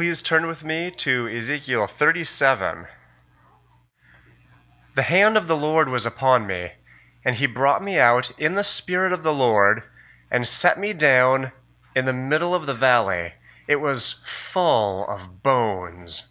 Please 0.00 0.22
turn 0.22 0.46
with 0.46 0.64
me 0.64 0.90
to 0.90 1.28
Ezekiel 1.28 1.86
37. 1.86 2.86
The 4.94 5.02
hand 5.02 5.36
of 5.36 5.46
the 5.46 5.58
Lord 5.58 5.90
was 5.90 6.06
upon 6.06 6.46
me, 6.46 6.70
and 7.22 7.36
he 7.36 7.46
brought 7.46 7.84
me 7.84 7.98
out 7.98 8.30
in 8.40 8.54
the 8.54 8.64
spirit 8.64 9.12
of 9.12 9.22
the 9.22 9.34
Lord 9.34 9.82
and 10.30 10.48
set 10.48 10.80
me 10.80 10.94
down 10.94 11.52
in 11.94 12.06
the 12.06 12.14
middle 12.14 12.54
of 12.54 12.64
the 12.64 12.72
valley. 12.72 13.34
It 13.68 13.76
was 13.76 14.22
full 14.24 15.06
of 15.06 15.42
bones. 15.42 16.30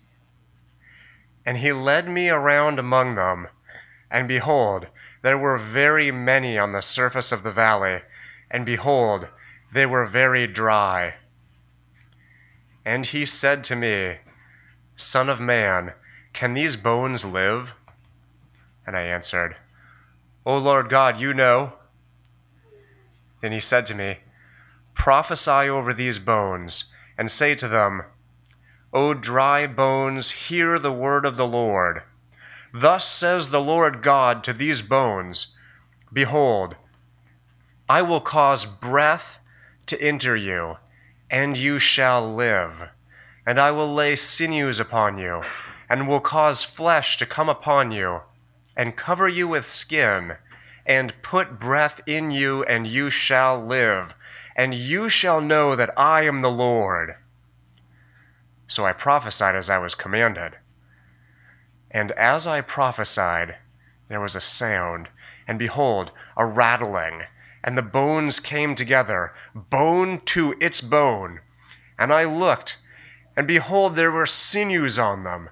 And 1.45 1.59
he 1.59 1.71
led 1.71 2.09
me 2.09 2.27
around 2.27 2.79
among 2.79 3.13
them, 3.13 3.49
and 4.09 4.27
behold, 4.27 4.87
there 5.21 5.37
were 5.37 5.59
very 5.59 6.09
many 6.09 6.57
on 6.57 6.71
the 6.71 6.81
surface 6.81 7.31
of 7.31 7.43
the 7.43 7.51
valley, 7.51 7.99
and 8.49 8.65
behold, 8.65 9.27
they 9.71 9.85
were 9.85 10.05
very 10.05 10.47
dry. 10.47 11.13
And 12.89 13.05
he 13.05 13.23
said 13.23 13.63
to 13.65 13.75
me, 13.75 14.17
Son 14.95 15.29
of 15.29 15.39
man, 15.39 15.93
can 16.33 16.55
these 16.55 16.75
bones 16.75 17.23
live? 17.23 17.75
And 18.83 18.97
I 18.97 19.01
answered, 19.01 19.57
O 20.43 20.57
Lord 20.57 20.89
God, 20.89 21.21
you 21.21 21.31
know. 21.31 21.73
Then 23.43 23.51
he 23.51 23.59
said 23.59 23.85
to 23.85 23.93
me, 23.93 24.21
Prophesy 24.95 25.69
over 25.69 25.93
these 25.93 26.17
bones, 26.17 26.91
and 27.15 27.29
say 27.29 27.53
to 27.53 27.67
them, 27.67 28.05
O 28.91 29.13
dry 29.13 29.67
bones, 29.67 30.31
hear 30.31 30.79
the 30.79 30.91
word 30.91 31.25
of 31.27 31.37
the 31.37 31.47
Lord. 31.47 32.01
Thus 32.73 33.07
says 33.07 33.49
the 33.49 33.61
Lord 33.61 34.01
God 34.01 34.43
to 34.45 34.51
these 34.51 34.81
bones 34.81 35.55
Behold, 36.11 36.75
I 37.87 38.01
will 38.01 38.19
cause 38.19 38.65
breath 38.65 39.37
to 39.85 40.01
enter 40.01 40.35
you, 40.35 40.77
and 41.29 41.57
you 41.57 41.79
shall 41.79 42.33
live. 42.33 42.89
And 43.45 43.59
I 43.59 43.71
will 43.71 43.91
lay 43.93 44.15
sinews 44.15 44.79
upon 44.79 45.17
you, 45.17 45.43
and 45.89 46.07
will 46.07 46.19
cause 46.19 46.63
flesh 46.63 47.17
to 47.17 47.25
come 47.25 47.49
upon 47.49 47.91
you, 47.91 48.21
and 48.75 48.95
cover 48.95 49.27
you 49.27 49.47
with 49.47 49.67
skin, 49.67 50.37
and 50.85 51.21
put 51.21 51.59
breath 51.59 52.01
in 52.05 52.31
you, 52.31 52.63
and 52.63 52.87
you 52.87 53.09
shall 53.09 53.63
live. 53.63 54.13
And 54.55 54.73
you 54.73 55.09
shall 55.09 55.41
know 55.41 55.75
that 55.75 55.93
I 55.97 56.23
am 56.23 56.41
the 56.41 56.51
Lord. 56.51 57.15
So 58.67 58.85
I 58.85 58.93
prophesied 58.93 59.55
as 59.55 59.69
I 59.69 59.77
was 59.77 59.95
commanded. 59.95 60.57
And 61.91 62.11
as 62.11 62.45
I 62.45 62.61
prophesied, 62.61 63.55
there 64.09 64.19
was 64.19 64.35
a 64.35 64.41
sound, 64.41 65.09
and 65.47 65.57
behold, 65.57 66.11
a 66.37 66.45
rattling, 66.45 67.23
and 67.69 67.77
the 67.77 67.83
bones 67.83 68.39
came 68.39 68.73
together, 68.73 69.31
bone 69.53 70.19
to 70.25 70.55
its 70.59 70.81
bone. 70.81 71.39
And 71.99 72.11
I 72.11 72.23
looked, 72.23 72.77
and 73.37 73.45
behold, 73.45 73.95
there 73.95 74.09
were 74.09 74.25
sinews 74.25 74.97
on 74.97 75.23
them, 75.23 75.51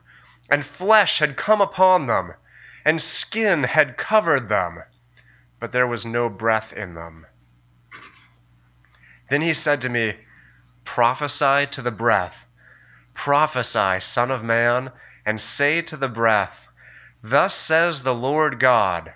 and 0.49 0.65
flesh 0.65 1.19
had 1.19 1.37
come 1.37 1.61
upon 1.61 2.07
them, 2.07 2.33
and 2.83 2.99
skin 2.99 3.65
had 3.65 3.97
covered 3.97 4.49
them, 4.49 4.79
but 5.59 5.71
there 5.71 5.85
was 5.85 6.07
no 6.07 6.27
breath 6.27 6.73
in 6.73 6.95
them. 6.95 7.27
Then 9.29 9.43
he 9.43 9.53
said 9.53 9.79
to 9.83 9.89
me, 9.89 10.15
Prophesy 10.85 11.67
to 11.67 11.83
the 11.83 11.91
breath, 11.91 12.47
prophesy, 13.13 13.99
Son 13.99 14.31
of 14.31 14.43
Man 14.43 14.91
and 15.23 15.39
say 15.39 15.83
to 15.83 15.95
the 15.95 16.09
breath, 16.09 16.67
Thus 17.21 17.53
says 17.53 18.01
the 18.01 18.15
Lord 18.15 18.59
God 18.59 19.13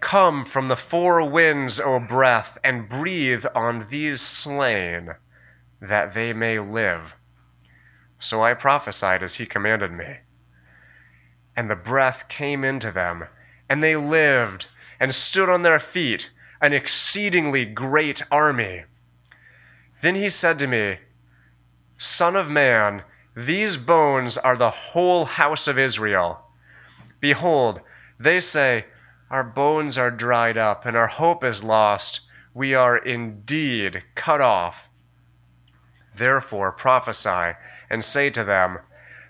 Come 0.00 0.44
from 0.44 0.66
the 0.66 0.76
four 0.76 1.28
winds, 1.28 1.80
O 1.80 1.98
breath, 1.98 2.58
and 2.62 2.88
breathe 2.88 3.44
on 3.54 3.86
these 3.90 4.20
slain, 4.20 5.14
that 5.80 6.14
they 6.14 6.32
may 6.32 6.58
live. 6.58 7.16
So 8.18 8.42
I 8.42 8.54
prophesied 8.54 9.22
as 9.22 9.36
he 9.36 9.46
commanded 9.46 9.92
me. 9.92 10.18
And 11.56 11.70
the 11.70 11.76
breath 11.76 12.28
came 12.28 12.64
into 12.64 12.90
them, 12.90 13.24
and 13.68 13.82
they 13.82 13.96
lived, 13.96 14.66
and 15.00 15.14
stood 15.14 15.48
on 15.48 15.62
their 15.62 15.80
feet, 15.80 16.30
an 16.60 16.72
exceedingly 16.72 17.64
great 17.64 18.22
army. 18.30 18.84
Then 20.02 20.14
he 20.14 20.30
said 20.30 20.58
to 20.58 20.66
me, 20.66 20.98
Son 21.98 22.36
of 22.36 22.50
man, 22.50 23.02
these 23.34 23.76
bones 23.76 24.36
are 24.36 24.56
the 24.56 24.70
whole 24.70 25.24
house 25.24 25.66
of 25.66 25.78
Israel. 25.78 26.42
Behold, 27.20 27.80
they 28.18 28.40
say, 28.40 28.86
Our 29.30 29.42
bones 29.42 29.98
are 29.98 30.10
dried 30.10 30.56
up, 30.56 30.86
and 30.86 30.96
our 30.96 31.08
hope 31.08 31.42
is 31.42 31.64
lost. 31.64 32.20
We 32.54 32.74
are 32.74 32.96
indeed 32.96 34.04
cut 34.14 34.40
off. 34.40 34.88
Therefore 36.14 36.72
prophesy, 36.72 37.56
and 37.90 38.04
say 38.04 38.30
to 38.30 38.44
them, 38.44 38.78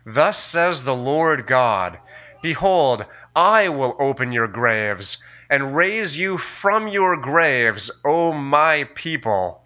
Thus 0.05 0.39
says 0.39 0.84
the 0.84 0.95
Lord 0.95 1.47
God 1.47 1.99
Behold, 2.43 3.07
I 3.34 3.69
will 3.69 3.97
open 3.99 4.33
your 4.33 4.47
graves, 4.47 5.25
and 5.49 5.75
raise 5.75 6.19
you 6.19 6.39
from 6.39 6.89
your 6.89 7.17
graves, 7.17 7.91
O 8.05 8.33
my 8.33 8.84
people. 8.95 9.63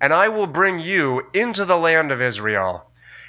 And 0.00 0.12
I 0.12 0.28
will 0.28 0.46
bring 0.46 0.78
you 0.78 1.26
into 1.32 1.64
the 1.64 1.78
land 1.78 2.12
of 2.12 2.20
Israel 2.20 2.90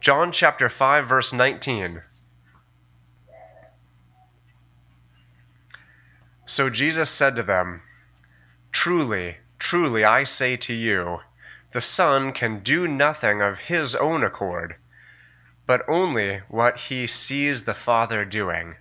John 0.00 0.30
chapter 0.30 0.68
5 0.68 1.08
verse 1.08 1.32
19. 1.32 2.02
So 6.46 6.70
Jesus 6.70 7.10
said 7.10 7.34
to 7.36 7.42
them, 7.42 7.82
Truly, 8.70 9.38
truly 9.58 10.04
I 10.04 10.24
say 10.24 10.56
to 10.56 10.72
you, 10.72 11.18
the 11.72 11.80
Son 11.80 12.32
can 12.32 12.60
do 12.60 12.86
nothing 12.86 13.42
of 13.42 13.58
his 13.58 13.94
own 13.94 14.22
accord, 14.22 14.76
but 15.66 15.86
only 15.88 16.38
what 16.48 16.78
he 16.80 17.06
sees 17.06 17.64
the 17.64 17.74
Father 17.74 18.24
doing. 18.24 18.76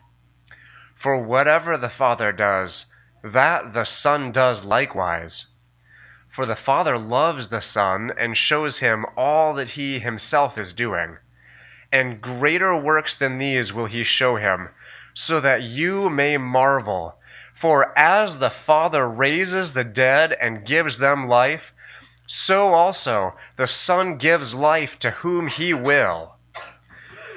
For 0.96 1.22
whatever 1.22 1.78
the 1.78 1.90
Father 1.90 2.32
does, 2.32 2.96
that 3.24 3.74
the 3.74 3.84
Son 3.84 4.32
does 4.32 4.64
likewise. 4.64 5.54
For 6.38 6.46
the 6.46 6.56
Father 6.56 7.00
loves 7.00 7.48
the 7.48 7.64
Son 7.64 8.14
and 8.16 8.38
shows 8.38 8.78
him 8.78 9.08
all 9.18 9.56
that 9.56 9.72
he 9.72 9.98
himself 9.98 10.56
is 10.56 10.72
doing. 10.72 11.18
And 11.92 12.22
greater 12.22 12.78
works 12.78 13.16
than 13.16 13.40
these 13.40 13.74
will 13.74 13.88
he 13.88 14.04
show 14.04 14.36
him, 14.36 14.70
so 15.16 15.40
that 15.40 15.64
you 15.64 16.12
may 16.12 16.38
marvel. 16.38 17.16
For 17.56 17.92
as 17.98 18.38
the 18.38 18.52
Father 18.52 19.10
raises 19.10 19.74
the 19.74 19.84
dead 19.84 20.32
and 20.40 20.64
gives 20.64 21.00
them 21.00 21.28
life, 21.28 21.74
so 22.28 22.76
also 22.76 23.34
the 23.56 23.66
Son 23.66 24.18
gives 24.18 24.54
life 24.54 25.00
to 25.00 25.10
whom 25.10 25.48
he 25.48 25.74
will. 25.74 26.36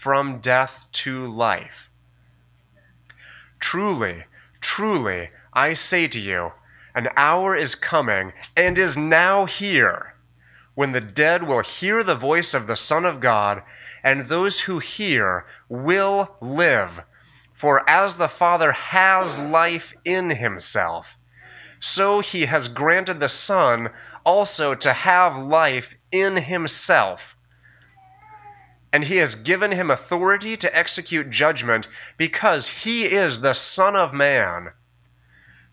from 0.00 0.38
death 0.38 0.86
to 0.92 1.26
life. 1.26 1.90
Truly, 3.58 4.24
truly, 4.58 5.28
I 5.52 5.74
say 5.74 6.08
to 6.08 6.18
you, 6.18 6.52
an 6.94 7.10
hour 7.18 7.54
is 7.54 7.74
coming 7.74 8.32
and 8.56 8.78
is 8.78 8.96
now 8.96 9.44
here 9.44 10.14
when 10.74 10.92
the 10.92 11.02
dead 11.02 11.46
will 11.46 11.60
hear 11.60 12.02
the 12.02 12.14
voice 12.14 12.54
of 12.54 12.66
the 12.66 12.78
Son 12.78 13.04
of 13.04 13.20
God, 13.20 13.62
and 14.02 14.22
those 14.22 14.60
who 14.60 14.78
hear 14.78 15.44
will 15.68 16.34
live. 16.40 17.04
For 17.52 17.86
as 17.86 18.16
the 18.16 18.28
Father 18.28 18.72
has 18.72 19.38
life 19.38 19.94
in 20.06 20.30
himself, 20.30 21.18
so 21.78 22.20
he 22.20 22.46
has 22.46 22.68
granted 22.68 23.20
the 23.20 23.28
Son 23.28 23.90
also 24.24 24.74
to 24.76 24.94
have 24.94 25.36
life 25.36 25.94
in 26.10 26.38
himself. 26.38 27.36
And 28.92 29.04
he 29.04 29.16
has 29.16 29.34
given 29.34 29.72
him 29.72 29.90
authority 29.90 30.56
to 30.56 30.76
execute 30.76 31.30
judgment 31.30 31.88
because 32.16 32.68
he 32.84 33.04
is 33.04 33.40
the 33.40 33.54
Son 33.54 33.94
of 33.94 34.12
Man. 34.12 34.70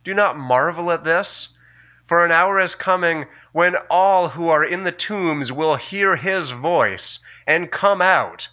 Do 0.03 0.13
not 0.13 0.37
marvel 0.37 0.91
at 0.91 1.03
this, 1.03 1.57
for 2.05 2.23
an 2.23 2.31
hour 2.31 2.59
is 2.59 2.75
coming 2.75 3.25
when 3.51 3.75
all 3.89 4.29
who 4.29 4.47
are 4.49 4.63
in 4.63 4.83
the 4.83 4.91
tombs 4.91 5.51
will 5.51 5.75
hear 5.75 6.15
his 6.15 6.51
voice 6.51 7.19
and 7.45 7.71
come 7.71 8.01
out. 8.01 8.49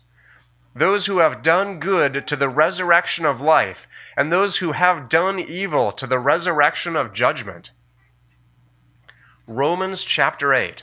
Those 0.75 1.07
who 1.07 1.19
have 1.19 1.43
done 1.43 1.79
good 1.79 2.27
to 2.27 2.35
the 2.35 2.49
resurrection 2.49 3.25
of 3.25 3.41
life, 3.41 3.87
and 4.17 4.33
those 4.33 4.57
who 4.57 4.73
have 4.73 5.09
done 5.09 5.39
evil 5.39 5.93
to 5.93 6.07
the 6.07 6.19
resurrection 6.19 6.97
of 6.97 7.13
judgment. 7.13 7.71
Romans 9.47 10.03
chapter 10.03 10.53
8. 10.53 10.83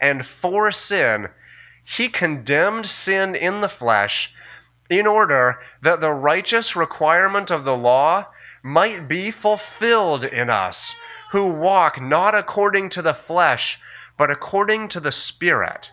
and 0.00 0.26
for 0.26 0.70
sin, 0.72 1.28
he 1.84 2.08
condemned 2.08 2.86
sin 2.86 3.34
in 3.34 3.60
the 3.60 3.68
flesh 3.68 4.34
in 4.90 5.06
order 5.06 5.58
that 5.82 6.00
the 6.00 6.12
righteous 6.12 6.76
requirement 6.76 7.50
of 7.50 7.64
the 7.64 7.76
law 7.76 8.26
might 8.62 9.08
be 9.08 9.30
fulfilled 9.30 10.24
in 10.24 10.50
us, 10.50 10.94
who 11.32 11.46
walk 11.46 12.00
not 12.00 12.34
according 12.34 12.88
to 12.90 13.02
the 13.02 13.14
flesh, 13.14 13.80
but 14.16 14.30
according 14.30 14.88
to 14.88 15.00
the 15.00 15.12
Spirit. 15.12 15.92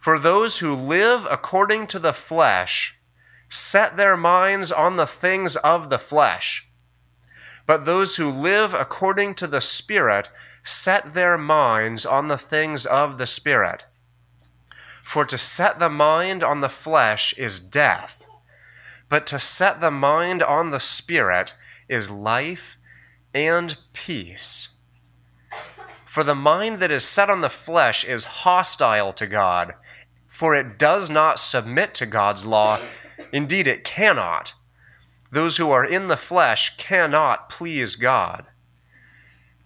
For 0.00 0.18
those 0.18 0.58
who 0.58 0.74
live 0.74 1.26
according 1.30 1.86
to 1.88 1.98
the 1.98 2.12
flesh 2.12 2.98
set 3.50 3.96
their 3.96 4.16
minds 4.16 4.70
on 4.70 4.96
the 4.96 5.06
things 5.06 5.56
of 5.56 5.90
the 5.90 5.98
flesh, 5.98 6.68
but 7.66 7.84
those 7.84 8.16
who 8.16 8.30
live 8.30 8.72
according 8.72 9.34
to 9.34 9.46
the 9.46 9.60
Spirit 9.60 10.30
set 10.64 11.14
their 11.14 11.38
minds 11.38 12.04
on 12.04 12.28
the 12.28 12.38
things 12.38 12.86
of 12.86 13.18
the 13.18 13.26
Spirit. 13.26 13.84
For 15.02 15.24
to 15.24 15.38
set 15.38 15.78
the 15.78 15.88
mind 15.88 16.44
on 16.44 16.60
the 16.60 16.68
flesh 16.68 17.32
is 17.38 17.60
death, 17.60 18.24
but 19.08 19.26
to 19.28 19.38
set 19.38 19.80
the 19.80 19.90
mind 19.90 20.42
on 20.42 20.70
the 20.70 20.80
Spirit 20.80 21.54
is 21.88 22.10
life 22.10 22.76
and 23.32 23.78
peace. 23.92 24.76
For 26.04 26.24
the 26.24 26.34
mind 26.34 26.80
that 26.80 26.90
is 26.90 27.04
set 27.04 27.30
on 27.30 27.40
the 27.40 27.50
flesh 27.50 28.04
is 28.04 28.24
hostile 28.24 29.12
to 29.14 29.26
God, 29.26 29.74
for 30.26 30.54
it 30.54 30.78
does 30.78 31.08
not 31.08 31.40
submit 31.40 31.94
to 31.94 32.06
God's 32.06 32.44
law. 32.44 32.80
Indeed, 33.32 33.68
it 33.68 33.84
cannot. 33.84 34.54
Those 35.30 35.58
who 35.58 35.70
are 35.70 35.84
in 35.84 36.08
the 36.08 36.16
flesh 36.16 36.76
cannot 36.76 37.50
please 37.50 37.94
God. 37.96 38.46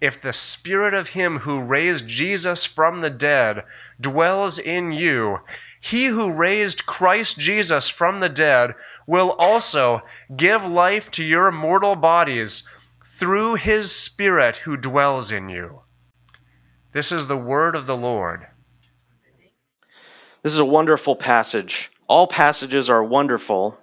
if 0.00 0.20
the 0.20 0.32
Spirit 0.32 0.92
of 0.94 1.08
Him 1.10 1.40
who 1.40 1.62
raised 1.62 2.06
Jesus 2.06 2.64
from 2.64 3.00
the 3.00 3.10
dead 3.10 3.64
dwells 4.00 4.58
in 4.58 4.92
you, 4.92 5.38
He 5.80 6.06
who 6.06 6.32
raised 6.32 6.86
Christ 6.86 7.38
Jesus 7.38 7.88
from 7.88 8.20
the 8.20 8.28
dead 8.28 8.74
will 9.06 9.32
also 9.38 10.02
give 10.36 10.64
life 10.64 11.10
to 11.12 11.24
your 11.24 11.50
mortal 11.50 11.96
bodies 11.96 12.68
through 13.04 13.54
His 13.54 13.94
Spirit 13.94 14.58
who 14.58 14.76
dwells 14.76 15.32
in 15.32 15.48
you. 15.48 15.80
This 16.92 17.10
is 17.10 17.26
the 17.26 17.36
word 17.36 17.74
of 17.74 17.86
the 17.86 17.96
Lord. 17.96 18.46
This 20.42 20.52
is 20.52 20.58
a 20.58 20.64
wonderful 20.64 21.16
passage. 21.16 21.90
All 22.06 22.26
passages 22.26 22.88
are 22.88 23.02
wonderful, 23.02 23.78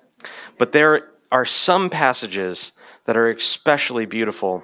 but 0.57 0.71
there 0.71 1.09
are 1.31 1.45
some 1.45 1.89
passages 1.89 2.71
that 3.06 3.18
are 3.18 3.30
especially 3.30 4.06
beautiful 4.06 4.63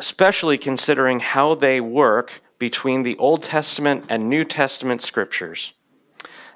especially 0.00 0.56
considering 0.56 1.20
how 1.20 1.54
they 1.54 1.78
work 1.78 2.40
between 2.58 3.02
the 3.02 3.18
Old 3.18 3.42
Testament 3.42 4.06
and 4.08 4.30
New 4.30 4.46
Testament 4.46 5.02
scriptures. 5.02 5.74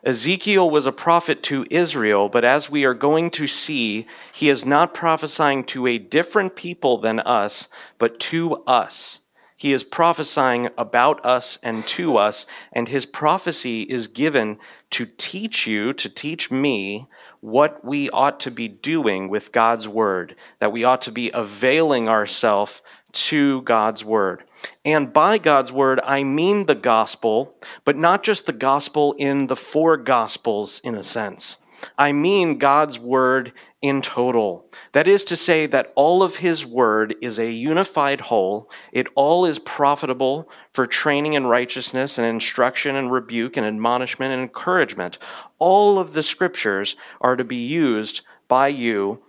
Ezekiel 0.03 0.71
was 0.71 0.87
a 0.87 0.93
prophet 0.93 1.43
to 1.43 1.67
Israel, 1.71 2.31
but 2.31 2.43
as 2.43 2.71
we 2.71 2.85
are 2.85 2.95
going 2.95 3.31
to 3.33 3.47
see, 3.47 4.07
he 4.35 4.49
is 4.49 4.65
not 4.65 4.95
prophesying 4.95 5.63
to 5.65 5.87
a 5.87 5.99
different 5.99 6.57
people 6.57 6.97
than 6.97 7.21
us, 7.21 7.69
but 7.99 8.19
to 8.21 8.55
us. 8.67 9.21
He 9.57 9.75
is 9.75 9.85
prophesying 9.85 10.71
about 10.79 11.25
us 11.25 11.59
and 11.63 11.87
to 11.89 12.17
us, 12.17 12.47
and 12.73 12.89
his 12.89 13.05
prophecy 13.05 13.83
is 13.83 14.09
given 14.09 14.59
to 14.91 15.05
teach 15.19 15.67
you, 15.67 15.93
to 15.93 16.09
teach 16.09 16.51
me, 16.51 17.09
what 17.41 17.85
we 17.85 18.09
ought 18.09 18.41
to 18.41 18.51
be 18.51 18.69
doing 18.69 19.29
with 19.29 19.53
God's 19.53 19.87
word, 19.87 20.35
that 20.61 20.73
we 20.73 20.85
ought 20.85 21.03
to 21.03 21.13
be 21.13 21.31
availing 21.35 22.09
ourselves 22.09 22.81
to 23.15 23.63
God's 23.63 24.05
word. 24.05 24.45
And 24.85 25.13
by 25.13 25.39
God's 25.39 25.73
word, 25.73 26.01
I 26.05 26.25
mean 26.25 26.67
the 26.67 26.75
gospel, 26.75 27.57
but 27.85 27.97
not 27.97 28.23
just 28.23 28.47
the 28.47 28.53
gospel 28.53 29.15
in 29.19 29.47
the 29.47 29.57
four 29.57 29.97
gospels, 29.97 30.81
in 30.85 30.95
a 30.95 31.05
sense. 31.05 31.59
I 31.99 32.13
mean 32.13 32.59
God's 32.59 32.99
word 32.99 33.53
in 33.83 34.01
total. 34.01 34.67
That 34.93 35.07
is 35.07 35.25
to 35.27 35.37
say, 35.37 35.67
that 35.67 35.93
all 35.95 36.23
of 36.23 36.37
His 36.37 36.65
word 36.65 37.15
is 37.21 37.39
a 37.39 37.51
unified 37.51 38.21
whole. 38.21 38.71
It 38.93 39.09
all 39.15 39.45
is 39.45 39.59
profitable 39.59 40.49
for 40.73 40.87
training 40.87 41.35
in 41.35 41.47
righteousness 41.47 42.17
and 42.17 42.27
instruction 42.27 42.97
and 42.97 43.13
rebuke 43.13 43.57
and 43.57 43.67
admonishment 43.67 44.33
and 44.33 44.43
encouragement. 44.43 45.19
All 45.59 45.99
of 45.99 46.15
the 46.15 46.23
scriptures 46.23 46.97
are 47.21 47.37
to 47.37 47.45
be 47.45 47.57
used 47.57 48.23
by 48.49 48.69
you, 48.69 49.23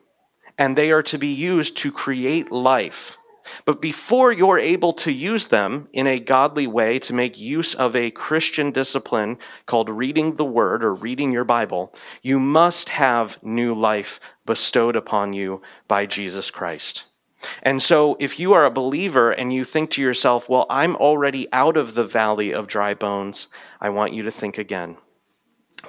and 0.57 0.77
they 0.77 0.91
are 0.91 1.03
to 1.03 1.17
be 1.17 1.33
used 1.33 1.77
to 1.77 1.91
create 1.91 2.51
life. 2.51 3.17
But 3.65 3.81
before 3.81 4.31
you're 4.31 4.59
able 4.59 4.93
to 4.93 5.11
use 5.11 5.47
them 5.47 5.87
in 5.93 6.07
a 6.07 6.19
godly 6.19 6.67
way 6.67 6.99
to 6.99 7.13
make 7.13 7.39
use 7.39 7.73
of 7.73 7.95
a 7.95 8.11
Christian 8.11 8.71
discipline 8.71 9.37
called 9.65 9.89
reading 9.89 10.35
the 10.35 10.45
Word 10.45 10.83
or 10.83 10.93
reading 10.93 11.31
your 11.31 11.43
Bible, 11.43 11.93
you 12.21 12.39
must 12.39 12.89
have 12.89 13.41
new 13.43 13.73
life 13.73 14.19
bestowed 14.45 14.95
upon 14.95 15.33
you 15.33 15.61
by 15.87 16.05
Jesus 16.05 16.51
Christ. 16.51 17.05
And 17.61 17.81
so, 17.81 18.17
if 18.19 18.39
you 18.39 18.53
are 18.53 18.65
a 18.65 18.71
believer 18.71 19.31
and 19.31 19.53
you 19.53 19.65
think 19.65 19.91
to 19.91 20.01
yourself, 20.01 20.49
well, 20.49 20.65
I'm 20.69 20.95
already 20.95 21.47
out 21.53 21.77
of 21.77 21.93
the 21.93 22.03
valley 22.03 22.53
of 22.53 22.67
dry 22.67 22.93
bones, 22.93 23.47
I 23.79 23.89
want 23.89 24.13
you 24.13 24.23
to 24.23 24.31
think 24.31 24.57
again. 24.57 24.97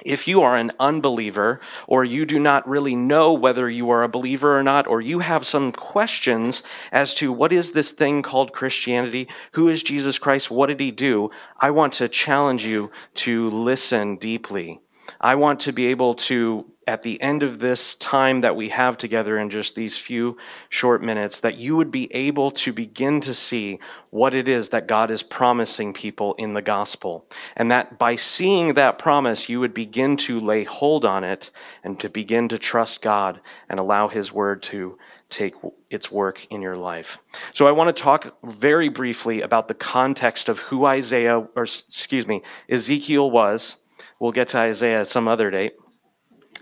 If 0.05 0.27
you 0.27 0.41
are 0.41 0.55
an 0.55 0.71
unbeliever, 0.79 1.59
or 1.87 2.05
you 2.05 2.25
do 2.25 2.39
not 2.39 2.67
really 2.67 2.95
know 2.95 3.33
whether 3.33 3.69
you 3.69 3.89
are 3.89 4.03
a 4.03 4.09
believer 4.09 4.57
or 4.57 4.63
not, 4.63 4.87
or 4.87 5.01
you 5.01 5.19
have 5.19 5.45
some 5.45 5.71
questions 5.71 6.63
as 6.91 7.13
to 7.15 7.31
what 7.31 7.51
is 7.51 7.71
this 7.71 7.91
thing 7.91 8.21
called 8.21 8.53
Christianity? 8.53 9.27
Who 9.53 9.69
is 9.69 9.83
Jesus 9.83 10.19
Christ? 10.19 10.51
What 10.51 10.67
did 10.67 10.79
he 10.79 10.91
do? 10.91 11.31
I 11.59 11.71
want 11.71 11.93
to 11.93 12.07
challenge 12.07 12.65
you 12.65 12.91
to 13.15 13.49
listen 13.49 14.17
deeply. 14.17 14.81
I 15.19 15.35
want 15.35 15.61
to 15.61 15.71
be 15.71 15.87
able 15.87 16.15
to 16.15 16.65
at 16.87 17.01
the 17.01 17.21
end 17.21 17.43
of 17.43 17.59
this 17.59 17.95
time 17.95 18.41
that 18.41 18.55
we 18.55 18.69
have 18.69 18.97
together 18.97 19.37
in 19.37 19.49
just 19.49 19.75
these 19.75 19.97
few 19.97 20.37
short 20.69 21.03
minutes, 21.03 21.41
that 21.41 21.57
you 21.57 21.75
would 21.75 21.91
be 21.91 22.11
able 22.13 22.49
to 22.49 22.71
begin 22.71 23.21
to 23.21 23.33
see 23.33 23.79
what 24.09 24.33
it 24.33 24.47
is 24.47 24.69
that 24.69 24.87
God 24.87 25.11
is 25.11 25.21
promising 25.21 25.93
people 25.93 26.33
in 26.35 26.53
the 26.53 26.61
gospel. 26.61 27.29
And 27.55 27.69
that 27.71 27.99
by 27.99 28.15
seeing 28.15 28.75
that 28.75 28.97
promise, 28.97 29.49
you 29.49 29.59
would 29.59 29.73
begin 29.73 30.17
to 30.17 30.39
lay 30.39 30.63
hold 30.63 31.03
on 31.03 31.23
it 31.23 31.51
and 31.83 31.99
to 31.99 32.09
begin 32.09 32.47
to 32.49 32.57
trust 32.57 33.01
God 33.01 33.41
and 33.69 33.79
allow 33.79 34.07
His 34.07 34.31
word 34.31 34.63
to 34.63 34.97
take 35.29 35.55
its 35.89 36.09
work 36.09 36.47
in 36.49 36.61
your 36.61 36.77
life. 36.77 37.17
So 37.53 37.67
I 37.67 37.71
want 37.71 37.93
to 37.93 38.01
talk 38.01 38.37
very 38.43 38.87
briefly 38.87 39.41
about 39.41 39.67
the 39.67 39.73
context 39.73 40.47
of 40.47 40.59
who 40.59 40.85
Isaiah, 40.85 41.45
or 41.55 41.63
excuse 41.63 42.25
me, 42.25 42.43
Ezekiel 42.69 43.29
was 43.29 43.77
We'll 44.19 44.31
get 44.31 44.49
to 44.49 44.57
Isaiah 44.57 45.05
some 45.05 45.27
other 45.27 45.51
date. 45.51 45.73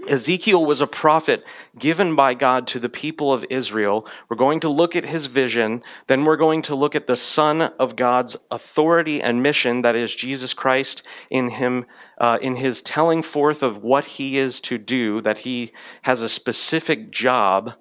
Ezekiel 0.08 0.66
was 0.66 0.82
a 0.82 0.88
prophet 0.88 1.44
given 1.78 2.16
by 2.16 2.34
God 2.34 2.68
to 2.68 2.80
the 2.80 2.90
people 2.90 3.34
of 3.34 3.46
Israel. 3.50 4.08
We're 4.30 4.38
going 4.38 4.60
to 4.62 4.70
look 4.70 4.96
at 4.96 5.06
his 5.06 5.28
vision. 5.28 5.84
Then 6.08 6.26
we're 6.26 6.38
going 6.38 6.62
to 6.64 6.76
look 6.76 6.96
at 6.96 7.08
the 7.08 7.16
Son 7.16 7.62
of 7.62 7.96
God's 7.96 8.38
authority 8.52 9.22
and 9.22 9.42
mission, 9.42 9.82
that 9.82 9.96
is 9.96 10.14
Jesus 10.14 10.54
Christ, 10.54 11.04
in 11.30 11.50
him, 11.50 11.86
uh, 12.18 12.38
in 12.42 12.56
his 12.56 12.82
telling 12.82 13.24
forth 13.24 13.64
of 13.64 13.84
what 13.84 14.06
he 14.06 14.38
is 14.38 14.60
to 14.62 14.78
do, 14.78 15.22
that 15.22 15.40
he 15.40 15.74
has 16.04 16.22
a 16.22 16.30
specific 16.30 17.12
job 17.12 17.74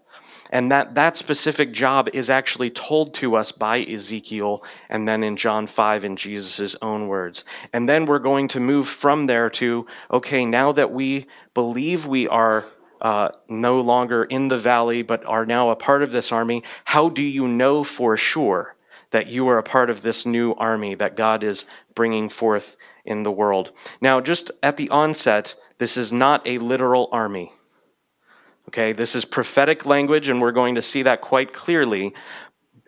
and 0.55 0.71
that 0.71 0.95
that 0.95 1.17
specific 1.17 1.73
job 1.73 2.09
is 2.13 2.31
actually 2.31 2.71
told 2.71 3.13
to 3.15 3.35
us 3.35 3.51
by 3.51 3.81
Ezekiel 3.81 4.63
and 4.89 5.07
then 5.07 5.25
in 5.25 5.37
John 5.37 5.67
5 5.67 6.05
in 6.05 6.15
Jesus' 6.15 6.77
own 6.81 7.09
words. 7.09 7.45
And 7.73 7.89
then 7.89 8.07
we're 8.07 8.21
going 8.21 8.47
to 8.49 8.61
move 8.61 8.87
from 8.87 9.27
there 9.27 9.51
to, 9.51 9.85
okay, 10.13 10.45
now 10.45 10.71
that 10.71 10.93
we 10.93 11.27
believe 11.55 12.07
we 12.07 12.29
are 12.29 12.65
uh, 13.01 13.31
no 13.49 13.81
longer 13.81 14.23
in 14.23 14.47
the 14.47 14.57
valley 14.57 15.03
but 15.03 15.27
are 15.27 15.45
now 15.45 15.71
a 15.71 15.77
part 15.77 16.05
of 16.05 16.13
this 16.13 16.31
army, 16.31 16.63
how 16.85 17.09
do 17.09 17.23
you 17.23 17.49
know 17.49 17.83
for 17.83 18.17
sure 18.17 18.77
that 19.11 19.27
you 19.27 19.49
are 19.49 19.59
a 19.59 19.63
part 19.65 19.91
of 19.91 20.03
this 20.03 20.25
new 20.25 20.53
army 20.55 20.95
that 20.95 21.17
God 21.17 21.43
is 21.43 21.65
bringing 21.97 22.29
forth 22.29 22.77
in 23.05 23.25
the 23.25 23.33
world? 23.33 23.73
Now, 24.01 24.21
just 24.21 24.53
at 24.63 24.77
the 24.77 24.89
onset, 24.91 25.57
this 25.79 25.97
is 25.97 26.13
not 26.13 26.47
a 26.47 26.59
literal 26.59 27.09
army. 27.11 27.53
Okay, 28.75 28.93
this 28.93 29.15
is 29.15 29.25
prophetic 29.25 29.87
language, 29.87 30.27
and 30.27 30.41
we're 30.41 30.51
going 30.51 30.75
to 30.75 30.83
see 30.83 31.03
that 31.03 31.21
quite 31.21 31.53
clearly. 31.53 32.13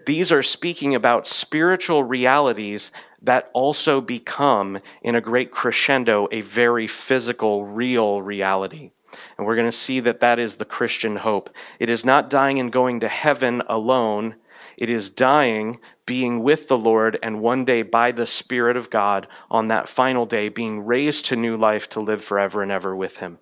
These 0.04 0.32
are 0.32 0.42
speaking 0.42 0.96
about 0.96 1.28
spiritual 1.28 2.02
realities 2.02 2.90
that 3.22 3.50
also 3.52 4.00
become, 4.00 4.80
in 5.00 5.14
a 5.14 5.20
great 5.20 5.52
crescendo, 5.52 6.26
a 6.32 6.40
very 6.40 6.88
physical, 6.88 7.64
real 7.64 8.20
reality. 8.20 8.90
And 9.38 9.46
we're 9.46 9.54
going 9.54 9.68
to 9.68 9.70
see 9.70 10.00
that 10.00 10.18
that 10.18 10.40
is 10.40 10.56
the 10.56 10.64
Christian 10.64 11.14
hope. 11.14 11.50
It 11.78 11.88
is 11.88 12.04
not 12.04 12.30
dying 12.30 12.58
and 12.58 12.72
going 12.72 12.98
to 12.98 13.08
heaven 13.08 13.62
alone. 13.68 14.34
It 14.76 14.90
is 14.90 15.08
dying, 15.08 15.78
being 16.04 16.42
with 16.42 16.66
the 16.66 16.76
Lord, 16.76 17.16
and 17.22 17.40
one 17.40 17.64
day 17.64 17.82
by 17.82 18.10
the 18.10 18.26
Spirit 18.26 18.76
of 18.76 18.90
God 18.90 19.28
on 19.52 19.68
that 19.68 19.88
final 19.88 20.26
day 20.26 20.48
being 20.48 20.84
raised 20.84 21.26
to 21.26 21.36
new 21.36 21.56
life 21.56 21.88
to 21.90 22.00
live 22.00 22.24
forever 22.24 22.60
and 22.60 22.72
ever 22.72 22.96
with 22.96 23.18
Him 23.18 23.38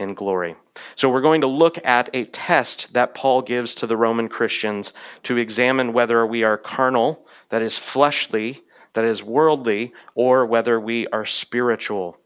in 0.00 0.14
glory. 0.14 0.56
So 0.96 1.10
we're 1.10 1.20
going 1.20 1.42
to 1.42 1.46
look 1.46 1.78
at 1.84 2.08
a 2.14 2.24
test 2.24 2.94
that 2.94 3.14
Paul 3.14 3.42
gives 3.42 3.74
to 3.76 3.86
the 3.86 3.96
Roman 3.96 4.28
Christians 4.28 4.92
to 5.24 5.36
examine 5.36 5.92
whether 5.92 6.26
we 6.26 6.42
are 6.42 6.56
carnal, 6.56 7.26
that 7.50 7.62
is 7.62 7.78
fleshly, 7.78 8.62
that 8.94 9.04
is 9.04 9.22
worldly, 9.22 9.92
or 10.14 10.46
whether 10.46 10.80
we 10.80 11.06
are 11.08 11.26
spiritual. 11.26 12.18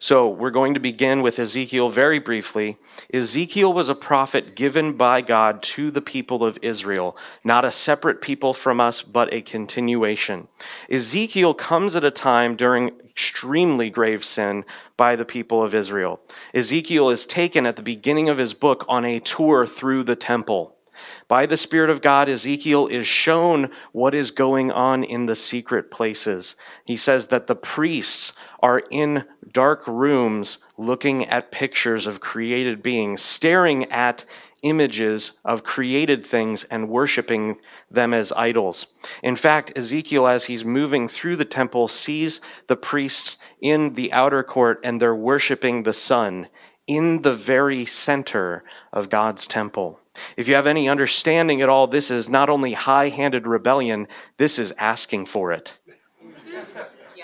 So 0.00 0.28
we're 0.28 0.50
going 0.50 0.74
to 0.74 0.80
begin 0.80 1.22
with 1.22 1.40
Ezekiel 1.40 1.88
very 1.88 2.20
briefly. 2.20 2.78
Ezekiel 3.12 3.72
was 3.72 3.88
a 3.88 3.96
prophet 3.96 4.54
given 4.54 4.92
by 4.92 5.22
God 5.22 5.60
to 5.74 5.90
the 5.90 6.00
people 6.00 6.44
of 6.44 6.56
Israel, 6.62 7.16
not 7.42 7.64
a 7.64 7.72
separate 7.72 8.20
people 8.20 8.54
from 8.54 8.80
us, 8.80 9.02
but 9.02 9.32
a 9.34 9.42
continuation. 9.42 10.46
Ezekiel 10.88 11.52
comes 11.52 11.96
at 11.96 12.04
a 12.04 12.12
time 12.12 12.54
during 12.54 12.90
extremely 13.00 13.90
grave 13.90 14.24
sin 14.24 14.64
by 14.96 15.16
the 15.16 15.24
people 15.24 15.64
of 15.64 15.74
Israel. 15.74 16.20
Ezekiel 16.54 17.10
is 17.10 17.26
taken 17.26 17.66
at 17.66 17.74
the 17.74 17.82
beginning 17.82 18.28
of 18.28 18.38
his 18.38 18.54
book 18.54 18.84
on 18.88 19.04
a 19.04 19.18
tour 19.18 19.66
through 19.66 20.04
the 20.04 20.14
temple. 20.14 20.77
By 21.28 21.44
the 21.44 21.58
Spirit 21.58 21.90
of 21.90 22.00
God, 22.00 22.30
Ezekiel 22.30 22.86
is 22.86 23.06
shown 23.06 23.70
what 23.92 24.14
is 24.14 24.30
going 24.30 24.72
on 24.72 25.04
in 25.04 25.26
the 25.26 25.36
secret 25.36 25.90
places. 25.90 26.56
He 26.86 26.96
says 26.96 27.26
that 27.26 27.46
the 27.46 27.54
priests 27.54 28.32
are 28.60 28.82
in 28.90 29.24
dark 29.52 29.86
rooms 29.86 30.58
looking 30.78 31.26
at 31.26 31.52
pictures 31.52 32.06
of 32.06 32.20
created 32.20 32.82
beings, 32.82 33.20
staring 33.20 33.84
at 33.92 34.24
images 34.62 35.38
of 35.44 35.64
created 35.64 36.26
things 36.26 36.64
and 36.64 36.88
worshiping 36.88 37.58
them 37.90 38.14
as 38.14 38.32
idols. 38.32 38.86
In 39.22 39.36
fact, 39.36 39.76
Ezekiel, 39.76 40.26
as 40.26 40.46
he's 40.46 40.64
moving 40.64 41.08
through 41.08 41.36
the 41.36 41.44
temple, 41.44 41.88
sees 41.88 42.40
the 42.68 42.76
priests 42.76 43.36
in 43.60 43.92
the 43.94 44.12
outer 44.14 44.42
court 44.42 44.80
and 44.82 45.00
they're 45.00 45.14
worshiping 45.14 45.82
the 45.82 45.92
sun 45.92 46.48
in 46.86 47.20
the 47.20 47.34
very 47.34 47.84
center 47.84 48.64
of 48.94 49.10
God's 49.10 49.46
temple. 49.46 50.00
If 50.36 50.48
you 50.48 50.54
have 50.54 50.66
any 50.66 50.88
understanding 50.88 51.62
at 51.62 51.68
all, 51.68 51.86
this 51.86 52.10
is 52.10 52.28
not 52.28 52.50
only 52.50 52.72
high 52.72 53.08
handed 53.08 53.46
rebellion, 53.46 54.08
this 54.36 54.58
is 54.58 54.72
asking 54.78 55.26
for 55.26 55.52
it. 55.52 55.78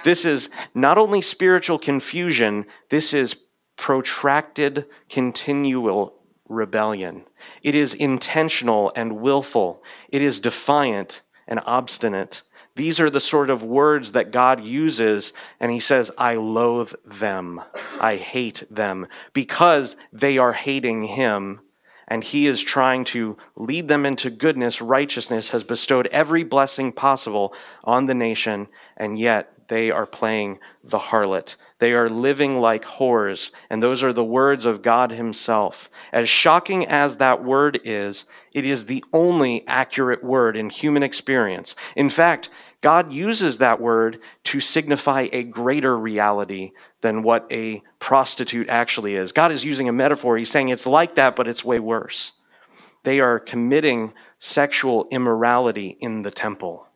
This 0.05 0.25
is 0.25 0.51
not 0.75 0.99
only 0.99 1.23
spiritual 1.23 1.79
confusion, 1.79 2.67
this 2.91 3.15
is 3.15 3.37
protracted, 3.77 4.87
continual 5.09 6.15
rebellion. 6.49 7.25
It 7.63 7.75
is 7.75 7.95
intentional 7.95 8.93
and 8.95 9.21
willful. 9.21 9.83
It 10.11 10.23
is 10.23 10.41
defiant 10.41 11.23
and 11.49 11.61
obstinate. 11.65 12.43
These 12.77 13.01
are 13.01 13.11
the 13.11 13.21
sort 13.21 13.51
of 13.51 13.63
words 13.63 14.13
that 14.13 14.33
God 14.33 14.63
uses, 14.63 15.33
and 15.61 15.71
He 15.71 15.81
says, 15.81 16.11
I 16.19 16.35
loathe 16.35 16.93
them. 17.05 17.63
I 18.01 18.17
hate 18.17 18.65
them 18.71 19.07
because 19.33 19.97
they 20.13 20.39
are 20.39 20.53
hating 20.53 21.05
Him 21.05 21.61
and 22.08 22.23
he 22.23 22.46
is 22.46 22.62
trying 22.62 23.04
to 23.06 23.37
lead 23.56 23.88
them 23.88 24.04
into 24.04 24.30
goodness, 24.30 24.80
righteousness, 24.82 25.50
has 25.50 25.64
bestowed 25.64 26.06
every 26.08 26.44
blessing 26.44 26.92
possible 26.92 27.54
on 27.82 28.06
the 28.06 28.14
nation, 28.14 28.68
and 28.96 29.18
yet 29.18 29.53
they 29.68 29.90
are 29.90 30.06
playing 30.06 30.59
the 30.83 30.99
harlot. 30.99 31.56
They 31.78 31.92
are 31.92 32.09
living 32.09 32.61
like 32.61 32.85
whores, 32.85 33.50
and 33.71 33.83
those 33.83 34.02
are 34.02 34.12
the 34.12 34.25
words 34.25 34.64
of 34.64 34.83
God 34.83 35.11
Himself. 35.11 35.90
As 36.12 36.28
shocking 36.28 36.87
as 36.87 37.16
that 37.16 37.42
word 37.42 37.80
is, 37.85 38.26
it 38.52 38.64
is 38.64 38.87
the 38.87 39.04
only 39.12 39.66
accurate 39.66 40.23
word 40.23 40.56
in 40.56 40.71
human 40.71 41.02
experience. 41.02 41.75
In 41.97 42.09
fact, 42.11 42.50
God 42.80 43.12
uses 43.12 43.59
that 43.59 43.80
word 43.80 44.21
to 44.44 44.61
signify 44.61 45.28
a 45.33 45.42
greater 45.44 45.97
reality 45.97 46.73
than 47.00 47.23
what 47.23 47.47
a 47.50 47.83
prostitute 47.99 48.68
actually 48.68 49.16
is. 49.16 49.33
God 49.33 49.52
is 49.52 49.64
using 49.64 49.88
a 49.88 49.92
metaphor. 49.92 50.37
He's 50.37 50.50
saying 50.50 50.68
it's 50.68 50.87
like 50.87 51.14
that, 51.14 51.35
but 51.35 51.49
it's 51.49 51.64
way 51.64 51.78
worse. 51.78 52.33
They 53.04 53.21
are 53.21 53.38
committing 53.38 54.12
sexual 54.38 55.09
immorality 55.11 55.97
in 56.00 56.23
the 56.23 56.30
temple. 56.30 56.87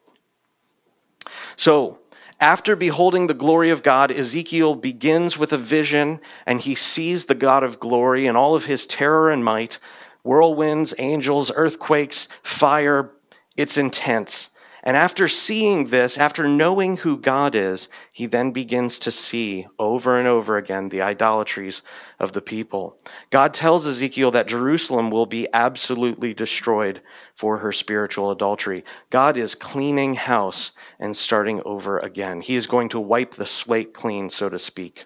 So, 1.57 1.99
after 2.41 2.77
beholding 2.77 3.27
the 3.27 3.35
glory 3.35 3.71
of 3.71 3.83
God, 3.83 4.13
Ezekiel 4.13 4.77
begins 4.77 5.37
with 5.37 5.53
a 5.53 5.59
vision 5.59 6.21
and 6.47 6.61
he 6.61 6.75
sees 6.75 7.25
the 7.25 7.35
God 7.35 7.65
of 7.65 7.81
glory 7.81 8.27
and 8.27 8.37
all 8.37 8.55
of 8.55 8.67
his 8.67 8.87
terror 8.87 9.31
and 9.31 9.45
might 9.45 9.79
whirlwinds, 10.23 10.95
angels, 10.99 11.51
earthquakes, 11.55 12.29
fire. 12.43 13.11
It's 13.57 13.79
intense. 13.79 14.51
And 14.89 14.97
after 14.97 15.29
seeing 15.29 15.89
this, 15.89 16.17
after 16.17 16.49
knowing 16.49 16.97
who 16.97 17.19
God 17.19 17.55
is, 17.55 17.91
he 18.11 18.25
then 18.25 18.53
begins 18.53 18.99
to 19.01 19.11
see 19.11 19.67
over 19.79 20.19
and 20.19 20.27
over 20.27 20.57
again 20.57 20.89
the 20.89 21.03
idolatries 21.03 21.83
of 22.19 22.33
the 22.33 22.41
people. 22.41 22.97
God 23.29 23.53
tells 23.53 23.87
Ezekiel 23.87 24.31
that 24.31 24.49
Jerusalem 24.49 25.11
will 25.11 25.27
be 25.27 25.47
absolutely 25.53 26.33
destroyed 26.33 27.03
for 27.35 27.59
her 27.59 27.71
spiritual 27.71 28.31
adultery. 28.31 28.83
God 29.11 29.37
is 29.37 29.55
cleaning 29.55 30.15
house 30.15 30.73
and 30.99 31.15
starting 31.15 31.61
over 31.67 31.99
again. 31.99 32.41
He 32.41 32.57
is 32.57 32.67
going 32.67 32.89
to 32.89 32.99
wipe 32.99 33.35
the 33.35 33.45
slate 33.45 33.93
clean, 33.93 34.31
so 34.31 34.49
to 34.49 34.59
speak 34.59 35.05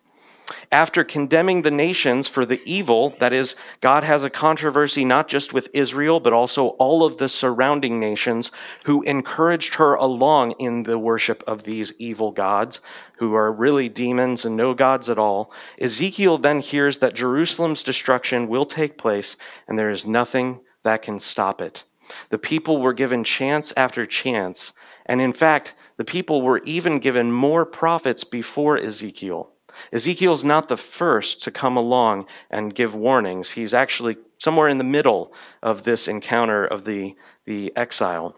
after 0.70 1.04
condemning 1.04 1.62
the 1.62 1.70
nations 1.70 2.28
for 2.28 2.44
the 2.46 2.60
evil, 2.64 3.10
that 3.18 3.32
is, 3.32 3.56
God 3.80 4.04
has 4.04 4.24
a 4.24 4.30
controversy 4.30 5.04
not 5.04 5.28
just 5.28 5.52
with 5.52 5.68
Israel, 5.72 6.20
but 6.20 6.32
also 6.32 6.68
all 6.78 7.04
of 7.04 7.16
the 7.16 7.28
surrounding 7.28 8.00
nations 8.00 8.50
who 8.84 9.02
encouraged 9.02 9.74
her 9.74 9.94
along 9.94 10.52
in 10.52 10.82
the 10.82 10.98
worship 10.98 11.42
of 11.46 11.62
these 11.62 11.92
evil 11.98 12.30
gods, 12.32 12.80
who 13.16 13.34
are 13.34 13.52
really 13.52 13.88
demons 13.88 14.44
and 14.44 14.56
no 14.56 14.74
gods 14.74 15.08
at 15.08 15.18
all. 15.18 15.52
Ezekiel 15.80 16.38
then 16.38 16.60
hears 16.60 16.98
that 16.98 17.14
Jerusalem's 17.14 17.82
destruction 17.82 18.48
will 18.48 18.66
take 18.66 18.98
place, 18.98 19.36
and 19.68 19.78
there 19.78 19.90
is 19.90 20.06
nothing 20.06 20.60
that 20.82 21.02
can 21.02 21.20
stop 21.20 21.60
it. 21.60 21.84
The 22.30 22.38
people 22.38 22.80
were 22.80 22.92
given 22.92 23.22
chance 23.22 23.72
after 23.76 24.06
chance, 24.06 24.72
and 25.06 25.20
in 25.20 25.32
fact, 25.32 25.74
the 25.96 26.04
people 26.04 26.42
were 26.42 26.62
even 26.64 26.98
given 26.98 27.30
more 27.30 27.64
prophets 27.64 28.24
before 28.24 28.76
Ezekiel. 28.76 29.51
Ezekiel's 29.92 30.44
not 30.44 30.68
the 30.68 30.76
first 30.76 31.42
to 31.42 31.50
come 31.50 31.76
along 31.76 32.26
and 32.50 32.74
give 32.74 32.94
warnings. 32.94 33.50
He's 33.50 33.74
actually 33.74 34.16
somewhere 34.38 34.68
in 34.68 34.78
the 34.78 34.84
middle 34.84 35.32
of 35.62 35.84
this 35.84 36.08
encounter 36.08 36.64
of 36.64 36.84
the, 36.84 37.14
the 37.44 37.72
exile. 37.76 38.36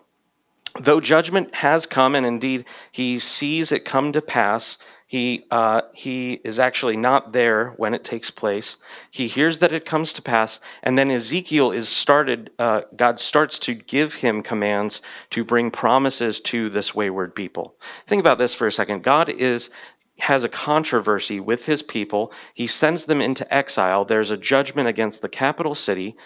Though 0.80 1.00
judgment 1.00 1.54
has 1.54 1.86
come, 1.86 2.16
and 2.16 2.26
indeed 2.26 2.64
he 2.90 3.18
sees 3.20 3.70
it 3.70 3.84
come 3.84 4.12
to 4.12 4.20
pass, 4.20 4.76
he, 5.06 5.44
uh, 5.52 5.82
he 5.92 6.40
is 6.42 6.58
actually 6.58 6.96
not 6.96 7.32
there 7.32 7.68
when 7.76 7.94
it 7.94 8.02
takes 8.02 8.30
place. 8.30 8.78
He 9.12 9.28
hears 9.28 9.60
that 9.60 9.72
it 9.72 9.84
comes 9.84 10.12
to 10.14 10.22
pass, 10.22 10.58
and 10.82 10.98
then 10.98 11.10
Ezekiel 11.10 11.70
is 11.70 11.88
started, 11.88 12.50
uh, 12.58 12.80
God 12.96 13.20
starts 13.20 13.60
to 13.60 13.74
give 13.74 14.14
him 14.14 14.42
commands 14.42 15.00
to 15.30 15.44
bring 15.44 15.70
promises 15.70 16.40
to 16.40 16.68
this 16.68 16.94
wayward 16.96 17.36
people. 17.36 17.76
Think 18.08 18.18
about 18.18 18.38
this 18.38 18.54
for 18.54 18.66
a 18.66 18.72
second. 18.72 19.04
God 19.04 19.28
is 19.28 19.70
has 20.18 20.44
a 20.44 20.48
controversy 20.48 21.40
with 21.40 21.66
his 21.66 21.82
people. 21.82 22.32
He 22.54 22.66
sends 22.66 23.04
them 23.04 23.20
into 23.20 23.52
exile. 23.52 24.04
There's 24.04 24.30
a 24.30 24.36
judgment 24.36 24.88
against 24.88 25.22
the 25.22 25.28
capital 25.28 25.74
city. 25.74 26.16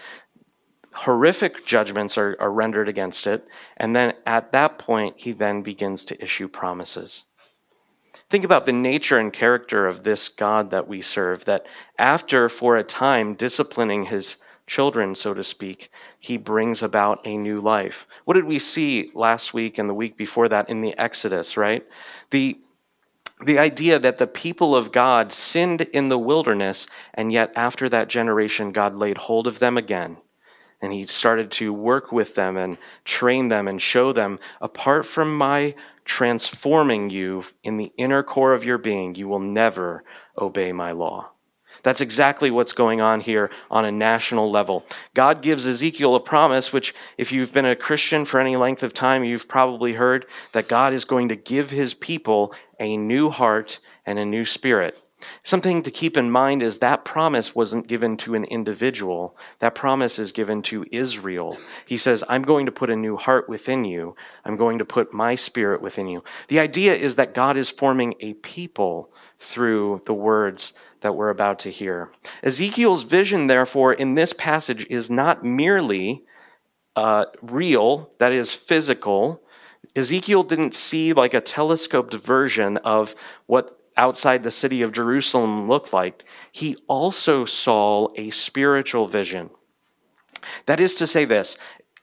Horrific 0.92 1.64
judgments 1.64 2.18
are, 2.18 2.36
are 2.38 2.52
rendered 2.52 2.88
against 2.88 3.26
it. 3.26 3.46
And 3.78 3.96
then 3.96 4.14
at 4.26 4.52
that 4.52 4.78
point, 4.78 5.14
he 5.16 5.32
then 5.32 5.62
begins 5.62 6.04
to 6.06 6.22
issue 6.22 6.48
promises. 6.48 7.24
Think 8.30 8.44
about 8.44 8.66
the 8.66 8.72
nature 8.72 9.18
and 9.18 9.32
character 9.32 9.86
of 9.86 10.02
this 10.02 10.28
God 10.28 10.70
that 10.70 10.86
we 10.86 11.00
serve, 11.00 11.46
that 11.46 11.66
after, 11.98 12.50
for 12.50 12.76
a 12.76 12.84
time, 12.84 13.34
disciplining 13.34 14.04
his 14.04 14.36
children, 14.66 15.14
so 15.14 15.32
to 15.32 15.42
speak, 15.42 15.90
he 16.20 16.36
brings 16.36 16.82
about 16.82 17.26
a 17.26 17.38
new 17.38 17.58
life. 17.58 18.06
What 18.26 18.34
did 18.34 18.44
we 18.44 18.58
see 18.58 19.10
last 19.14 19.54
week 19.54 19.78
and 19.78 19.88
the 19.88 19.94
week 19.94 20.18
before 20.18 20.48
that 20.50 20.68
in 20.68 20.82
the 20.82 20.96
Exodus, 20.98 21.56
right? 21.56 21.86
The 22.30 22.58
the 23.44 23.58
idea 23.58 23.98
that 23.98 24.18
the 24.18 24.26
people 24.26 24.74
of 24.74 24.92
God 24.92 25.32
sinned 25.32 25.82
in 25.82 26.08
the 26.08 26.18
wilderness, 26.18 26.86
and 27.14 27.32
yet 27.32 27.52
after 27.54 27.88
that 27.88 28.08
generation, 28.08 28.72
God 28.72 28.96
laid 28.96 29.18
hold 29.18 29.46
of 29.46 29.58
them 29.58 29.76
again. 29.76 30.18
And 30.80 30.92
he 30.92 31.06
started 31.06 31.50
to 31.52 31.72
work 31.72 32.12
with 32.12 32.34
them 32.34 32.56
and 32.56 32.78
train 33.04 33.48
them 33.48 33.66
and 33.66 33.82
show 33.82 34.12
them 34.12 34.38
apart 34.60 35.06
from 35.06 35.36
my 35.36 35.74
transforming 36.04 37.10
you 37.10 37.44
in 37.62 37.76
the 37.76 37.92
inner 37.96 38.22
core 38.22 38.54
of 38.54 38.64
your 38.64 38.78
being, 38.78 39.14
you 39.14 39.28
will 39.28 39.40
never 39.40 40.02
obey 40.38 40.72
my 40.72 40.90
law. 40.92 41.30
That's 41.82 42.00
exactly 42.00 42.50
what's 42.50 42.72
going 42.72 43.00
on 43.00 43.20
here 43.20 43.50
on 43.70 43.84
a 43.84 43.92
national 43.92 44.50
level. 44.50 44.84
God 45.14 45.42
gives 45.42 45.66
Ezekiel 45.66 46.14
a 46.14 46.20
promise, 46.20 46.72
which, 46.72 46.94
if 47.16 47.32
you've 47.32 47.52
been 47.52 47.64
a 47.64 47.76
Christian 47.76 48.24
for 48.24 48.40
any 48.40 48.56
length 48.56 48.82
of 48.82 48.94
time, 48.94 49.24
you've 49.24 49.48
probably 49.48 49.92
heard 49.92 50.26
that 50.52 50.68
God 50.68 50.92
is 50.92 51.04
going 51.04 51.28
to 51.28 51.36
give 51.36 51.70
his 51.70 51.94
people 51.94 52.54
a 52.78 52.96
new 52.96 53.30
heart 53.30 53.78
and 54.06 54.18
a 54.18 54.24
new 54.24 54.44
spirit. 54.44 55.02
Something 55.42 55.82
to 55.82 55.90
keep 55.90 56.16
in 56.16 56.30
mind 56.30 56.62
is 56.62 56.78
that 56.78 57.04
promise 57.04 57.54
wasn't 57.54 57.88
given 57.88 58.16
to 58.18 58.34
an 58.34 58.44
individual. 58.44 59.36
That 59.58 59.74
promise 59.74 60.18
is 60.18 60.30
given 60.30 60.62
to 60.62 60.86
Israel. 60.92 61.58
He 61.86 61.96
says, 61.96 62.22
I'm 62.28 62.42
going 62.42 62.66
to 62.66 62.72
put 62.72 62.90
a 62.90 62.96
new 62.96 63.16
heart 63.16 63.48
within 63.48 63.84
you. 63.84 64.14
I'm 64.44 64.56
going 64.56 64.78
to 64.78 64.84
put 64.84 65.12
my 65.12 65.34
spirit 65.34 65.82
within 65.82 66.06
you. 66.06 66.22
The 66.46 66.60
idea 66.60 66.94
is 66.94 67.16
that 67.16 67.34
God 67.34 67.56
is 67.56 67.68
forming 67.68 68.14
a 68.20 68.34
people 68.34 69.10
through 69.38 70.02
the 70.06 70.14
words 70.14 70.72
that 71.00 71.14
we're 71.14 71.30
about 71.30 71.58
to 71.60 71.70
hear. 71.70 72.10
Ezekiel's 72.42 73.04
vision, 73.04 73.46
therefore, 73.46 73.92
in 73.92 74.14
this 74.14 74.32
passage 74.32 74.86
is 74.90 75.10
not 75.10 75.44
merely 75.44 76.24
uh, 76.96 77.26
real, 77.42 78.10
that 78.18 78.32
is, 78.32 78.54
physical. 78.54 79.42
Ezekiel 79.94 80.42
didn't 80.42 80.74
see 80.74 81.12
like 81.12 81.34
a 81.34 81.40
telescoped 81.40 82.14
version 82.14 82.76
of 82.78 83.14
what 83.46 83.78
outside 83.96 84.42
the 84.42 84.50
city 84.50 84.82
of 84.82 84.92
Jerusalem 84.92 85.68
looked 85.68 85.92
like. 85.92 86.24
He 86.52 86.76
also 86.86 87.44
saw 87.44 88.08
a 88.16 88.30
spiritual 88.30 89.06
vision. 89.06 89.50
That 90.66 90.80
is 90.80 90.94
to 90.96 91.06
say, 91.06 91.24
this 91.24 91.56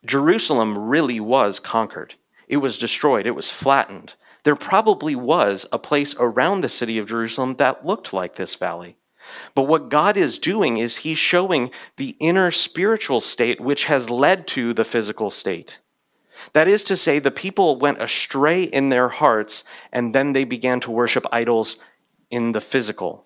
Jerusalem 0.06 0.78
really 0.78 1.20
was 1.20 1.60
conquered, 1.60 2.16
it 2.48 2.58
was 2.58 2.78
destroyed, 2.78 3.26
it 3.26 3.36
was 3.36 3.50
flattened 3.50 4.16
there 4.46 4.56
probably 4.56 5.16
was 5.16 5.66
a 5.72 5.80
place 5.80 6.16
around 6.20 6.62
the 6.62 6.70
city 6.70 7.00
of 7.00 7.08
Jerusalem 7.08 7.56
that 7.56 7.86
looked 7.86 8.14
like 8.14 8.36
this 8.36 8.56
valley. 8.56 8.96
But 9.56 9.64
what 9.64 9.90
God 9.90 10.18
is 10.18 10.38
doing 10.38 10.78
is 10.78 10.98
He's 10.98 11.18
showing 11.18 11.72
the 11.98 12.16
inner 12.20 12.52
spiritual 12.52 13.22
state 13.22 13.60
which 13.60 13.86
has 13.86 14.12
led 14.12 14.48
to 14.50 14.74
the 14.76 14.84
physical 14.84 15.32
state. 15.32 15.80
That 16.54 16.68
is 16.68 16.84
to 16.86 16.96
say, 16.96 17.18
the 17.18 17.32
people 17.32 17.80
went 17.80 18.00
astray 18.02 18.64
in 18.64 18.90
their 18.90 19.10
hearts 19.10 19.64
and 19.92 20.14
then 20.14 20.34
they 20.34 20.44
began 20.44 20.80
to 20.82 20.92
worship 20.92 21.26
idols 21.32 21.78
in 22.30 22.52
the 22.52 22.62
physical. 22.62 23.26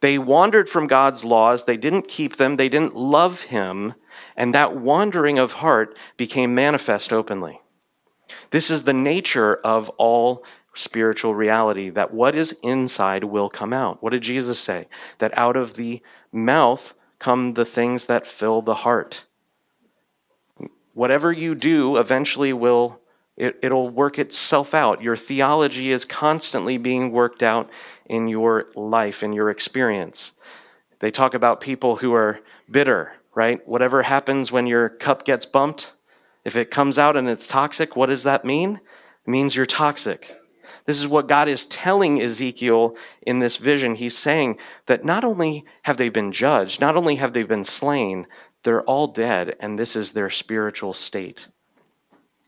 They 0.00 0.18
wandered 0.18 0.68
from 0.68 0.86
God's 0.86 1.24
laws, 1.24 1.64
they 1.64 1.76
didn't 1.76 2.06
keep 2.06 2.36
them, 2.36 2.56
they 2.56 2.68
didn't 2.68 2.94
love 2.94 3.42
Him, 3.42 3.94
and 4.36 4.54
that 4.54 4.76
wandering 4.76 5.40
of 5.40 5.54
heart 5.54 5.98
became 6.16 6.54
manifest 6.54 7.12
openly. 7.12 7.60
This 8.50 8.70
is 8.70 8.84
the 8.84 8.92
nature 8.92 9.56
of 9.56 9.88
all 9.90 10.44
spiritual 10.74 11.34
reality 11.34 11.90
that 11.90 12.12
what 12.12 12.34
is 12.34 12.56
inside 12.62 13.24
will 13.24 13.50
come 13.50 13.72
out. 13.72 14.02
What 14.02 14.10
did 14.10 14.22
Jesus 14.22 14.58
say? 14.58 14.86
That 15.18 15.36
out 15.36 15.56
of 15.56 15.74
the 15.74 16.02
mouth 16.32 16.94
come 17.18 17.54
the 17.54 17.64
things 17.64 18.06
that 18.06 18.26
fill 18.26 18.62
the 18.62 18.74
heart. 18.74 19.24
Whatever 20.94 21.32
you 21.32 21.54
do 21.54 21.96
eventually 21.96 22.52
will 22.52 23.00
it, 23.36 23.58
it'll 23.62 23.88
work 23.88 24.18
itself 24.18 24.74
out. 24.74 25.02
Your 25.02 25.16
theology 25.16 25.92
is 25.92 26.04
constantly 26.04 26.76
being 26.76 27.10
worked 27.10 27.42
out 27.42 27.70
in 28.04 28.28
your 28.28 28.66
life, 28.74 29.22
in 29.22 29.32
your 29.32 29.48
experience. 29.48 30.32
They 30.98 31.10
talk 31.10 31.32
about 31.32 31.62
people 31.62 31.96
who 31.96 32.12
are 32.12 32.40
bitter, 32.70 33.12
right? 33.34 33.66
Whatever 33.66 34.02
happens 34.02 34.52
when 34.52 34.66
your 34.66 34.90
cup 34.90 35.24
gets 35.24 35.46
bumped, 35.46 35.92
if 36.44 36.54
it 36.54 36.70
comes 36.70 36.98
out 36.98 37.16
and 37.16 37.30
it's 37.30 37.48
toxic, 37.48 37.96
what 37.96 38.06
does 38.06 38.24
that 38.24 38.44
mean? 38.44 38.74
It 39.26 39.30
means 39.30 39.56
you're 39.56 39.64
toxic. 39.64 40.36
This 40.90 40.98
is 40.98 41.06
what 41.06 41.28
God 41.28 41.46
is 41.48 41.66
telling 41.66 42.20
Ezekiel 42.20 42.96
in 43.22 43.38
this 43.38 43.58
vision. 43.58 43.94
He's 43.94 44.18
saying 44.18 44.58
that 44.86 45.04
not 45.04 45.22
only 45.22 45.64
have 45.82 45.98
they 45.98 46.08
been 46.08 46.32
judged, 46.32 46.80
not 46.80 46.96
only 46.96 47.14
have 47.14 47.32
they 47.32 47.44
been 47.44 47.62
slain, 47.62 48.26
they're 48.64 48.82
all 48.82 49.06
dead, 49.06 49.54
and 49.60 49.78
this 49.78 49.94
is 49.94 50.10
their 50.10 50.28
spiritual 50.30 50.92
state. 50.92 51.46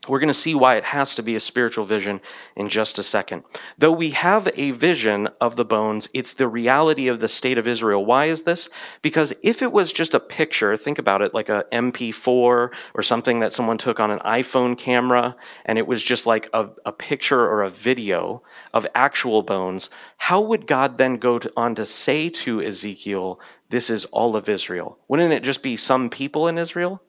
We're 0.05 0.19
going 0.19 0.27
to 0.27 0.33
see 0.33 0.53
why 0.53 0.75
it 0.75 0.83
has 0.83 1.15
to 1.15 1.23
be 1.23 1.35
a 1.35 1.39
spiritual 1.39 1.85
vision 1.85 2.19
in 2.57 2.67
just 2.67 2.99
a 2.99 3.03
second. 3.03 3.43
Though 3.77 3.93
we 3.93 4.09
have 4.09 4.49
a 4.55 4.71
vision 4.71 5.29
of 5.39 5.55
the 5.55 5.63
bones, 5.63 6.09
it's 6.13 6.33
the 6.33 6.47
reality 6.47 7.07
of 7.07 7.21
the 7.21 7.29
state 7.29 7.57
of 7.57 7.69
Israel. 7.69 8.05
Why 8.05 8.25
is 8.25 8.43
this? 8.43 8.69
Because 9.01 9.33
if 9.43 9.61
it 9.61 9.71
was 9.71 9.93
just 9.93 10.13
a 10.13 10.19
picture, 10.19 10.75
think 10.75 10.99
about 10.99 11.21
it 11.21 11.33
like 11.33 11.47
a 11.47 11.65
MP4 11.71 12.27
or 12.27 13.01
something 13.01 13.39
that 13.39 13.53
someone 13.53 13.77
took 13.77 14.01
on 14.01 14.11
an 14.11 14.19
iPhone 14.19 14.77
camera, 14.77 15.37
and 15.65 15.77
it 15.77 15.87
was 15.87 16.03
just 16.03 16.25
like 16.25 16.49
a, 16.53 16.67
a 16.85 16.91
picture 16.91 17.39
or 17.39 17.63
a 17.63 17.69
video 17.69 18.43
of 18.73 18.85
actual 18.95 19.41
bones, 19.41 19.89
how 20.17 20.41
would 20.41 20.67
God 20.67 20.97
then 20.97 21.15
go 21.15 21.39
to, 21.39 21.49
on 21.55 21.75
to 21.75 21.85
say 21.85 22.27
to 22.29 22.61
Ezekiel, 22.61 23.39
this 23.69 23.89
is 23.89 24.03
all 24.05 24.35
of 24.35 24.49
Israel? 24.49 24.97
Wouldn't 25.07 25.31
it 25.31 25.43
just 25.43 25.63
be 25.63 25.77
some 25.77 26.09
people 26.09 26.49
in 26.49 26.57
Israel? 26.57 27.01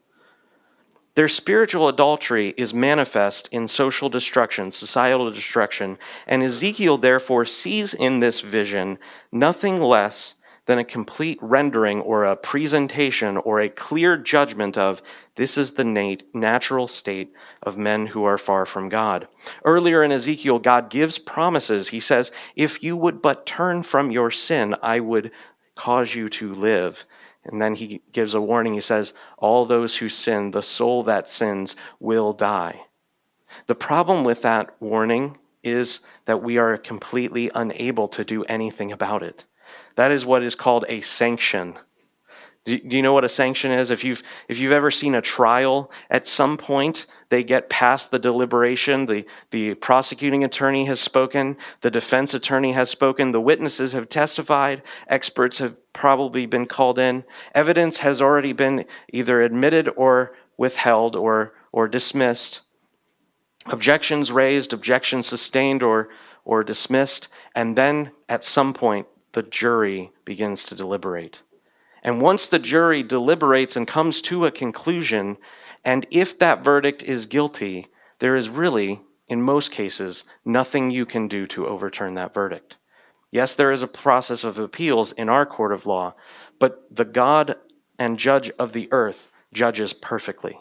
Their 1.15 1.29
spiritual 1.29 1.89
adultery 1.89 2.55
is 2.57 2.75
manifest 2.75 3.49
in 3.53 3.69
social 3.69 4.09
destruction, 4.09 4.73
societal 4.73 5.31
destruction, 5.31 5.97
and 6.27 6.43
Ezekiel 6.43 6.99
therefore 6.99 7.45
sees 7.45 7.95
in 7.95 8.19
this 8.19 8.41
vision 8.41 8.99
nothing 9.31 9.81
less 9.81 10.35
than 10.67 10.79
a 10.79 10.85
complete 10.85 11.39
rendering 11.41 12.01
or 12.01 12.25
a 12.25 12.35
presentation 12.35 13.37
or 13.37 13.61
a 13.61 13.69
clear 13.69 14.17
judgment 14.17 14.77
of 14.77 15.03
this 15.37 15.59
is 15.59 15.73
the 15.73 15.85
nat- 15.85 16.23
natural 16.33 16.89
state 16.89 17.33
of 17.63 17.77
men 17.77 18.07
who 18.07 18.25
are 18.25 18.39
far 18.39 18.65
from 18.67 18.89
God. 18.89 19.29
Earlier 19.65 20.03
in 20.03 20.11
Ezekiel, 20.11 20.59
God 20.59 20.91
gives 20.91 21.19
promises. 21.19 21.89
He 21.89 22.01
says, 22.01 22.33
If 22.57 22.83
you 22.83 22.97
would 22.97 23.21
but 23.21 23.47
turn 23.47 23.83
from 23.83 24.11
your 24.11 24.31
sin, 24.31 24.75
I 24.83 25.01
would 25.01 25.31
cause 25.77 26.15
you 26.15 26.29
to 26.31 26.53
live. 26.55 27.05
And 27.45 27.61
then 27.61 27.75
he 27.75 28.01
gives 28.13 28.35
a 28.35 28.41
warning. 28.41 28.75
He 28.75 28.81
says, 28.81 29.13
All 29.39 29.67
those 29.67 29.97
who 29.97 30.09
sin, 30.09 30.51
the 30.51 30.63
soul 30.63 31.03
that 31.05 31.29
sins, 31.29 31.77
will 32.01 32.33
die. 32.33 32.87
The 33.67 33.75
problem 33.75 34.25
with 34.25 34.43
that 34.43 34.75
warning 34.81 35.39
is 35.63 36.01
that 36.25 36.43
we 36.43 36.59
are 36.59 36.77
completely 36.77 37.51
unable 37.55 38.09
to 38.09 38.25
do 38.25 38.45
anything 38.45 38.93
about 38.93 39.23
it. 39.23 39.45
That 39.97 40.11
is 40.11 40.27
what 40.27 40.43
is 40.43 40.55
called 40.55 40.85
a 40.89 41.01
sanction 41.01 41.79
do, 42.65 42.81
you 42.83 43.03
know 43.03 43.13
what 43.13 43.25
a 43.25 43.29
sanction 43.29 43.71
is? 43.71 43.91
If 43.91 44.05
you've, 44.05 44.23
if 44.49 44.59
you've 44.59 44.73
ever 44.73 44.91
seen 44.91 45.15
a 45.15 45.21
trial, 45.21 45.91
at 46.09 46.27
some 46.27 46.57
point 46.57 47.05
they 47.29 47.45
get 47.45 47.69
past 47.69 48.11
the 48.11 48.19
deliberation. 48.19 49.05
The, 49.05 49.27
the 49.51 49.75
prosecuting 49.75 50.45
attorney 50.45 50.87
has 50.87 50.99
spoken, 50.99 51.59
the 51.83 51.91
defense 51.91 52.33
attorney 52.33 52.73
has 52.73 52.89
spoken, 52.89 53.33
the 53.33 53.41
witnesses 53.41 53.93
have 53.93 54.09
testified, 54.09 54.83
experts 55.09 55.59
have 55.59 55.77
probably 55.93 56.47
been 56.47 56.65
called 56.65 56.99
in. 56.99 57.25
Evidence 57.55 57.99
has 57.99 58.23
already 58.23 58.55
been 58.55 58.87
either 59.13 59.43
admitted 59.43 59.91
or 59.97 60.35
withheld 60.57 61.17
or, 61.17 61.53
or 61.71 61.87
dismissed. 61.87 62.63
Objections 63.67 64.33
raised, 64.33 64.73
objections 64.73 65.27
sustained 65.27 65.83
or, 65.83 66.09
or 66.47 66.65
dismissed. 66.65 67.29
And 67.55 67.77
then 67.77 68.11
at 68.29 68.43
some 68.43 68.73
point, 68.73 69.07
the 69.33 69.43
jury 69.43 70.13
begins 70.25 70.65
to 70.65 70.75
deliberate. 70.75 71.43
And 72.05 72.21
once 72.21 72.47
the 72.47 72.59
jury 72.59 73.03
deliberates 73.03 73.77
and 73.77 73.89
comes 73.89 74.21
to 74.23 74.45
a 74.45 74.51
conclusion, 74.51 75.39
and 75.85 76.07
if 76.11 76.39
that 76.39 76.63
verdict 76.63 77.03
is 77.03 77.27
guilty, 77.27 77.87
there 78.19 78.37
is 78.37 78.49
really, 78.51 79.01
in 79.27 79.43
most 79.43 79.73
cases, 79.73 80.25
nothing 80.45 80.91
you 80.91 81.07
can 81.07 81.29
do 81.29 81.47
to 81.49 81.67
overturn 81.67 82.15
that 82.15 82.35
verdict. 82.35 82.77
Yes, 83.31 83.55
there 83.55 83.73
is 83.73 83.83
a 83.83 83.89
process 83.89 84.45
of 84.45 84.59
appeals 84.59 85.13
in 85.13 85.29
our 85.29 85.47
court 85.47 85.73
of 85.73 85.87
law, 85.87 86.15
but 86.59 86.85
the 86.95 87.05
God 87.05 87.57
and 87.99 88.19
judge 88.19 88.51
of 88.59 88.73
the 88.73 88.89
earth 88.93 89.33
judges 89.53 89.93
perfectly. 89.93 90.59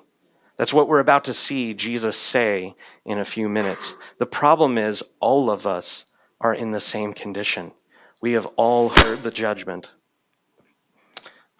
That's 0.57 0.73
what 0.73 0.87
we're 0.87 0.99
about 0.99 1.25
to 1.25 1.33
see 1.33 1.73
Jesus 1.73 2.15
say 2.15 2.75
in 3.05 3.19
a 3.19 3.25
few 3.25 3.49
minutes. 3.49 3.95
The 4.17 4.25
problem 4.25 4.77
is, 4.77 5.03
all 5.19 5.49
of 5.49 5.67
us 5.67 6.05
are 6.39 6.53
in 6.53 6.71
the 6.71 6.79
same 6.79 7.13
condition. 7.13 7.73
We 8.21 8.33
have 8.33 8.45
all 8.55 8.89
heard 8.89 9.23
the 9.23 9.31
judgment. 9.31 9.91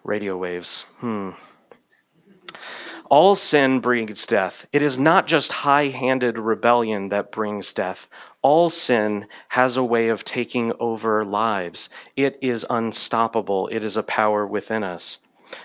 Radio 0.03 0.37
waves. 0.37 0.85
Hmm. 0.99 1.31
All 3.09 3.35
sin 3.35 3.79
brings 3.79 4.25
death. 4.25 4.65
It 4.73 4.81
is 4.81 4.97
not 4.97 5.27
just 5.27 5.51
high 5.51 5.87
handed 5.87 6.37
rebellion 6.37 7.09
that 7.09 7.31
brings 7.31 7.71
death. 7.71 8.07
All 8.41 8.69
sin 8.69 9.27
has 9.49 9.77
a 9.77 9.83
way 9.83 10.07
of 10.07 10.25
taking 10.25 10.73
over 10.79 11.23
lives. 11.23 11.89
It 12.15 12.39
is 12.41 12.65
unstoppable. 12.69 13.67
It 13.67 13.83
is 13.83 13.97
a 13.97 14.03
power 14.03 14.47
within 14.47 14.83
us. 14.83 15.19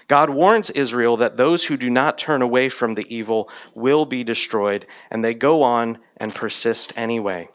God 0.09 0.31
warns 0.31 0.71
Israel 0.71 1.17
that 1.17 1.37
those 1.37 1.65
who 1.65 1.77
do 1.77 1.89
not 1.89 2.19
turn 2.19 2.43
away 2.43 2.69
from 2.69 2.95
the 2.95 3.15
evil 3.15 3.49
will 3.75 4.05
be 4.05 4.23
destroyed, 4.25 4.87
and 5.11 5.25
they 5.25 5.35
go 5.35 5.63
on 5.63 5.99
and 6.19 6.35
persist 6.35 6.93
anyway. 6.97 7.49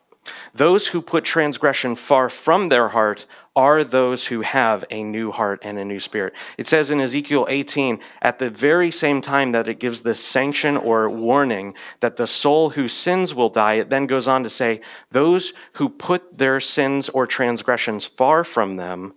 Those 0.54 0.88
who 0.88 1.02
put 1.02 1.24
transgression 1.24 1.96
far 1.96 2.30
from 2.30 2.70
their 2.70 2.90
heart 2.90 3.26
are 3.56 3.84
those 3.84 4.28
who 4.28 4.42
have 4.42 4.84
a 4.90 5.04
new 5.04 5.32
heart 5.32 5.60
and 5.64 5.78
a 5.78 5.86
new 5.86 6.00
spirit. 6.00 6.34
It 6.58 6.68
says 6.68 6.92
in 6.92 7.02
Ezekiel 7.02 7.46
18, 7.50 8.00
at 8.22 8.40
the 8.40 8.50
very 8.50 8.90
same 8.90 9.22
time 9.22 9.52
that 9.52 9.68
it 9.68 9.80
gives 9.80 10.02
this 10.02 10.24
sanction 10.24 10.78
or 10.78 11.10
warning 11.10 11.76
that 12.00 12.16
the 12.16 12.28
soul 12.28 12.70
who 12.70 12.88
sins 12.88 13.36
will 13.36 13.50
die, 13.50 13.74
it 13.74 13.90
then 13.90 14.08
goes 14.08 14.28
on 14.28 14.44
to 14.44 14.50
say, 14.50 14.82
those 15.10 15.54
who 15.74 15.90
put 15.90 16.38
their 16.38 16.60
sins 16.60 17.10
or 17.10 17.28
transgressions 17.28 18.06
far 18.06 18.44
from 18.44 18.78
them 18.78 19.14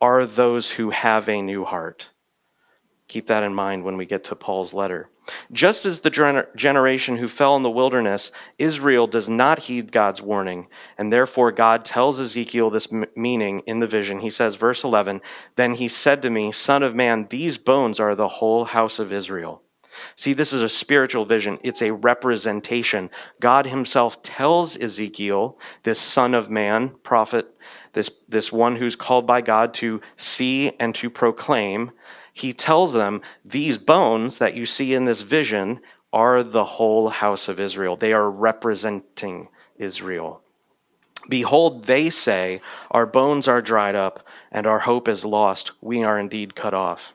are 0.00 0.26
those 0.26 0.70
who 0.70 0.90
have 0.90 1.28
a 1.28 1.42
new 1.42 1.64
heart. 1.64 2.10
Keep 3.08 3.28
that 3.28 3.44
in 3.44 3.54
mind 3.54 3.84
when 3.84 3.96
we 3.96 4.04
get 4.04 4.24
to 4.24 4.34
Paul's 4.34 4.74
letter. 4.74 5.08
Just 5.52 5.86
as 5.86 6.00
the 6.00 6.10
gener- 6.10 6.54
generation 6.56 7.16
who 7.16 7.28
fell 7.28 7.56
in 7.56 7.62
the 7.62 7.70
wilderness, 7.70 8.32
Israel 8.58 9.06
does 9.06 9.28
not 9.28 9.60
heed 9.60 9.92
God's 9.92 10.22
warning, 10.22 10.66
and 10.98 11.12
therefore 11.12 11.52
God 11.52 11.84
tells 11.84 12.18
Ezekiel 12.18 12.70
this 12.70 12.92
m- 12.92 13.06
meaning 13.16 13.60
in 13.60 13.80
the 13.80 13.86
vision. 13.86 14.20
He 14.20 14.30
says, 14.30 14.56
verse 14.56 14.82
11, 14.82 15.20
Then 15.54 15.74
he 15.74 15.88
said 15.88 16.22
to 16.22 16.30
me, 16.30 16.52
Son 16.52 16.82
of 16.82 16.94
man, 16.94 17.26
these 17.30 17.58
bones 17.58 18.00
are 18.00 18.14
the 18.14 18.28
whole 18.28 18.64
house 18.64 18.98
of 18.98 19.12
Israel. 19.12 19.62
See, 20.16 20.32
this 20.32 20.52
is 20.52 20.62
a 20.62 20.68
spiritual 20.68 21.24
vision. 21.24 21.58
It's 21.62 21.82
a 21.82 21.92
representation. 21.92 23.10
God 23.40 23.66
himself 23.66 24.22
tells 24.22 24.76
Ezekiel, 24.76 25.58
this 25.84 25.98
son 25.98 26.34
of 26.34 26.50
man, 26.50 26.90
prophet, 27.02 27.46
this, 27.92 28.10
this 28.28 28.52
one 28.52 28.76
who's 28.76 28.96
called 28.96 29.26
by 29.26 29.40
God 29.40 29.72
to 29.74 30.00
see 30.16 30.72
and 30.78 30.94
to 30.96 31.08
proclaim, 31.08 31.92
he 32.36 32.52
tells 32.52 32.92
them, 32.92 33.22
These 33.46 33.78
bones 33.78 34.36
that 34.38 34.52
you 34.52 34.66
see 34.66 34.92
in 34.92 35.06
this 35.06 35.22
vision 35.22 35.80
are 36.12 36.42
the 36.42 36.66
whole 36.66 37.08
house 37.08 37.48
of 37.48 37.58
Israel. 37.58 37.96
They 37.96 38.12
are 38.12 38.30
representing 38.30 39.48
Israel. 39.76 40.42
Behold, 41.30 41.84
they 41.84 42.10
say, 42.10 42.60
Our 42.90 43.06
bones 43.06 43.48
are 43.48 43.62
dried 43.62 43.94
up, 43.94 44.26
and 44.52 44.66
our 44.66 44.80
hope 44.80 45.08
is 45.08 45.24
lost. 45.24 45.72
We 45.80 46.04
are 46.04 46.18
indeed 46.18 46.54
cut 46.54 46.74
off. 46.74 47.14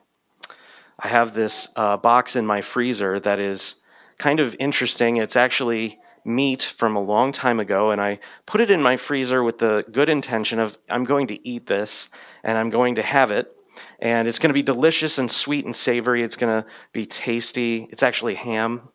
I 0.97 1.07
have 1.09 1.35
this 1.35 1.69
uh, 1.75 1.97
box 1.97 2.35
in 2.35 2.47
my 2.47 2.61
freezer 2.63 3.19
that 3.19 3.37
is 3.37 3.75
kind 4.17 4.39
of 4.39 4.55
interesting. 4.57 5.17
It's 5.17 5.35
actually 5.35 5.99
meat 6.25 6.63
from 6.63 6.95
a 6.95 7.01
long 7.01 7.31
time 7.31 7.59
ago, 7.59 7.91
and 7.91 8.01
I 8.01 8.17
put 8.47 8.59
it 8.59 8.71
in 8.71 8.81
my 8.81 8.97
freezer 8.97 9.43
with 9.43 9.59
the 9.59 9.85
good 9.91 10.09
intention 10.09 10.57
of 10.57 10.79
I'm 10.89 11.03
going 11.03 11.27
to 11.27 11.47
eat 11.47 11.67
this 11.67 12.09
and 12.43 12.57
I'm 12.57 12.71
going 12.71 12.95
to 12.95 13.03
have 13.03 13.29
it 13.31 13.55
and 14.01 14.27
it's 14.27 14.39
going 14.39 14.49
to 14.49 14.53
be 14.53 14.63
delicious 14.63 15.19
and 15.19 15.31
sweet 15.31 15.65
and 15.65 15.75
savory. 15.75 16.23
It's 16.23 16.35
going 16.35 16.63
to 16.63 16.67
be 16.91 17.05
tasty. 17.05 17.87
It's 17.91 18.01
actually 18.01 18.35
ham. 18.35 18.89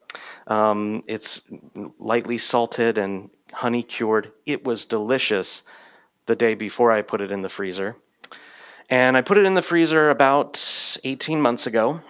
Um, 0.49 1.05
it's 1.07 1.49
lightly 1.99 2.39
salted 2.39 2.99
and 2.99 3.31
honey 3.53 3.85
cured. 3.85 4.33
It 4.47 4.65
was 4.65 4.85
delicious 4.85 5.63
the 6.27 6.35
day 6.35 6.55
before 6.55 6.91
I 6.91 7.03
put 7.03 7.21
it 7.21 7.31
in 7.31 7.43
the 7.43 7.49
freezer. 7.49 7.97
And 8.91 9.17
I 9.17 9.23
put 9.23 9.39
it 9.39 9.47
in 9.47 9.55
the 9.55 9.63
freezer 9.63 10.11
about 10.11 10.99
18 11.05 11.41
months 11.41 11.67
ago. 11.67 12.01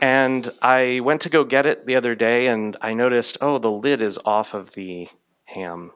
and 0.00 0.50
I 0.62 1.00
went 1.00 1.22
to 1.22 1.28
go 1.28 1.44
get 1.44 1.66
it 1.66 1.86
the 1.86 1.96
other 1.96 2.14
day 2.14 2.46
and 2.46 2.76
I 2.80 2.94
noticed, 2.94 3.38
oh, 3.40 3.58
the 3.58 3.70
lid 3.70 4.02
is 4.02 4.18
off 4.24 4.54
of 4.54 4.72
the 4.74 5.08
ham. 5.44 5.92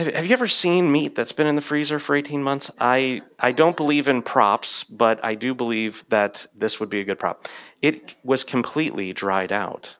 Have, 0.00 0.14
have 0.14 0.24
you 0.24 0.32
ever 0.32 0.48
seen 0.48 0.90
meat 0.90 1.14
that's 1.14 1.32
been 1.32 1.46
in 1.46 1.56
the 1.56 1.60
freezer 1.60 1.98
for 1.98 2.16
18 2.16 2.42
months? 2.42 2.70
I, 2.80 3.20
I 3.38 3.52
don't 3.52 3.76
believe 3.76 4.08
in 4.08 4.22
props, 4.22 4.82
but 4.82 5.22
I 5.22 5.34
do 5.34 5.54
believe 5.54 6.08
that 6.08 6.46
this 6.56 6.80
would 6.80 6.88
be 6.88 7.00
a 7.00 7.04
good 7.04 7.18
prop. 7.18 7.46
It 7.82 8.16
was 8.24 8.42
completely 8.42 9.12
dried 9.12 9.52
out. 9.52 9.94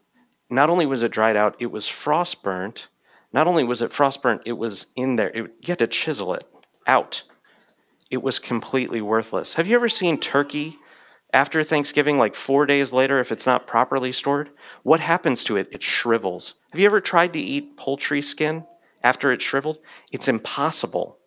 Not 0.49 0.71
only 0.71 0.87
was 0.87 1.03
it 1.03 1.13
dried 1.13 1.37
out, 1.37 1.55
it 1.59 1.71
was 1.71 1.87
frost 1.87 2.43
burnt. 2.43 2.89
Not 3.35 3.47
only 3.47 3.63
was 3.63 3.83
it 3.83 3.93
frost 3.93 4.23
burnt, 4.23 4.41
it 4.47 4.55
was 4.55 4.87
in 4.97 5.17
there. 5.17 5.29
It, 5.29 5.53
you 5.61 5.67
had 5.67 5.81
to 5.81 5.87
chisel 5.87 6.33
it 6.33 6.45
out. 6.87 7.23
It 8.11 8.23
was 8.23 8.39
completely 8.39 9.03
worthless. 9.03 9.53
Have 9.53 9.67
you 9.67 9.77
ever 9.77 9.91
seen 9.91 10.19
turkey 10.19 10.79
after 11.35 11.63
Thanksgiving, 11.63 12.17
like 12.17 12.35
four 12.35 12.65
days 12.65 12.95
later, 12.95 13.21
if 13.21 13.31
it's 13.31 13.45
not 13.45 13.67
properly 13.67 14.13
stored? 14.13 14.49
What 14.83 15.01
happens 15.01 15.45
to 15.45 15.59
it? 15.59 15.69
It 15.71 15.83
shrivels. 15.83 16.55
Have 16.71 16.81
you 16.81 16.87
ever 16.87 17.03
tried 17.03 17.35
to 17.35 17.39
eat 17.39 17.77
poultry 17.77 18.23
skin? 18.23 18.65
After 19.03 19.33
it's 19.33 19.45
shriveled, 19.45 19.79
it's 20.13 20.29
impossible. 20.29 21.19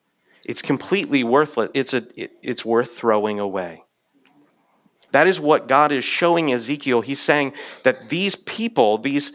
It's 0.46 0.62
completely 0.62 1.24
worthless. 1.24 1.70
It's, 1.74 1.94
a, 1.94 2.04
it, 2.16 2.32
it's 2.42 2.66
worth 2.66 2.92
throwing 2.92 3.40
away. 3.40 3.84
That 5.12 5.28
is 5.28 5.40
what 5.40 5.68
God 5.68 5.92
is 5.92 6.04
showing 6.04 6.52
Ezekiel. 6.52 7.02
He's 7.02 7.22
saying 7.22 7.54
that 7.84 8.10
these 8.10 8.36
people, 8.36 8.98
these 8.98 9.32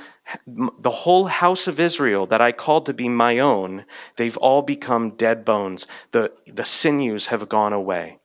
the 0.46 0.90
whole 0.90 1.24
house 1.26 1.66
of 1.66 1.80
Israel 1.80 2.26
that 2.26 2.40
I 2.40 2.52
called 2.52 2.86
to 2.86 2.92
be 2.92 3.08
my 3.08 3.38
own, 3.38 3.84
they've 4.16 4.36
all 4.36 4.60
become 4.60 5.12
dead 5.12 5.44
bones. 5.44 5.86
The, 6.12 6.32
the 6.46 6.64
sinews 6.64 7.28
have 7.28 7.48
gone 7.48 7.72
away. 7.72 8.18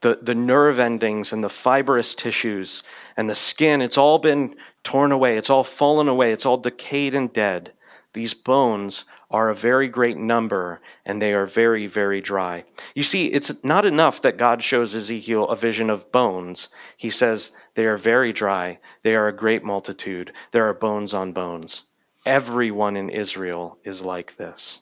The, 0.00 0.18
the 0.22 0.34
nerve 0.34 0.78
endings 0.78 1.32
and 1.32 1.44
the 1.44 1.50
fibrous 1.50 2.14
tissues 2.14 2.82
and 3.16 3.28
the 3.28 3.34
skin, 3.34 3.82
it's 3.82 3.98
all 3.98 4.18
been 4.18 4.54
torn 4.82 5.12
away. 5.12 5.36
It's 5.36 5.50
all 5.50 5.64
fallen 5.64 6.08
away. 6.08 6.32
It's 6.32 6.46
all 6.46 6.58
decayed 6.58 7.14
and 7.14 7.32
dead. 7.32 7.72
These 8.12 8.34
bones 8.34 9.04
are 9.30 9.48
a 9.48 9.54
very 9.54 9.86
great 9.86 10.16
number, 10.16 10.80
and 11.04 11.22
they 11.22 11.32
are 11.32 11.46
very, 11.46 11.86
very 11.86 12.20
dry. 12.20 12.64
You 12.94 13.04
see, 13.04 13.26
it's 13.26 13.62
not 13.62 13.84
enough 13.84 14.20
that 14.22 14.36
God 14.36 14.62
shows 14.62 14.94
Ezekiel 14.94 15.48
a 15.48 15.54
vision 15.54 15.90
of 15.90 16.10
bones. 16.10 16.68
He 16.96 17.10
says, 17.10 17.52
They 17.74 17.86
are 17.86 17.96
very 17.96 18.32
dry. 18.32 18.80
They 19.02 19.14
are 19.14 19.28
a 19.28 19.36
great 19.36 19.62
multitude. 19.62 20.32
There 20.50 20.68
are 20.68 20.74
bones 20.74 21.14
on 21.14 21.32
bones. 21.32 21.82
Everyone 22.26 22.96
in 22.96 23.08
Israel 23.08 23.78
is 23.84 24.02
like 24.02 24.36
this. 24.36 24.80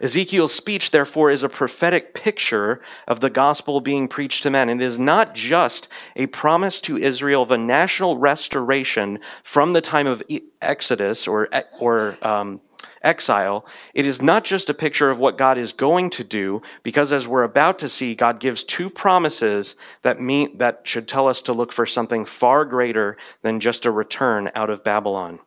Ezekiel's 0.00 0.54
speech, 0.54 0.90
therefore, 0.90 1.30
is 1.30 1.42
a 1.42 1.48
prophetic 1.48 2.14
picture 2.14 2.80
of 3.08 3.20
the 3.20 3.30
gospel 3.30 3.80
being 3.80 4.08
preached 4.08 4.42
to 4.44 4.50
men. 4.50 4.70
It 4.70 4.80
is 4.80 4.98
not 4.98 5.34
just 5.34 5.88
a 6.16 6.26
promise 6.26 6.80
to 6.82 6.96
Israel 6.96 7.42
of 7.42 7.50
a 7.50 7.58
national 7.58 8.16
restoration 8.16 9.18
from 9.42 9.72
the 9.72 9.80
time 9.80 10.06
of 10.06 10.22
Exodus 10.62 11.26
or, 11.26 11.48
or 11.80 12.16
um, 12.22 12.60
exile. 13.02 13.66
It 13.94 14.06
is 14.06 14.22
not 14.22 14.44
just 14.44 14.70
a 14.70 14.74
picture 14.74 15.10
of 15.10 15.18
what 15.18 15.38
God 15.38 15.58
is 15.58 15.72
going 15.72 16.10
to 16.10 16.24
do, 16.24 16.62
because 16.82 17.12
as 17.12 17.26
we're 17.26 17.42
about 17.42 17.78
to 17.80 17.88
see, 17.88 18.14
God 18.14 18.40
gives 18.40 18.62
two 18.62 18.90
promises 18.90 19.76
that 20.02 20.20
mean 20.20 20.58
that 20.58 20.82
should 20.84 21.08
tell 21.08 21.26
us 21.28 21.42
to 21.42 21.52
look 21.52 21.72
for 21.72 21.86
something 21.86 22.24
far 22.24 22.64
greater 22.64 23.16
than 23.42 23.60
just 23.60 23.86
a 23.86 23.90
return 23.90 24.50
out 24.54 24.70
of 24.70 24.84
Babylon. 24.84 25.40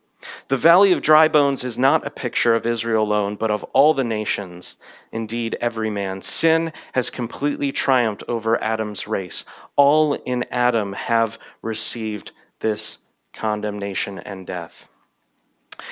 The 0.48 0.58
valley 0.58 0.92
of 0.92 1.02
dry 1.02 1.28
bones 1.28 1.64
is 1.64 1.78
not 1.78 2.06
a 2.06 2.12
picture 2.12 2.56
of 2.56 2.66
Israel 2.66 3.04
alone, 3.04 3.36
but 3.36 3.52
of 3.52 3.64
all 3.74 3.94
the 3.94 4.04
nations, 4.04 4.78
indeed, 5.12 5.58
every 5.60 5.90
man. 5.90 6.22
Sin 6.22 6.72
has 6.94 7.10
completely 7.10 7.72
triumphed 7.72 8.24
over 8.28 8.62
Adam's 8.64 9.08
race. 9.08 9.46
All 9.76 10.14
in 10.14 10.46
Adam 10.52 10.94
have 10.94 11.38
received 11.62 12.32
this 12.60 13.00
condemnation 13.34 14.20
and 14.20 14.48
death. 14.48 14.88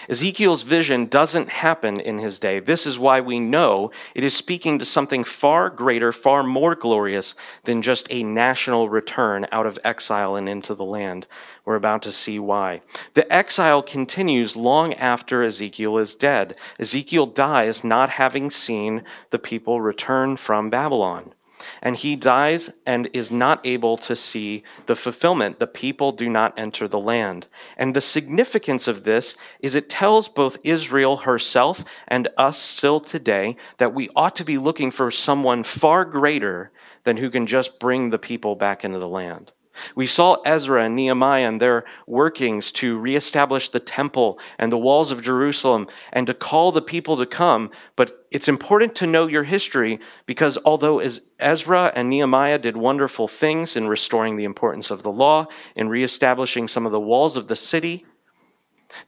Ezekiel's 0.10 0.64
vision 0.64 1.06
doesn't 1.06 1.50
happen 1.50 2.00
in 2.00 2.18
his 2.18 2.40
day. 2.40 2.60
This 2.60 2.86
is 2.86 2.98
why 2.98 3.22
we 3.22 3.40
know 3.40 3.92
it 4.16 4.24
is 4.24 4.34
speaking 4.34 4.80
to 4.80 4.86
something 4.86 5.24
far 5.24 5.70
greater, 5.70 6.12
far 6.12 6.44
more 6.44 6.76
glorious 6.76 7.36
than 7.64 7.82
just 7.82 8.08
a 8.12 8.24
national 8.24 8.90
return 8.90 9.48
out 9.52 9.66
of 9.66 9.80
exile 9.84 10.36
and 10.36 10.50
into 10.50 10.74
the 10.74 10.86
land. 10.86 11.28
We're 11.66 11.76
about 11.76 12.02
to 12.04 12.12
see 12.12 12.40
why. 12.40 12.82
The 13.14 13.32
exile 13.32 13.84
continues 13.84 14.56
long 14.56 14.94
after 14.96 15.44
Ezekiel 15.44 15.98
is 15.98 16.16
dead. 16.16 16.56
Ezekiel 16.80 17.28
dies 17.28 17.84
not 17.84 18.10
having 18.10 18.50
seen 18.50 19.04
the 19.30 19.40
people 19.40 19.82
return 19.82 20.38
from 20.38 20.70
Babylon 20.70 21.34
and 21.82 21.96
he 21.96 22.16
dies 22.16 22.72
and 22.86 23.10
is 23.14 23.32
not 23.32 23.66
able 23.66 23.98
to 23.98 24.16
see 24.16 24.64
the 24.86 24.96
fulfillment. 24.96 25.60
The 25.60 25.68
people 25.68 26.12
do 26.12 26.30
not 26.30 26.58
enter 26.58 26.88
the 26.88 27.00
land. 27.00 27.48
And 27.78 27.96
the 27.96 28.02
significance 28.02 28.88
of 28.88 29.04
this 29.04 29.38
is 29.60 29.76
it 29.76 29.90
tells 29.90 30.28
both 30.28 30.58
Israel 30.64 31.18
herself 31.18 31.84
and 32.08 32.30
us 32.38 32.58
still 32.58 33.00
today 33.00 33.56
that 33.78 33.94
we 33.94 34.10
ought 34.16 34.36
to 34.38 34.44
be 34.44 34.58
looking 34.58 34.92
for 34.92 35.12
someone 35.12 35.64
far 35.64 36.06
greater 36.06 36.72
than 37.04 37.18
who 37.18 37.30
can 37.30 37.48
just 37.48 37.80
bring 37.80 38.10
the 38.10 38.20
people 38.20 38.56
back 38.56 38.84
into 38.84 39.00
the 39.00 39.08
land. 39.08 39.52
We 39.96 40.06
saw 40.06 40.38
Ezra 40.46 40.84
and 40.86 40.96
Nehemiah 40.96 41.48
and 41.48 41.62
their 41.62 41.86
workings 42.08 42.72
to 42.74 42.98
reestablish 42.98 43.70
the 43.70 43.80
temple 43.80 44.40
and 44.58 44.72
the 44.72 44.78
walls 44.78 45.12
of 45.12 45.22
Jerusalem 45.22 45.88
and 46.14 46.28
to 46.28 46.34
call 46.34 46.72
the 46.72 46.82
people 46.82 47.18
to 47.18 47.26
come. 47.26 47.72
But 47.96 48.26
it's 48.32 48.48
important 48.48 48.96
to 48.96 49.08
know 49.08 49.28
your 49.28 49.44
history 49.44 50.00
because 50.26 50.58
although 50.66 51.02
Ezra 51.40 51.92
and 51.96 52.10
Nehemiah 52.10 52.60
did 52.60 52.78
wonderful 52.78 53.28
things 53.28 53.76
in 53.76 53.88
restoring 53.88 54.38
the 54.38 54.46
importance 54.46 54.92
of 54.92 55.04
the 55.04 55.12
law, 55.12 55.48
in 55.76 55.90
reestablishing 55.90 56.68
some 56.68 56.86
of 56.86 56.92
the 56.92 57.00
walls 57.00 57.36
of 57.36 57.48
the 57.48 57.56
city, 57.56 58.06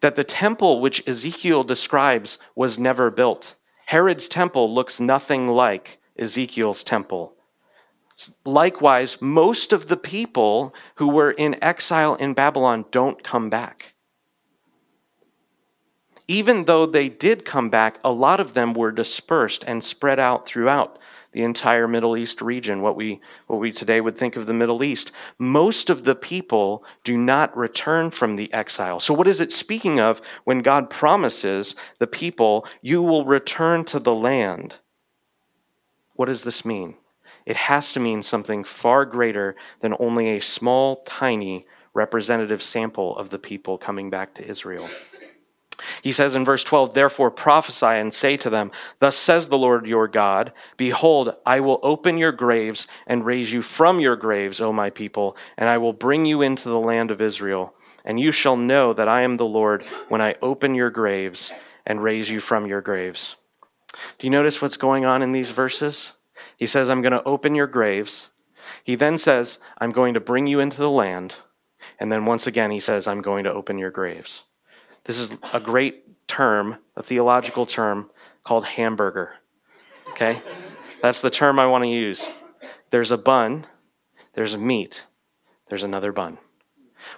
that 0.01 0.15
the 0.15 0.23
temple 0.23 0.79
which 0.79 1.07
Ezekiel 1.07 1.63
describes 1.63 2.39
was 2.55 2.79
never 2.79 3.11
built. 3.11 3.55
Herod's 3.85 4.27
temple 4.27 4.73
looks 4.73 4.99
nothing 4.99 5.47
like 5.49 5.99
Ezekiel's 6.17 6.83
temple. 6.83 7.35
Likewise, 8.45 9.21
most 9.21 9.73
of 9.73 9.87
the 9.87 9.97
people 9.97 10.73
who 10.95 11.09
were 11.09 11.31
in 11.31 11.61
exile 11.63 12.15
in 12.15 12.33
Babylon 12.33 12.85
don't 12.91 13.23
come 13.23 13.49
back. 13.49 13.93
Even 16.27 16.65
though 16.65 16.85
they 16.85 17.09
did 17.09 17.43
come 17.43 17.69
back, 17.69 17.99
a 18.03 18.11
lot 18.11 18.39
of 18.39 18.53
them 18.53 18.73
were 18.73 18.91
dispersed 18.91 19.63
and 19.67 19.83
spread 19.83 20.19
out 20.19 20.45
throughout 20.45 20.97
the 21.33 21.43
entire 21.43 21.87
Middle 21.87 22.15
East 22.15 22.41
region, 22.41 22.81
what 22.81 22.95
we, 22.95 23.19
what 23.47 23.59
we 23.59 23.71
today 23.71 23.99
would 23.99 24.15
think 24.15 24.35
of 24.35 24.45
the 24.45 24.53
Middle 24.53 24.83
East. 24.83 25.11
Most 25.37 25.89
of 25.89 26.03
the 26.03 26.15
people 26.15 26.85
do 27.03 27.17
not 27.17 27.55
return 27.57 28.11
from 28.11 28.35
the 28.35 28.53
exile. 28.53 28.99
So, 28.99 29.13
what 29.13 29.27
is 29.27 29.41
it 29.41 29.51
speaking 29.51 29.99
of 29.99 30.21
when 30.43 30.59
God 30.59 30.89
promises 30.89 31.75
the 31.97 32.07
people, 32.07 32.67
you 32.81 33.01
will 33.01 33.25
return 33.25 33.83
to 33.85 33.99
the 33.99 34.13
land? 34.13 34.75
What 36.13 36.27
does 36.27 36.43
this 36.43 36.63
mean? 36.63 36.95
It 37.45 37.55
has 37.55 37.93
to 37.93 37.99
mean 37.99 38.23
something 38.23 38.63
far 38.63 39.05
greater 39.05 39.55
than 39.79 39.95
only 39.99 40.29
a 40.29 40.41
small, 40.41 40.97
tiny 41.05 41.65
representative 41.93 42.63
sample 42.63 43.17
of 43.17 43.29
the 43.29 43.39
people 43.39 43.77
coming 43.77 44.09
back 44.09 44.33
to 44.35 44.47
Israel. 44.47 44.87
He 46.01 46.11
says 46.11 46.35
in 46.35 46.45
verse 46.45 46.63
12, 46.63 46.93
Therefore 46.93 47.31
prophesy 47.31 47.85
and 47.85 48.13
say 48.13 48.37
to 48.37 48.49
them, 48.49 48.71
Thus 48.99 49.15
says 49.15 49.49
the 49.49 49.57
Lord 49.57 49.85
your 49.85 50.07
God, 50.07 50.53
Behold, 50.77 51.35
I 51.45 51.59
will 51.59 51.79
open 51.83 52.17
your 52.17 52.31
graves 52.31 52.87
and 53.07 53.25
raise 53.25 53.51
you 53.51 53.61
from 53.61 53.99
your 53.99 54.15
graves, 54.15 54.61
O 54.61 54.71
my 54.71 54.89
people, 54.89 55.35
and 55.57 55.69
I 55.69 55.77
will 55.77 55.93
bring 55.93 56.25
you 56.25 56.41
into 56.41 56.69
the 56.69 56.79
land 56.79 57.11
of 57.11 57.21
Israel. 57.21 57.73
And 58.05 58.19
you 58.19 58.31
shall 58.31 58.57
know 58.57 58.93
that 58.93 59.07
I 59.07 59.21
am 59.21 59.37
the 59.37 59.45
Lord 59.45 59.83
when 60.09 60.21
I 60.21 60.35
open 60.41 60.75
your 60.75 60.89
graves 60.89 61.51
and 61.85 62.03
raise 62.03 62.29
you 62.29 62.39
from 62.39 62.65
your 62.65 62.81
graves. 62.81 63.35
Do 64.19 64.27
you 64.27 64.31
notice 64.31 64.61
what's 64.61 64.77
going 64.77 65.05
on 65.05 65.21
in 65.21 65.31
these 65.31 65.51
verses? 65.51 66.13
He 66.57 66.65
says, 66.65 66.89
I'm 66.89 67.01
going 67.01 67.13
to 67.13 67.23
open 67.23 67.55
your 67.55 67.67
graves. 67.67 68.29
He 68.83 68.95
then 68.95 69.17
says, 69.17 69.59
I'm 69.77 69.91
going 69.91 70.13
to 70.13 70.19
bring 70.19 70.47
you 70.47 70.59
into 70.59 70.77
the 70.77 70.89
land. 70.89 71.35
And 71.99 72.11
then 72.11 72.25
once 72.25 72.47
again, 72.47 72.71
he 72.71 72.79
says, 72.79 73.07
I'm 73.07 73.21
going 73.21 73.43
to 73.43 73.53
open 73.53 73.77
your 73.77 73.91
graves. 73.91 74.43
This 75.03 75.19
is 75.19 75.37
a 75.53 75.59
great 75.59 76.27
term, 76.27 76.77
a 76.95 77.03
theological 77.03 77.65
term 77.65 78.09
called 78.43 78.65
hamburger. 78.65 79.33
Okay? 80.11 80.39
That's 81.01 81.21
the 81.21 81.29
term 81.29 81.59
I 81.59 81.67
want 81.67 81.83
to 81.83 81.89
use. 81.89 82.31
There's 82.89 83.11
a 83.11 83.17
bun, 83.17 83.65
there's 84.33 84.53
a 84.53 84.57
meat, 84.57 85.05
there's 85.67 85.83
another 85.83 86.11
bun. 86.11 86.37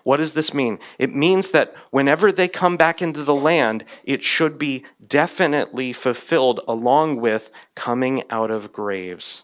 What 0.04 0.18
does 0.18 0.34
this 0.34 0.54
mean? 0.54 0.80
It 1.00 1.14
means 1.14 1.52
that 1.52 1.76
whenever 1.92 2.32
they 2.32 2.48
come 2.48 2.78
back 2.78 3.02
into 3.02 3.24
the 3.24 3.36
land, 3.36 3.86
it 4.04 4.24
should 4.24 4.58
be 4.58 4.84
definitely 5.06 5.94
fulfilled 5.94 6.62
along 6.68 7.22
with 7.22 7.52
coming 7.76 8.24
out 8.30 8.52
of 8.52 8.74
graves. 8.74 9.44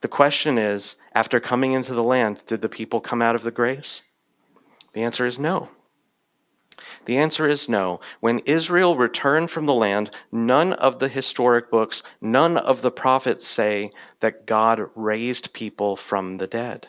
The 0.00 0.08
question 0.08 0.58
is 0.58 0.96
after 1.12 1.40
coming 1.40 1.72
into 1.72 1.94
the 1.94 2.02
land, 2.02 2.42
did 2.46 2.62
the 2.62 2.68
people 2.68 3.00
come 3.00 3.20
out 3.20 3.34
of 3.34 3.42
the 3.42 3.50
graves? 3.50 4.02
The 4.92 5.02
answer 5.02 5.26
is 5.26 5.38
no. 5.38 5.68
The 7.04 7.18
answer 7.18 7.48
is 7.48 7.68
no. 7.68 8.00
When 8.20 8.40
Israel 8.40 8.96
returned 8.96 9.50
from 9.50 9.66
the 9.66 9.74
land, 9.74 10.10
none 10.30 10.72
of 10.74 10.98
the 10.98 11.08
historic 11.08 11.70
books, 11.70 12.02
none 12.20 12.56
of 12.56 12.82
the 12.82 12.90
prophets 12.90 13.46
say 13.46 13.90
that 14.20 14.46
God 14.46 14.90
raised 14.94 15.52
people 15.52 15.96
from 15.96 16.38
the 16.38 16.46
dead. 16.46 16.88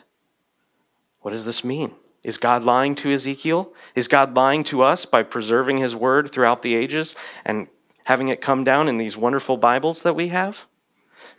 What 1.20 1.30
does 1.30 1.44
this 1.44 1.64
mean? 1.64 1.94
Is 2.22 2.38
God 2.38 2.62
lying 2.62 2.94
to 2.96 3.12
Ezekiel? 3.12 3.72
Is 3.94 4.08
God 4.08 4.34
lying 4.34 4.62
to 4.64 4.82
us 4.82 5.04
by 5.04 5.22
preserving 5.22 5.78
his 5.78 5.96
word 5.96 6.30
throughout 6.30 6.62
the 6.62 6.74
ages 6.74 7.16
and 7.44 7.66
having 8.04 8.28
it 8.28 8.40
come 8.40 8.64
down 8.64 8.88
in 8.88 8.96
these 8.96 9.16
wonderful 9.16 9.56
Bibles 9.56 10.02
that 10.02 10.14
we 10.14 10.28
have? 10.28 10.66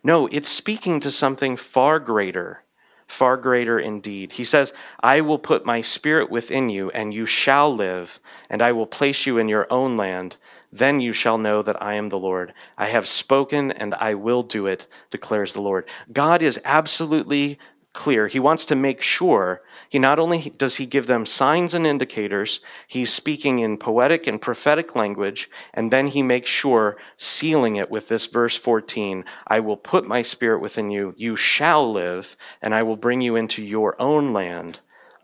No, 0.04 0.28
it's 0.28 0.50
speaking 0.50 1.00
to 1.00 1.12
something 1.12 1.56
far 1.56 2.00
greater, 2.00 2.64
far 3.08 3.38
greater 3.38 3.80
indeed. 3.80 4.34
He 4.34 4.44
says, 4.44 4.74
I 5.02 5.22
will 5.22 5.40
put 5.40 5.66
my 5.66 5.82
spirit 5.82 6.30
within 6.30 6.68
you, 6.68 6.90
and 6.92 7.14
you 7.14 7.26
shall 7.26 7.74
live, 7.74 8.20
and 8.50 8.62
I 8.62 8.74
will 8.74 8.86
place 8.86 9.26
you 9.26 9.38
in 9.38 9.48
your 9.48 9.68
own 9.70 9.96
land. 9.96 10.36
Then 10.74 11.00
you 11.00 11.14
shall 11.14 11.38
know 11.38 11.62
that 11.62 11.82
I 11.82 11.94
am 11.94 12.10
the 12.10 12.20
Lord. 12.20 12.54
I 12.78 12.88
have 12.88 13.08
spoken, 13.08 13.72
and 13.72 13.94
I 13.94 14.16
will 14.16 14.44
do 14.44 14.68
it, 14.68 14.88
declares 15.12 15.54
the 15.54 15.62
Lord. 15.62 15.88
God 16.12 16.42
is 16.42 16.60
absolutely 16.66 17.60
clear. 17.94 18.28
He 18.28 18.40
wants 18.40 18.66
to 18.66 18.76
make 18.76 19.02
sure 19.02 19.62
he 19.90 20.00
not 20.00 20.18
only 20.18 20.52
does 20.58 20.78
he 20.78 20.86
give 20.86 21.06
them 21.06 21.26
signs 21.26 21.74
and 21.74 21.86
indicators, 21.86 22.60
he's 22.88 23.14
speaking 23.14 23.60
in 23.60 23.78
poetic 23.78 24.26
and 24.26 24.42
prophetic 24.42 24.96
language, 24.96 25.50
and 25.74 25.92
then 25.92 26.08
he 26.08 26.24
makes 26.24 26.50
sure, 26.50 26.98
sealing 27.18 27.76
it 27.76 27.92
with 27.92 28.08
this 28.08 28.26
verse 28.26 28.56
14 28.58 29.24
I 29.48 29.60
will 29.60 29.78
put 29.78 30.08
my 30.08 30.24
spirit 30.24 30.60
within 30.60 30.90
you, 30.90 31.14
you 31.18 31.36
shall 31.36 31.92
live, 31.92 32.36
and 32.62 32.74
I 32.74 32.84
will 32.84 32.98
bring 32.98 33.22
you 33.22 33.36
into 33.36 33.62
your 33.62 33.96
own 34.02 34.34
land. 34.34 34.80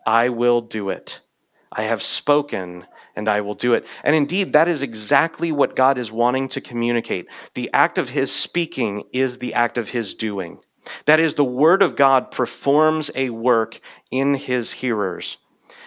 I 0.06 0.28
will 0.28 0.60
do 0.60 0.90
it. 0.90 1.20
I 1.72 1.82
have 1.82 2.02
spoken, 2.02 2.86
and 3.14 3.28
I 3.28 3.40
will 3.42 3.54
do 3.54 3.74
it. 3.74 3.86
And 4.02 4.16
indeed, 4.16 4.52
that 4.52 4.68
is 4.68 4.82
exactly 4.82 5.52
what 5.52 5.76
God 5.76 5.98
is 5.98 6.10
wanting 6.10 6.48
to 6.50 6.60
communicate. 6.60 7.26
The 7.54 7.70
act 7.72 7.98
of 7.98 8.08
his 8.08 8.32
speaking 8.32 9.04
is 9.12 9.38
the 9.38 9.54
act 9.54 9.78
of 9.78 9.88
his 9.88 10.14
doing. 10.14 10.58
That 11.04 11.20
is, 11.20 11.34
the 11.34 11.44
Word 11.44 11.82
of 11.82 11.96
God 11.96 12.30
performs 12.30 13.10
a 13.14 13.30
work 13.30 13.80
in 14.10 14.34
his 14.34 14.72
hearers. 14.72 15.38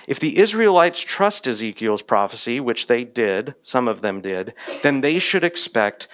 If 0.07 0.19
the 0.19 0.37
Israelites 0.37 1.01
trust 1.01 1.47
Ezekiel's 1.47 2.01
prophecy, 2.01 2.59
which 2.59 2.87
they 2.87 3.03
did, 3.03 3.55
some 3.61 3.87
of 3.87 4.01
them 4.01 4.21
did, 4.21 4.53
then 4.81 5.01
they 5.01 5.19
should 5.19 5.43
expect 5.43 6.07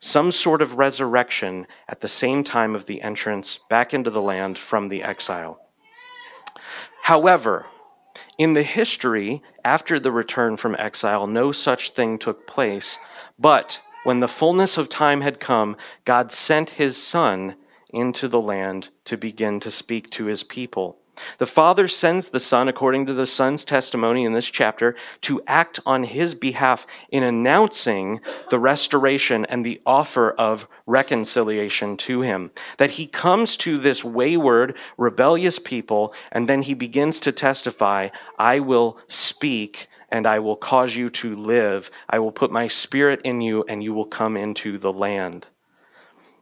some 0.00 0.32
sort 0.32 0.62
of 0.62 0.78
resurrection 0.78 1.66
at 1.88 2.00
the 2.00 2.08
same 2.08 2.42
time 2.44 2.74
of 2.74 2.86
the 2.86 3.02
entrance 3.02 3.58
back 3.68 3.94
into 3.94 4.10
the 4.10 4.22
land 4.22 4.58
from 4.58 4.88
the 4.88 5.02
exile. 5.02 5.58
However, 7.02 7.66
in 8.38 8.54
the 8.54 8.62
history 8.62 9.42
after 9.64 10.00
the 10.00 10.12
return 10.12 10.56
from 10.56 10.76
exile, 10.78 11.26
no 11.26 11.52
such 11.52 11.90
thing 11.90 12.18
took 12.18 12.46
place. 12.46 12.98
But 13.38 13.80
when 14.04 14.20
the 14.20 14.28
fullness 14.28 14.76
of 14.76 14.88
time 14.88 15.20
had 15.20 15.38
come, 15.38 15.76
God 16.04 16.32
sent 16.32 16.70
his 16.70 16.96
Son 16.96 17.54
into 17.92 18.28
the 18.28 18.40
land 18.40 18.88
to 19.04 19.16
begin 19.16 19.60
to 19.60 19.70
speak 19.70 20.10
to 20.10 20.26
his 20.26 20.42
people. 20.42 20.98
The 21.36 21.46
Father 21.46 21.88
sends 21.88 22.30
the 22.30 22.40
Son, 22.40 22.68
according 22.68 23.04
to 23.06 23.12
the 23.12 23.26
Son's 23.26 23.64
testimony 23.64 24.24
in 24.24 24.32
this 24.32 24.48
chapter, 24.48 24.96
to 25.22 25.42
act 25.46 25.78
on 25.84 26.04
his 26.04 26.34
behalf 26.34 26.86
in 27.10 27.22
announcing 27.22 28.20
the 28.48 28.58
restoration 28.58 29.44
and 29.44 29.64
the 29.64 29.80
offer 29.84 30.30
of 30.30 30.66
reconciliation 30.86 31.98
to 31.98 32.22
him. 32.22 32.50
That 32.78 32.92
he 32.92 33.06
comes 33.06 33.58
to 33.58 33.76
this 33.76 34.02
wayward, 34.02 34.76
rebellious 34.96 35.58
people, 35.58 36.14
and 36.32 36.48
then 36.48 36.62
he 36.62 36.74
begins 36.74 37.20
to 37.20 37.32
testify, 37.32 38.08
I 38.38 38.60
will 38.60 38.98
speak 39.08 39.88
and 40.08 40.26
I 40.26 40.38
will 40.38 40.56
cause 40.56 40.94
you 40.94 41.08
to 41.10 41.36
live. 41.36 41.90
I 42.08 42.18
will 42.18 42.32
put 42.32 42.52
my 42.52 42.68
spirit 42.68 43.22
in 43.24 43.40
you, 43.40 43.64
and 43.66 43.82
you 43.82 43.94
will 43.94 44.04
come 44.04 44.36
into 44.36 44.76
the 44.76 44.92
land. 44.92 45.46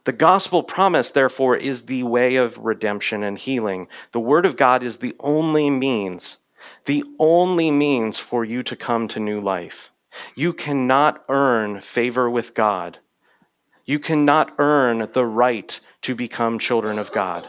The 0.03 0.13
gospel 0.13 0.63
promise, 0.63 1.11
therefore, 1.11 1.55
is 1.55 1.83
the 1.83 2.03
way 2.03 2.35
of 2.35 2.57
redemption 2.57 3.23
and 3.23 3.37
healing. 3.37 3.87
The 4.11 4.19
word 4.19 4.45
of 4.45 4.57
God 4.57 4.81
is 4.81 4.97
the 4.97 5.15
only 5.19 5.69
means, 5.69 6.39
the 6.85 7.03
only 7.19 7.69
means 7.69 8.17
for 8.17 8.43
you 8.43 8.63
to 8.63 8.75
come 8.75 9.07
to 9.09 9.19
new 9.19 9.39
life. 9.39 9.91
You 10.35 10.53
cannot 10.53 11.23
earn 11.29 11.81
favor 11.81 12.29
with 12.29 12.53
God. 12.53 12.99
You 13.85 13.99
cannot 13.99 14.53
earn 14.57 15.07
the 15.11 15.25
right 15.25 15.79
to 16.01 16.15
become 16.15 16.59
children 16.59 16.97
of 16.97 17.11
God. 17.11 17.47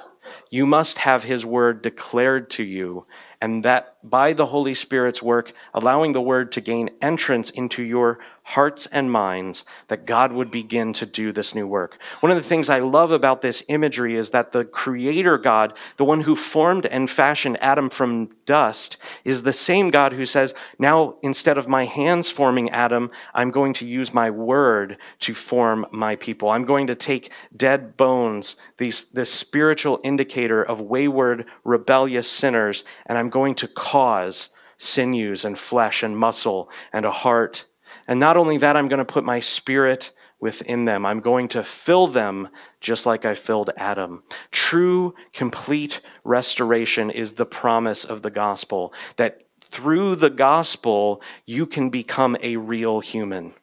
You 0.51 0.67
must 0.67 0.99
have 0.99 1.25
his 1.25 1.45
word 1.45 1.83
declared 1.83 2.51
to 2.51 2.63
you 2.63 3.07
and 3.41 3.65
that 3.65 3.97
by 4.05 4.33
the 4.33 4.47
Holy 4.47 4.75
Spirit's 4.75 5.23
work, 5.23 5.53
allowing 5.75 6.13
the 6.13 6.21
word 6.21 6.53
to 6.53 6.61
gain 6.61 6.91
entrance 7.01 7.51
into 7.51 7.83
your 7.83 8.19
hearts 8.45 8.87
and 8.87 9.11
minds, 9.11 9.65
that 9.89 10.05
God 10.05 10.33
would 10.33 10.51
begin 10.51 10.93
to 10.95 11.07
do 11.07 11.33
this 11.33 11.55
new 11.55 11.67
work. 11.67 11.99
One 12.21 12.33
of 12.33 12.37
the 12.37 12.43
things 12.43 12.69
I 12.69 12.81
love 12.81 13.11
about 13.11 13.41
this 13.41 13.63
imagery 13.69 14.17
is 14.17 14.31
that 14.31 14.53
the 14.53 14.65
Creator 14.65 15.39
God, 15.39 15.75
the 15.97 16.05
one 16.05 16.21
who 16.21 16.35
formed 16.35 16.87
and 16.87 17.09
fashioned 17.09 17.57
Adam 17.63 17.89
from 17.89 18.31
dust, 18.45 18.97
is 19.25 19.43
the 19.43 19.53
same 19.53 19.91
God 19.91 20.13
who 20.13 20.27
says, 20.27 20.55
Now, 20.79 21.17
instead 21.23 21.57
of 21.57 21.69
my 21.69 21.85
hands 21.85 22.31
forming 22.31 22.71
Adam, 22.71 23.11
I'm 23.33 23.51
going 23.51 23.75
to 23.75 23.87
use 23.87 24.13
my 24.13 24.31
word 24.31 24.99
to 25.21 25.35
form 25.35 25.87
my 25.93 26.17
people. 26.17 26.51
I'm 26.51 26.65
going 26.65 26.89
to 26.89 26.95
take 26.95 27.31
dead 27.57 27.97
bones, 27.97 28.57
these, 28.79 29.09
this 29.11 29.33
spiritual 29.33 30.01
indicator 30.03 30.63
of 30.63 30.81
wayward, 30.81 31.47
rebellious 31.65 32.29
sinners, 32.29 32.85
and 33.07 33.17
I'm 33.17 33.31
going 33.31 33.55
to 33.57 33.69
cause 33.69 34.49
sinews 34.79 35.45
and 35.45 35.57
flesh 35.57 36.03
and 36.03 36.19
muscle 36.19 36.71
and 36.93 37.05
a 37.05 37.13
heart. 37.13 37.65
And 38.09 38.19
not 38.19 38.37
only 38.37 38.59
that, 38.59 38.77
I'm 38.77 38.89
going 38.89 38.99
to 38.99 39.05
put 39.05 39.25
my 39.25 39.41
spirit 39.41 40.13
within 40.41 40.85
them. 40.85 41.07
I'm 41.07 41.21
going 41.21 41.49
to 41.49 41.63
fill 41.63 42.09
them 42.09 42.49
just 42.81 43.07
like 43.07 43.25
I 43.25 43.35
filled 43.35 43.71
Adam. 43.77 44.25
True, 44.51 45.15
complete 45.33 46.01
restoration 46.25 47.11
is 47.11 47.33
the 47.33 47.47
promise 47.47 48.05
of 48.05 48.23
the 48.23 48.31
gospel 48.31 48.93
that 49.17 49.47
through 49.61 50.17
the 50.17 50.31
gospel, 50.31 51.23
you 51.47 51.65
can 51.65 51.89
become 51.89 52.37
a 52.43 52.57
real 52.57 53.01
human. 53.01 53.55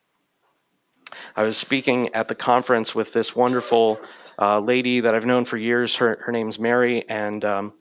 I 1.36 1.44
was 1.44 1.58
speaking 1.58 2.14
at 2.16 2.28
the 2.28 2.36
conference 2.36 2.96
with 2.96 3.14
this 3.14 3.36
wonderful 3.36 4.00
uh, 4.40 4.60
lady 4.60 5.02
that 5.02 5.14
I've 5.14 5.26
known 5.26 5.46
for 5.46 5.58
years. 5.58 5.98
Her, 5.98 6.20
her 6.26 6.32
name's 6.32 6.60
Mary, 6.60 7.08
and 7.10 7.44
um, 7.44 7.74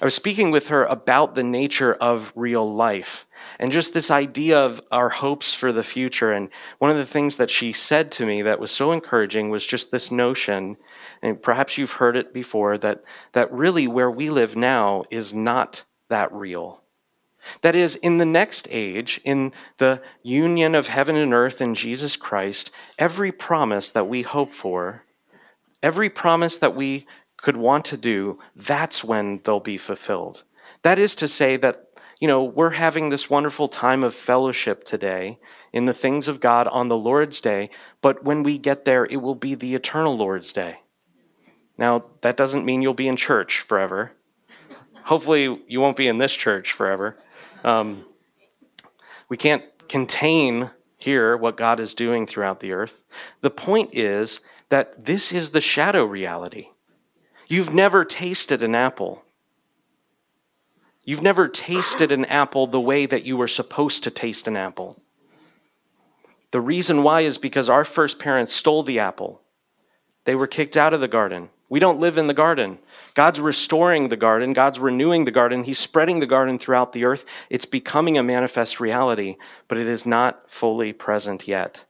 I 0.00 0.04
was 0.04 0.14
speaking 0.14 0.50
with 0.50 0.68
her 0.68 0.84
about 0.84 1.34
the 1.34 1.42
nature 1.42 1.94
of 1.94 2.32
real 2.34 2.74
life 2.74 3.26
and 3.58 3.72
just 3.72 3.94
this 3.94 4.10
idea 4.10 4.58
of 4.58 4.80
our 4.90 5.08
hopes 5.08 5.54
for 5.54 5.72
the 5.72 5.82
future. 5.82 6.32
And 6.32 6.50
one 6.78 6.90
of 6.90 6.96
the 6.96 7.06
things 7.06 7.36
that 7.36 7.50
she 7.50 7.72
said 7.72 8.12
to 8.12 8.26
me 8.26 8.42
that 8.42 8.60
was 8.60 8.70
so 8.70 8.92
encouraging 8.92 9.50
was 9.50 9.66
just 9.66 9.90
this 9.90 10.10
notion, 10.10 10.76
and 11.22 11.40
perhaps 11.40 11.78
you've 11.78 11.92
heard 11.92 12.16
it 12.16 12.32
before, 12.32 12.78
that, 12.78 13.04
that 13.32 13.52
really 13.52 13.88
where 13.88 14.10
we 14.10 14.30
live 14.30 14.56
now 14.56 15.04
is 15.10 15.32
not 15.32 15.84
that 16.08 16.32
real. 16.32 16.82
That 17.60 17.74
is, 17.74 17.96
in 17.96 18.18
the 18.18 18.24
next 18.24 18.68
age, 18.70 19.20
in 19.24 19.52
the 19.78 20.00
union 20.22 20.74
of 20.74 20.86
heaven 20.86 21.16
and 21.16 21.34
earth 21.34 21.60
in 21.60 21.74
Jesus 21.74 22.16
Christ, 22.16 22.70
every 22.98 23.32
promise 23.32 23.90
that 23.90 24.08
we 24.08 24.22
hope 24.22 24.52
for, 24.52 25.04
every 25.82 26.08
promise 26.08 26.58
that 26.58 26.74
we 26.74 27.06
could 27.44 27.56
want 27.58 27.84
to 27.84 27.98
do, 27.98 28.38
that's 28.56 29.04
when 29.04 29.38
they'll 29.44 29.60
be 29.60 29.76
fulfilled. 29.76 30.44
That 30.80 30.98
is 30.98 31.14
to 31.16 31.28
say 31.28 31.58
that, 31.58 31.90
you 32.18 32.26
know, 32.26 32.42
we're 32.42 32.70
having 32.70 33.10
this 33.10 33.28
wonderful 33.28 33.68
time 33.68 34.02
of 34.02 34.14
fellowship 34.14 34.82
today 34.84 35.38
in 35.70 35.84
the 35.84 35.92
things 35.92 36.26
of 36.26 36.40
God 36.40 36.66
on 36.68 36.88
the 36.88 36.96
Lord's 36.96 37.42
Day, 37.42 37.68
but 38.00 38.24
when 38.24 38.44
we 38.44 38.56
get 38.56 38.86
there, 38.86 39.04
it 39.04 39.18
will 39.18 39.34
be 39.34 39.54
the 39.54 39.74
eternal 39.74 40.16
Lord's 40.16 40.54
Day. 40.54 40.78
Now, 41.76 42.06
that 42.22 42.38
doesn't 42.38 42.64
mean 42.64 42.80
you'll 42.80 42.94
be 42.94 43.08
in 43.08 43.16
church 43.16 43.60
forever. 43.60 44.12
Hopefully, 45.02 45.62
you 45.68 45.82
won't 45.82 45.98
be 45.98 46.08
in 46.08 46.16
this 46.16 46.32
church 46.32 46.72
forever. 46.72 47.18
Um, 47.62 48.06
we 49.28 49.36
can't 49.36 49.64
contain 49.86 50.70
here 50.96 51.36
what 51.36 51.58
God 51.58 51.78
is 51.78 51.92
doing 51.92 52.26
throughout 52.26 52.60
the 52.60 52.72
earth. 52.72 53.04
The 53.42 53.50
point 53.50 53.90
is 53.92 54.40
that 54.70 55.04
this 55.04 55.30
is 55.30 55.50
the 55.50 55.60
shadow 55.60 56.06
reality. 56.06 56.68
You've 57.48 57.72
never 57.74 58.04
tasted 58.04 58.62
an 58.62 58.74
apple. 58.74 59.22
You've 61.04 61.22
never 61.22 61.48
tasted 61.48 62.12
an 62.12 62.24
apple 62.24 62.66
the 62.66 62.80
way 62.80 63.04
that 63.06 63.24
you 63.24 63.36
were 63.36 63.48
supposed 63.48 64.04
to 64.04 64.10
taste 64.10 64.48
an 64.48 64.56
apple. 64.56 65.00
The 66.50 66.60
reason 66.60 67.02
why 67.02 67.22
is 67.22 67.36
because 67.36 67.68
our 67.68 67.84
first 67.84 68.18
parents 68.18 68.52
stole 68.52 68.82
the 68.82 69.00
apple. 69.00 69.42
They 70.24 70.34
were 70.34 70.46
kicked 70.46 70.76
out 70.76 70.94
of 70.94 71.00
the 71.00 71.08
garden. 71.08 71.50
We 71.68 71.80
don't 71.80 72.00
live 72.00 72.18
in 72.18 72.28
the 72.28 72.34
garden. 72.34 72.78
God's 73.14 73.40
restoring 73.40 74.08
the 74.08 74.16
garden. 74.16 74.52
God's 74.52 74.78
renewing 74.78 75.24
the 75.24 75.30
garden. 75.30 75.64
He's 75.64 75.78
spreading 75.78 76.20
the 76.20 76.26
garden 76.26 76.58
throughout 76.58 76.92
the 76.92 77.04
earth. 77.04 77.24
It's 77.50 77.64
becoming 77.64 78.16
a 78.16 78.22
manifest 78.22 78.80
reality, 78.80 79.36
but 79.68 79.78
it 79.78 79.86
is 79.86 80.06
not 80.06 80.50
fully 80.50 80.92
present 80.92 81.48
yet. 81.48 81.84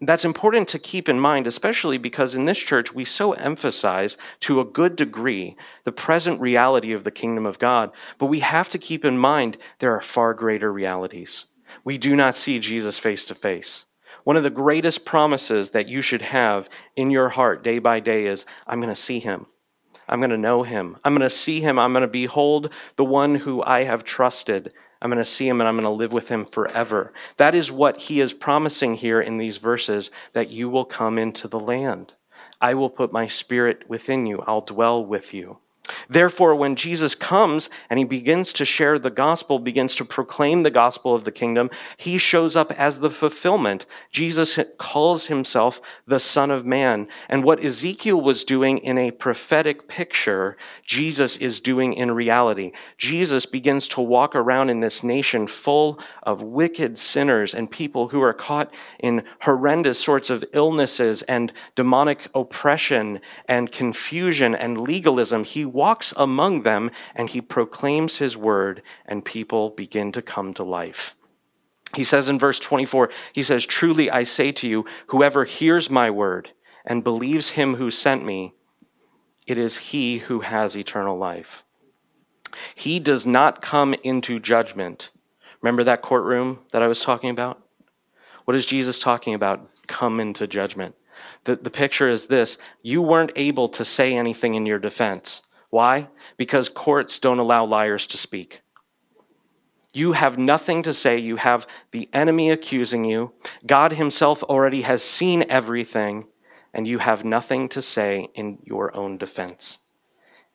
That's 0.00 0.24
important 0.24 0.68
to 0.68 0.78
keep 0.78 1.08
in 1.08 1.20
mind, 1.20 1.46
especially 1.46 1.98
because 1.98 2.34
in 2.34 2.46
this 2.46 2.58
church 2.58 2.94
we 2.94 3.04
so 3.04 3.32
emphasize 3.32 4.16
to 4.40 4.60
a 4.60 4.64
good 4.64 4.96
degree 4.96 5.56
the 5.84 5.92
present 5.92 6.40
reality 6.40 6.92
of 6.92 7.04
the 7.04 7.12
kingdom 7.12 7.46
of 7.46 7.58
God. 7.58 7.92
But 8.18 8.26
we 8.26 8.40
have 8.40 8.68
to 8.70 8.78
keep 8.78 9.04
in 9.04 9.16
mind 9.16 9.56
there 9.78 9.94
are 9.94 10.00
far 10.00 10.34
greater 10.34 10.72
realities. 10.72 11.46
We 11.84 11.96
do 11.98 12.16
not 12.16 12.34
see 12.34 12.58
Jesus 12.58 12.98
face 12.98 13.26
to 13.26 13.34
face. 13.34 13.84
One 14.24 14.36
of 14.36 14.42
the 14.42 14.50
greatest 14.50 15.04
promises 15.04 15.70
that 15.70 15.88
you 15.88 16.02
should 16.02 16.22
have 16.22 16.68
in 16.96 17.10
your 17.10 17.28
heart 17.28 17.62
day 17.62 17.78
by 17.78 18.00
day 18.00 18.26
is 18.26 18.46
I'm 18.66 18.80
going 18.80 18.94
to 18.94 19.00
see 19.00 19.20
him. 19.20 19.46
I'm 20.08 20.20
going 20.20 20.30
to 20.30 20.38
know 20.38 20.62
him. 20.62 20.96
I'm 21.04 21.12
going 21.12 21.28
to 21.28 21.30
see 21.30 21.60
him. 21.60 21.78
I'm 21.78 21.92
going 21.92 22.02
to 22.02 22.08
behold 22.08 22.72
the 22.96 23.04
one 23.04 23.34
who 23.34 23.62
I 23.62 23.84
have 23.84 24.04
trusted 24.04 24.72
I'm 25.00 25.10
going 25.10 25.18
to 25.18 25.24
see 25.24 25.48
him 25.48 25.60
and 25.60 25.68
I'm 25.68 25.76
going 25.76 25.84
to 25.84 25.90
live 25.90 26.12
with 26.12 26.28
him 26.28 26.44
forever. 26.44 27.12
That 27.36 27.54
is 27.54 27.70
what 27.70 27.98
he 27.98 28.20
is 28.20 28.32
promising 28.32 28.94
here 28.94 29.20
in 29.20 29.38
these 29.38 29.58
verses 29.58 30.10
that 30.32 30.50
you 30.50 30.68
will 30.68 30.84
come 30.84 31.18
into 31.18 31.46
the 31.46 31.60
land. 31.60 32.14
I 32.60 32.74
will 32.74 32.90
put 32.90 33.12
my 33.12 33.28
spirit 33.28 33.88
within 33.88 34.26
you. 34.26 34.42
I'll 34.46 34.60
dwell 34.60 35.04
with 35.04 35.32
you. 35.32 35.58
Therefore, 36.08 36.54
when 36.54 36.76
Jesus 36.76 37.14
comes 37.14 37.70
and 37.90 37.98
he 37.98 38.04
begins 38.04 38.52
to 38.54 38.64
share 38.64 38.98
the 38.98 39.10
gospel, 39.10 39.58
begins 39.58 39.94
to 39.96 40.04
proclaim 40.04 40.62
the 40.62 40.70
gospel 40.70 41.14
of 41.14 41.24
the 41.24 41.32
kingdom, 41.32 41.70
he 41.96 42.18
shows 42.18 42.56
up 42.56 42.72
as 42.72 43.00
the 43.00 43.10
fulfillment. 43.10 43.86
Jesus 44.10 44.58
calls 44.78 45.26
himself 45.26 45.80
the 46.06 46.20
Son 46.20 46.50
of 46.50 46.66
Man. 46.66 47.08
And 47.28 47.44
what 47.44 47.64
Ezekiel 47.64 48.20
was 48.20 48.44
doing 48.44 48.78
in 48.78 48.98
a 48.98 49.10
prophetic 49.10 49.88
picture, 49.88 50.56
Jesus 50.84 51.36
is 51.36 51.60
doing 51.60 51.94
in 51.94 52.10
reality. 52.10 52.72
Jesus 52.96 53.46
begins 53.46 53.88
to 53.88 54.00
walk 54.00 54.34
around 54.34 54.70
in 54.70 54.80
this 54.80 55.02
nation 55.02 55.46
full 55.46 56.00
of 56.22 56.42
wicked 56.42 56.98
sinners 56.98 57.54
and 57.54 57.70
people 57.70 58.08
who 58.08 58.20
are 58.22 58.32
caught 58.32 58.72
in 59.00 59.22
horrendous 59.40 59.98
sorts 59.98 60.30
of 60.30 60.44
illnesses 60.52 61.22
and 61.22 61.52
demonic 61.74 62.28
oppression 62.34 63.20
and 63.46 63.72
confusion 63.72 64.54
and 64.54 64.78
legalism. 64.78 65.44
He 65.44 65.64
walks 65.78 66.12
among 66.16 66.62
them 66.62 66.90
and 67.14 67.30
he 67.30 67.40
proclaims 67.40 68.18
his 68.18 68.36
word, 68.36 68.82
and 69.06 69.24
people 69.24 69.70
begin 69.70 70.10
to 70.10 70.20
come 70.20 70.52
to 70.54 70.64
life. 70.64 71.14
He 71.94 72.02
says 72.02 72.28
in 72.28 72.36
verse 72.36 72.58
24, 72.58 73.10
he 73.32 73.44
says, 73.44 73.64
Truly 73.64 74.10
I 74.10 74.24
say 74.24 74.50
to 74.52 74.66
you, 74.66 74.84
whoever 75.06 75.44
hears 75.44 75.88
my 75.88 76.10
word 76.10 76.50
and 76.84 77.04
believes 77.04 77.50
him 77.50 77.76
who 77.76 77.92
sent 77.92 78.24
me, 78.24 78.52
it 79.46 79.56
is 79.56 79.78
he 79.78 80.18
who 80.18 80.40
has 80.40 80.76
eternal 80.76 81.16
life. 81.16 81.64
He 82.74 82.98
does 82.98 83.24
not 83.24 83.62
come 83.62 83.94
into 84.02 84.40
judgment. 84.40 85.10
Remember 85.62 85.84
that 85.84 86.02
courtroom 86.02 86.58
that 86.72 86.82
I 86.82 86.88
was 86.88 87.00
talking 87.00 87.30
about? 87.30 87.62
What 88.46 88.56
is 88.56 88.66
Jesus 88.66 88.98
talking 88.98 89.34
about? 89.34 89.70
Come 89.86 90.18
into 90.18 90.48
judgment. 90.48 90.96
The, 91.44 91.56
the 91.56 91.70
picture 91.70 92.10
is 92.10 92.26
this 92.26 92.58
you 92.82 93.00
weren't 93.00 93.32
able 93.36 93.68
to 93.70 93.84
say 93.84 94.14
anything 94.14 94.54
in 94.54 94.66
your 94.66 94.78
defense. 94.78 95.47
Why? 95.70 96.08
Because 96.36 96.68
courts 96.68 97.18
don't 97.18 97.38
allow 97.38 97.64
liars 97.64 98.06
to 98.08 98.18
speak. 98.18 98.62
You 99.92 100.12
have 100.12 100.38
nothing 100.38 100.82
to 100.84 100.94
say. 100.94 101.18
You 101.18 101.36
have 101.36 101.66
the 101.90 102.08
enemy 102.12 102.50
accusing 102.50 103.04
you. 103.04 103.32
God 103.66 103.92
Himself 103.92 104.42
already 104.42 104.82
has 104.82 105.02
seen 105.02 105.44
everything, 105.48 106.26
and 106.72 106.86
you 106.86 106.98
have 106.98 107.24
nothing 107.24 107.68
to 107.70 107.82
say 107.82 108.28
in 108.34 108.58
your 108.64 108.94
own 108.96 109.18
defense. 109.18 109.78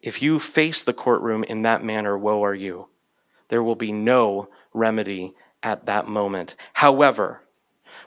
If 0.02 0.22
you 0.22 0.40
face 0.40 0.84
the 0.84 0.94
courtroom 0.94 1.44
in 1.44 1.62
that 1.64 1.84
manner, 1.84 2.18
woe 2.18 2.44
are 2.44 2.56
you. 2.56 2.88
There 3.50 3.64
will 3.64 3.76
be 3.76 3.92
no 3.92 4.50
remedy 4.74 5.34
at 5.62 5.86
that 5.86 6.08
moment. 6.08 6.56
However, 6.74 7.43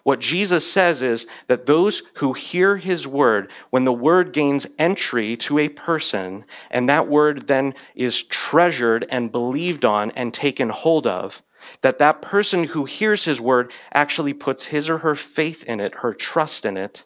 what 0.07 0.21
Jesus 0.21 0.65
says 0.65 1.03
is 1.03 1.27
that 1.49 1.67
those 1.67 2.01
who 2.19 2.33
hear 2.33 2.77
his 2.77 3.09
word, 3.09 3.51
when 3.71 3.85
the 3.85 3.93
word 3.93 4.33
gains 4.33 4.65
entry 4.79 5.37
to 5.39 5.59
a 5.59 5.69
person, 5.69 6.45
and 6.71 6.89
that 6.89 7.09
word 7.09 7.49
then 7.49 7.75
is 7.97 8.23
treasured 8.23 9.05
and 9.11 9.33
believed 9.33 9.85
on 9.85 10.13
and 10.13 10.33
taken 10.33 10.69
hold 10.69 11.09
of, 11.09 11.43
that 11.81 11.99
that 11.99 12.23
person 12.23 12.63
who 12.63 12.85
hears 12.85 13.25
his 13.25 13.41
word 13.41 13.73
actually 13.93 14.33
puts 14.33 14.67
his 14.67 14.89
or 14.89 14.99
her 14.99 15.17
faith 15.17 15.65
in 15.65 15.81
it, 15.81 15.93
her 15.93 16.15
trust 16.15 16.65
in 16.65 16.77
it, 16.77 17.03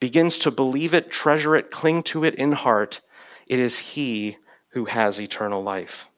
begins 0.00 0.36
to 0.40 0.50
believe 0.50 0.94
it, 0.94 1.12
treasure 1.12 1.54
it, 1.54 1.70
cling 1.70 2.02
to 2.02 2.24
it 2.24 2.34
in 2.34 2.50
heart, 2.50 3.02
it 3.46 3.60
is 3.60 3.78
he 3.78 4.36
who 4.70 4.86
has 4.86 5.20
eternal 5.20 5.62
life. 5.62 6.08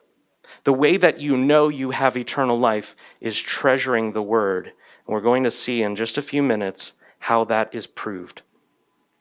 The 0.64 0.72
way 0.72 0.96
that 0.96 1.20
you 1.20 1.36
know 1.36 1.68
you 1.68 1.90
have 1.90 2.16
eternal 2.16 2.58
life 2.58 2.96
is 3.20 3.38
treasuring 3.38 4.12
the 4.12 4.22
word 4.22 4.72
we're 5.06 5.20
going 5.20 5.44
to 5.44 5.50
see 5.50 5.82
in 5.82 5.96
just 5.96 6.18
a 6.18 6.22
few 6.22 6.42
minutes 6.42 6.94
how 7.18 7.44
that 7.44 7.74
is 7.74 7.86
proved. 7.86 8.42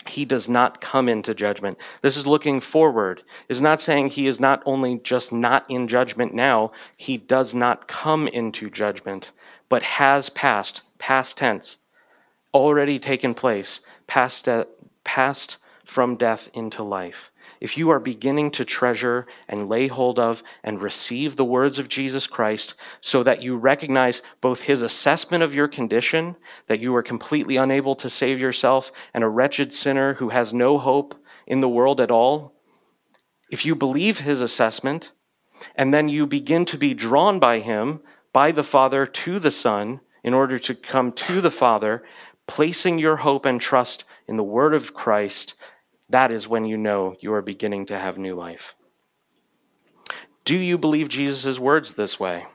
He 0.08 0.26
does 0.26 0.50
not 0.50 0.82
come 0.82 1.08
into 1.08 1.34
judgment. 1.34 1.78
This 2.02 2.18
is 2.18 2.28
looking 2.28 2.60
forward. 2.60 3.24
Is 3.48 3.62
not 3.62 3.80
saying 3.80 4.10
he 4.10 4.28
is 4.28 4.40
not 4.40 4.62
only 4.66 5.00
just 5.00 5.32
not 5.32 5.66
in 5.70 5.88
judgment 5.88 6.34
now, 6.34 6.72
he 6.98 7.18
does 7.18 7.56
not 7.56 7.88
come 7.88 8.28
into 8.28 8.70
judgment, 8.70 9.32
but 9.70 9.84
has 9.84 10.30
passed, 10.30 10.82
past 10.98 11.38
tense, 11.38 11.78
already 12.54 13.00
taken 13.00 13.34
place, 13.34 13.80
passed, 14.08 14.50
uh, 14.50 14.66
passed 15.06 15.58
from 15.86 16.18
death 16.18 16.50
into 16.54 16.84
life 16.84 17.32
if 17.64 17.78
you 17.78 17.90
are 17.92 18.00
beginning 18.00 18.52
to 18.52 18.66
treasure 18.66 19.26
and 19.48 19.70
lay 19.70 19.88
hold 19.88 20.20
of 20.20 20.44
and 20.66 20.82
receive 20.82 21.38
the 21.38 21.46
words 21.46 21.80
of 21.80 21.88
Jesus 21.88 22.28
Christ 22.28 22.74
so 23.00 23.24
that 23.24 23.42
you 23.42 23.56
recognize 23.56 24.22
both 24.42 24.64
his 24.64 24.82
assessment 24.82 25.46
of 25.46 25.56
your 25.56 25.70
condition, 25.70 26.36
that 26.68 26.82
you 26.82 26.94
are 26.94 27.02
completely 27.02 27.56
unable 27.56 27.96
to 27.96 28.10
save 28.10 28.38
yourself 28.38 28.92
and 29.14 29.24
a 29.24 29.30
wretched 29.30 29.72
sinner 29.72 30.16
who 30.16 30.28
has 30.28 30.54
no 30.54 30.78
hope 30.78 31.16
in 31.48 31.62
the 31.62 31.70
world 31.70 32.02
at 32.02 32.12
all, 32.12 32.54
if 33.50 33.66
you 33.66 33.76
believe 33.76 34.20
his 34.20 34.42
assessment, 34.42 35.14
And 35.76 35.94
then 35.94 36.10
you 36.10 36.28
begin 36.28 36.66
to 36.66 36.78
be 36.78 36.94
drawn 36.94 37.40
by 37.40 37.60
him, 37.60 38.02
by 38.34 38.52
the 38.52 38.64
Father 38.64 39.06
to 39.06 39.40
the 39.40 39.52
Son, 39.52 40.02
in 40.22 40.34
order 40.34 40.60
to 40.60 40.76
come 40.76 41.14
to 41.14 41.40
the 41.40 41.52
Father, 41.52 42.04
placing 42.46 43.00
your 43.00 43.18
hope 43.18 43.46
and 43.46 43.62
trust 43.62 44.04
in 44.28 44.36
the 44.36 44.44
Word 44.44 44.74
of 44.74 44.94
Christ. 44.94 45.54
That 46.14 46.30
is 46.30 46.48
when 46.48 46.66
you 46.66 46.78
know 46.78 47.16
you 47.22 47.34
are 47.34 47.42
beginning 47.42 47.88
to 47.88 47.98
have 47.98 48.20
new 48.20 48.36
life. 48.36 48.76
Do 50.46 50.56
you 50.56 50.78
believe 50.78 51.10
Jesus' 51.10 51.58
words 51.58 51.94
this 51.94 52.20
way? 52.20 52.46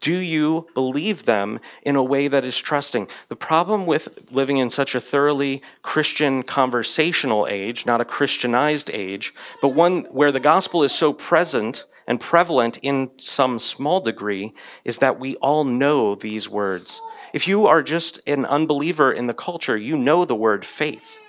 Do 0.00 0.12
you 0.12 0.66
believe 0.74 1.24
them 1.24 1.60
in 1.82 1.94
a 1.94 2.02
way 2.02 2.26
that 2.26 2.44
is 2.44 2.58
trusting? 2.58 3.06
The 3.28 3.36
problem 3.36 3.86
with 3.86 4.32
living 4.32 4.56
in 4.56 4.70
such 4.70 4.96
a 4.96 5.00
thoroughly 5.00 5.62
Christian 5.82 6.42
conversational 6.42 7.46
age, 7.48 7.86
not 7.86 8.00
a 8.00 8.04
Christianized 8.04 8.90
age, 8.92 9.32
but 9.62 9.68
one 9.68 10.02
where 10.10 10.32
the 10.32 10.40
gospel 10.40 10.82
is 10.82 10.90
so 10.90 11.12
present 11.12 11.84
and 12.08 12.18
prevalent 12.18 12.78
in 12.82 13.08
some 13.18 13.60
small 13.60 14.00
degree, 14.00 14.52
is 14.84 14.98
that 14.98 15.20
we 15.20 15.36
all 15.36 15.62
know 15.62 16.16
these 16.16 16.48
words. 16.48 17.00
If 17.32 17.46
you 17.46 17.68
are 17.68 17.84
just 17.84 18.18
an 18.26 18.44
unbeliever 18.46 19.12
in 19.12 19.28
the 19.28 19.34
culture, 19.34 19.78
you 19.78 19.96
know 19.96 20.24
the 20.24 20.34
word 20.34 20.66
faith. 20.66 21.20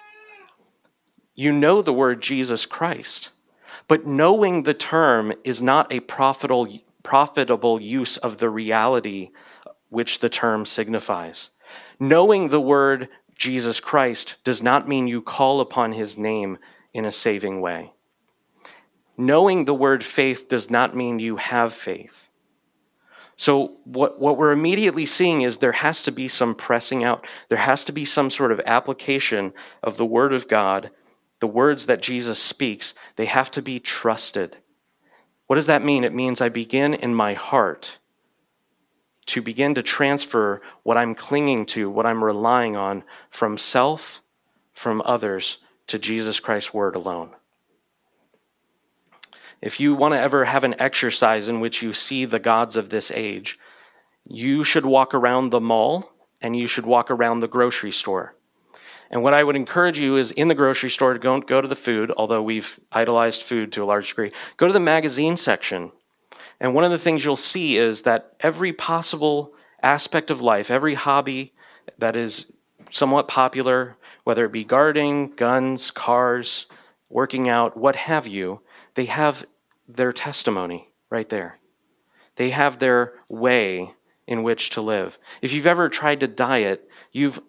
You 1.37 1.53
know 1.53 1.81
the 1.81 1.93
word 1.93 2.21
Jesus 2.21 2.65
Christ. 2.65 3.29
But 3.87 4.05
knowing 4.05 4.63
the 4.63 4.73
term 4.73 5.31
is 5.45 5.61
not 5.61 5.93
a 5.93 6.01
profitable 6.01 6.67
profitable 7.03 7.81
use 7.81 8.17
of 8.17 8.39
the 8.39 8.49
reality 8.49 9.29
which 9.87 10.19
the 10.19 10.27
term 10.27 10.65
signifies. 10.65 11.51
Knowing 12.01 12.49
the 12.49 12.59
word 12.59 13.07
Jesus 13.37 13.79
Christ 13.79 14.43
does 14.43 14.61
not 14.61 14.89
mean 14.89 15.07
you 15.07 15.21
call 15.21 15.61
upon 15.61 15.93
his 15.93 16.17
name 16.17 16.57
in 16.93 17.05
a 17.05 17.11
saving 17.11 17.61
way. 17.61 17.93
Knowing 19.15 19.63
the 19.63 19.73
word 19.73 20.03
faith 20.03 20.49
does 20.49 20.69
not 20.69 20.97
mean 20.97 21.19
you 21.19 21.37
have 21.37 21.73
faith. 21.73 22.29
So, 23.37 23.77
what, 23.83 24.19
what 24.19 24.37
we're 24.37 24.51
immediately 24.51 25.05
seeing 25.05 25.43
is 25.43 25.59
there 25.59 25.71
has 25.71 26.01
to 26.03 26.11
be 26.11 26.27
some 26.27 26.55
pressing 26.55 27.03
out. 27.03 27.25
There 27.49 27.57
has 27.57 27.83
to 27.85 27.91
be 27.91 28.03
some 28.03 28.31
sort 28.31 28.51
of 28.51 28.59
application 28.65 29.53
of 29.83 29.97
the 29.97 30.05
Word 30.05 30.33
of 30.33 30.47
God, 30.47 30.89
the 31.39 31.47
words 31.47 31.85
that 31.85 32.01
Jesus 32.01 32.39
speaks. 32.39 32.93
They 33.15 33.25
have 33.25 33.51
to 33.51 33.61
be 33.61 33.79
trusted. 33.79 34.57
What 35.47 35.55
does 35.55 35.67
that 35.67 35.83
mean? 35.83 36.03
It 36.03 36.13
means 36.13 36.41
I 36.41 36.49
begin 36.49 36.93
in 36.93 37.13
my 37.13 37.33
heart 37.33 37.99
to 39.27 39.41
begin 39.41 39.75
to 39.75 39.83
transfer 39.83 40.61
what 40.83 40.97
I'm 40.97 41.13
clinging 41.13 41.65
to, 41.67 41.89
what 41.89 42.05
I'm 42.05 42.23
relying 42.23 42.75
on 42.75 43.03
from 43.29 43.57
self, 43.57 44.21
from 44.73 45.01
others, 45.05 45.59
to 45.87 45.99
Jesus 45.99 46.39
Christ's 46.39 46.73
word 46.73 46.95
alone. 46.95 47.31
If 49.61 49.79
you 49.79 49.95
want 49.95 50.13
to 50.13 50.19
ever 50.19 50.45
have 50.45 50.63
an 50.63 50.79
exercise 50.79 51.47
in 51.49 51.59
which 51.59 51.81
you 51.81 51.93
see 51.93 52.25
the 52.25 52.39
gods 52.39 52.75
of 52.75 52.89
this 52.89 53.11
age, 53.11 53.57
you 54.25 54.63
should 54.63 54.85
walk 54.85 55.13
around 55.13 55.49
the 55.49 55.61
mall 55.61 56.11
and 56.41 56.55
you 56.55 56.67
should 56.67 56.85
walk 56.85 57.09
around 57.09 57.39
the 57.39 57.47
grocery 57.47 57.91
store. 57.91 58.35
And 59.09 59.23
what 59.23 59.33
I 59.33 59.43
would 59.43 59.55
encourage 59.55 59.99
you 59.99 60.17
is 60.17 60.31
in 60.31 60.47
the 60.47 60.55
grocery 60.55 60.89
store 60.89 61.13
to 61.13 61.19
go, 61.19 61.39
go 61.39 61.61
to 61.61 61.67
the 61.67 61.75
food, 61.75 62.11
although 62.17 62.41
we've 62.41 62.79
idolized 62.91 63.43
food 63.43 63.71
to 63.73 63.83
a 63.83 63.85
large 63.85 64.09
degree, 64.09 64.31
go 64.57 64.67
to 64.67 64.73
the 64.73 64.79
magazine 64.79 65.37
section. 65.37 65.91
And 66.59 66.73
one 66.73 66.83
of 66.83 66.91
the 66.91 66.97
things 66.97 67.23
you'll 67.23 67.35
see 67.35 67.77
is 67.77 68.01
that 68.03 68.35
every 68.39 68.73
possible 68.73 69.53
aspect 69.81 70.31
of 70.31 70.41
life, 70.41 70.71
every 70.71 70.95
hobby 70.95 71.53
that 71.99 72.15
is 72.15 72.53
somewhat 72.89 73.27
popular, 73.27 73.95
whether 74.23 74.45
it 74.45 74.51
be 74.51 74.63
gardening, 74.63 75.33
guns, 75.35 75.91
cars, 75.91 76.67
working 77.09 77.47
out, 77.47 77.77
what 77.77 77.95
have 77.95 78.27
you, 78.27 78.61
they 78.95 79.05
have 79.05 79.45
their 79.87 80.11
testimony 80.11 80.89
right 81.09 81.29
there. 81.29 81.57
They 82.35 82.49
have 82.49 82.79
their 82.79 83.13
way 83.29 83.93
in 84.27 84.43
which 84.43 84.71
to 84.71 84.81
live. 84.81 85.17
If 85.41 85.53
you've 85.53 85.67
ever 85.67 85.89
tried 85.89 86.19
to 86.19 86.27
diet, 86.27 86.89
you've 87.11 87.39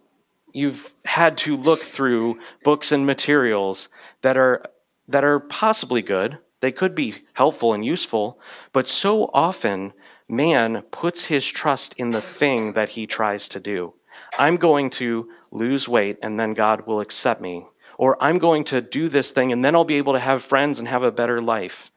you've 0.59 0.93
had 1.05 1.39
to 1.39 1.57
look 1.57 1.81
through 1.81 2.39
books 2.65 2.93
and 2.93 3.07
materials 3.07 3.89
that 4.23 4.37
are 4.37 4.63
that 5.09 5.25
are 5.25 5.41
possibly 5.41 6.03
good. 6.03 6.39
They 6.61 6.73
could 6.73 6.95
be 6.95 7.15
helpful 7.35 7.73
and 7.73 7.85
useful, 7.85 8.41
but 8.73 8.87
so 8.87 9.31
often 9.33 9.93
man 10.29 10.83
puts 10.91 11.25
his 11.25 11.47
trust 11.47 11.95
in 11.97 12.11
the 12.11 12.21
thing 12.21 12.73
that 12.75 12.91
he 12.91 13.07
tries 13.07 13.49
to 13.51 13.61
do. 13.61 13.95
I'm 14.39 14.57
going 14.57 14.91
to 14.91 15.29
lose 15.51 15.89
weight 15.89 16.19
and 16.23 16.39
then 16.39 16.55
God 16.55 16.87
will 16.87 17.01
accept 17.01 17.41
me. 17.41 17.67
Or 17.97 18.23
I'm 18.23 18.39
going 18.39 18.65
to 18.65 18.81
do 18.81 19.09
this 19.09 19.31
thing 19.31 19.53
and 19.53 19.65
then 19.65 19.75
I'll 19.75 19.85
be 19.85 19.97
able 19.97 20.13
to 20.13 20.21
have 20.21 20.43
friends 20.43 20.79
and 20.79 20.87
have 20.89 21.03
a 21.03 21.13
better 21.13 21.41
life. 21.41 21.91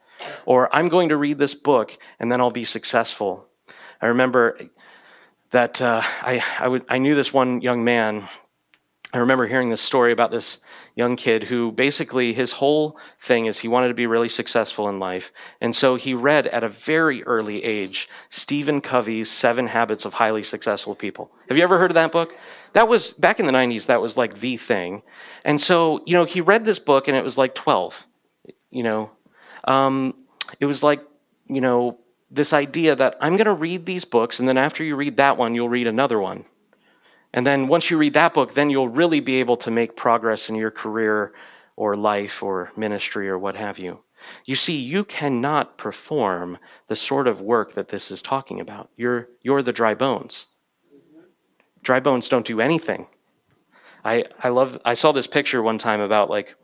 Or 0.45 0.73
I'm 0.73 0.89
going 0.89 1.09
to 1.09 1.17
read 1.17 1.37
this 1.37 1.55
book 1.55 1.97
and 2.19 2.31
then 2.31 2.39
I'll 2.39 2.51
be 2.51 2.63
successful. 2.63 3.47
I 4.01 4.07
remember 4.07 4.57
that 5.51 5.81
uh, 5.81 6.01
I, 6.03 6.81
I, 6.87 6.97
knew 6.97 7.13
this 7.13 7.33
one 7.33 7.61
young 7.61 7.83
man 7.83 8.27
I 9.13 9.17
remember 9.17 9.45
hearing 9.45 9.69
this 9.69 9.81
story 9.81 10.13
about 10.13 10.31
this 10.31 10.59
young 10.95 11.15
kid 11.15 11.43
who 11.43 11.71
basically 11.71 12.33
his 12.33 12.51
whole 12.51 12.97
thing 13.19 13.45
is 13.45 13.59
he 13.59 13.67
wanted 13.67 13.89
to 13.89 13.93
be 13.93 14.07
really 14.07 14.29
successful 14.29 14.87
in 14.87 14.99
life. 14.99 15.33
And 15.59 15.75
so 15.75 15.95
he 15.95 16.13
read 16.13 16.47
at 16.47 16.63
a 16.63 16.69
very 16.69 17.23
early 17.23 17.63
age 17.63 18.09
Stephen 18.29 18.79
Covey's 18.79 19.29
Seven 19.29 19.67
Habits 19.67 20.05
of 20.05 20.13
Highly 20.13 20.43
Successful 20.43 20.95
People. 20.95 21.31
Have 21.49 21.57
you 21.57 21.63
ever 21.63 21.77
heard 21.77 21.91
of 21.91 21.95
that 21.95 22.11
book? 22.11 22.35
That 22.73 22.87
was 22.87 23.11
back 23.11 23.39
in 23.39 23.45
the 23.45 23.51
90s, 23.51 23.87
that 23.87 24.01
was 24.01 24.17
like 24.17 24.39
the 24.39 24.55
thing. 24.55 25.01
And 25.43 25.59
so, 25.59 26.01
you 26.05 26.13
know, 26.13 26.25
he 26.25 26.39
read 26.39 26.63
this 26.63 26.79
book 26.79 27.09
and 27.09 27.17
it 27.17 27.23
was 27.23 27.37
like 27.37 27.53
12. 27.53 28.07
You 28.69 28.83
know, 28.83 29.11
um, 29.65 30.15
it 30.61 30.65
was 30.65 30.83
like, 30.83 31.01
you 31.47 31.59
know, 31.59 31.99
this 32.29 32.53
idea 32.53 32.95
that 32.95 33.17
I'm 33.19 33.33
going 33.33 33.45
to 33.45 33.53
read 33.53 33.85
these 33.85 34.05
books 34.05 34.39
and 34.39 34.47
then 34.47 34.57
after 34.57 34.85
you 34.85 34.95
read 34.95 35.17
that 35.17 35.35
one, 35.37 35.53
you'll 35.53 35.67
read 35.67 35.87
another 35.87 36.19
one. 36.19 36.45
And 37.33 37.45
then 37.45 37.67
once 37.67 37.89
you 37.89 37.97
read 37.97 38.13
that 38.13 38.33
book, 38.33 38.53
then 38.53 38.69
you'll 38.69 38.89
really 38.89 39.19
be 39.19 39.37
able 39.37 39.57
to 39.57 39.71
make 39.71 39.95
progress 39.95 40.49
in 40.49 40.55
your 40.55 40.71
career 40.71 41.33
or 41.75 41.95
life 41.95 42.43
or 42.43 42.71
ministry 42.75 43.29
or 43.29 43.39
what 43.39 43.55
have 43.55 43.79
you. 43.79 43.99
You 44.45 44.55
see, 44.55 44.77
you 44.77 45.03
cannot 45.03 45.77
perform 45.77 46.57
the 46.87 46.95
sort 46.95 47.27
of 47.27 47.41
work 47.41 47.73
that 47.73 47.87
this 47.87 48.11
is 48.11 48.21
talking 48.21 48.59
about. 48.59 48.89
You're, 48.95 49.29
you're 49.41 49.63
the 49.63 49.73
dry 49.73 49.95
bones. 49.95 50.45
Dry 51.81 51.99
bones 51.99 52.29
don't 52.29 52.45
do 52.45 52.61
anything. 52.61 53.07
I, 54.03 54.25
I 54.39 54.49
love 54.49 54.79
I 54.83 54.93
saw 54.95 55.11
this 55.11 55.27
picture 55.27 55.61
one 55.61 55.77
time 55.77 56.01
about 56.01 56.29
like 56.29 56.55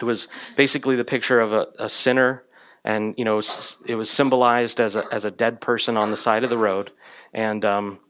it 0.00 0.04
was 0.04 0.28
basically 0.56 0.96
the 0.96 1.04
picture 1.04 1.40
of 1.40 1.52
a, 1.52 1.66
a 1.78 1.88
sinner 1.88 2.44
and 2.84 3.14
you 3.16 3.24
know 3.24 3.40
it 3.86 3.94
was 3.94 4.10
symbolized 4.10 4.80
as 4.80 4.96
a, 4.96 5.04
as 5.12 5.24
a 5.24 5.30
dead 5.30 5.60
person 5.60 5.96
on 5.96 6.10
the 6.10 6.16
side 6.16 6.44
of 6.44 6.50
the 6.50 6.58
road 6.58 6.90
and 7.32 7.64
um, 7.64 8.00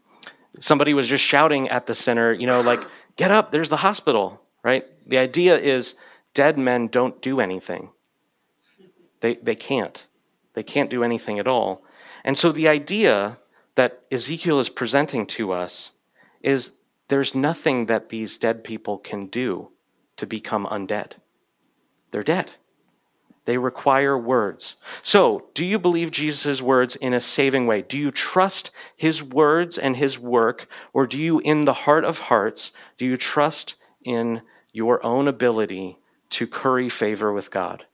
somebody 0.60 0.94
was 0.94 1.08
just 1.08 1.24
shouting 1.24 1.68
at 1.68 1.86
the 1.86 1.94
center, 1.94 2.32
you 2.32 2.46
know, 2.46 2.60
like, 2.60 2.80
get 3.16 3.30
up, 3.30 3.52
there's 3.52 3.68
the 3.68 3.76
hospital, 3.76 4.42
right? 4.62 4.84
The 5.08 5.18
idea 5.18 5.58
is 5.58 5.94
dead 6.34 6.58
men 6.58 6.88
don't 6.88 7.20
do 7.22 7.40
anything. 7.40 7.90
They, 9.20 9.36
they 9.36 9.54
can't. 9.54 10.06
They 10.54 10.62
can't 10.62 10.90
do 10.90 11.02
anything 11.02 11.38
at 11.38 11.48
all. 11.48 11.82
And 12.24 12.36
so 12.36 12.52
the 12.52 12.68
idea 12.68 13.36
that 13.74 14.02
Ezekiel 14.10 14.60
is 14.60 14.68
presenting 14.68 15.26
to 15.26 15.52
us 15.52 15.92
is 16.42 16.78
there's 17.08 17.34
nothing 17.34 17.86
that 17.86 18.08
these 18.08 18.36
dead 18.36 18.64
people 18.64 18.98
can 18.98 19.26
do 19.26 19.70
to 20.16 20.26
become 20.26 20.66
undead. 20.66 21.12
They're 22.10 22.24
dead. 22.24 22.52
They 23.48 23.56
require 23.56 24.18
words. 24.18 24.76
So, 25.02 25.48
do 25.54 25.64
you 25.64 25.78
believe 25.78 26.10
Jesus' 26.10 26.60
words 26.60 26.96
in 26.96 27.14
a 27.14 27.20
saving 27.20 27.66
way? 27.66 27.80
Do 27.80 27.96
you 27.96 28.10
trust 28.10 28.72
his 28.94 29.22
words 29.22 29.78
and 29.78 29.96
his 29.96 30.18
work? 30.18 30.68
Or 30.92 31.06
do 31.06 31.16
you, 31.16 31.38
in 31.38 31.64
the 31.64 31.72
heart 31.72 32.04
of 32.04 32.18
hearts, 32.18 32.72
do 32.98 33.06
you 33.06 33.16
trust 33.16 33.76
in 34.04 34.42
your 34.70 35.02
own 35.02 35.28
ability 35.28 35.98
to 36.28 36.46
curry 36.46 36.90
favor 36.90 37.32
with 37.32 37.50
God? 37.50 37.86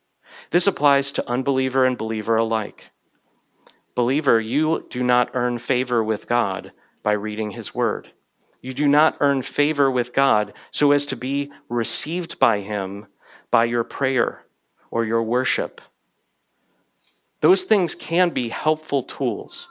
This 0.50 0.66
applies 0.66 1.12
to 1.12 1.30
unbeliever 1.30 1.84
and 1.84 1.96
believer 1.96 2.34
alike. 2.34 2.90
Believer, 3.94 4.40
you 4.40 4.84
do 4.90 5.04
not 5.04 5.30
earn 5.34 5.58
favor 5.58 6.02
with 6.02 6.26
God 6.26 6.72
by 7.04 7.12
reading 7.12 7.52
his 7.52 7.72
word. 7.72 8.10
You 8.60 8.72
do 8.72 8.88
not 8.88 9.18
earn 9.20 9.42
favor 9.42 9.88
with 9.88 10.12
God 10.12 10.52
so 10.72 10.90
as 10.90 11.06
to 11.06 11.16
be 11.16 11.52
received 11.68 12.40
by 12.40 12.58
him 12.58 13.06
by 13.52 13.66
your 13.66 13.84
prayer 13.84 14.43
or 14.94 15.04
your 15.04 15.24
worship. 15.24 15.80
Those 17.40 17.64
things 17.64 17.96
can 17.96 18.30
be 18.30 18.48
helpful 18.48 19.02
tools. 19.02 19.66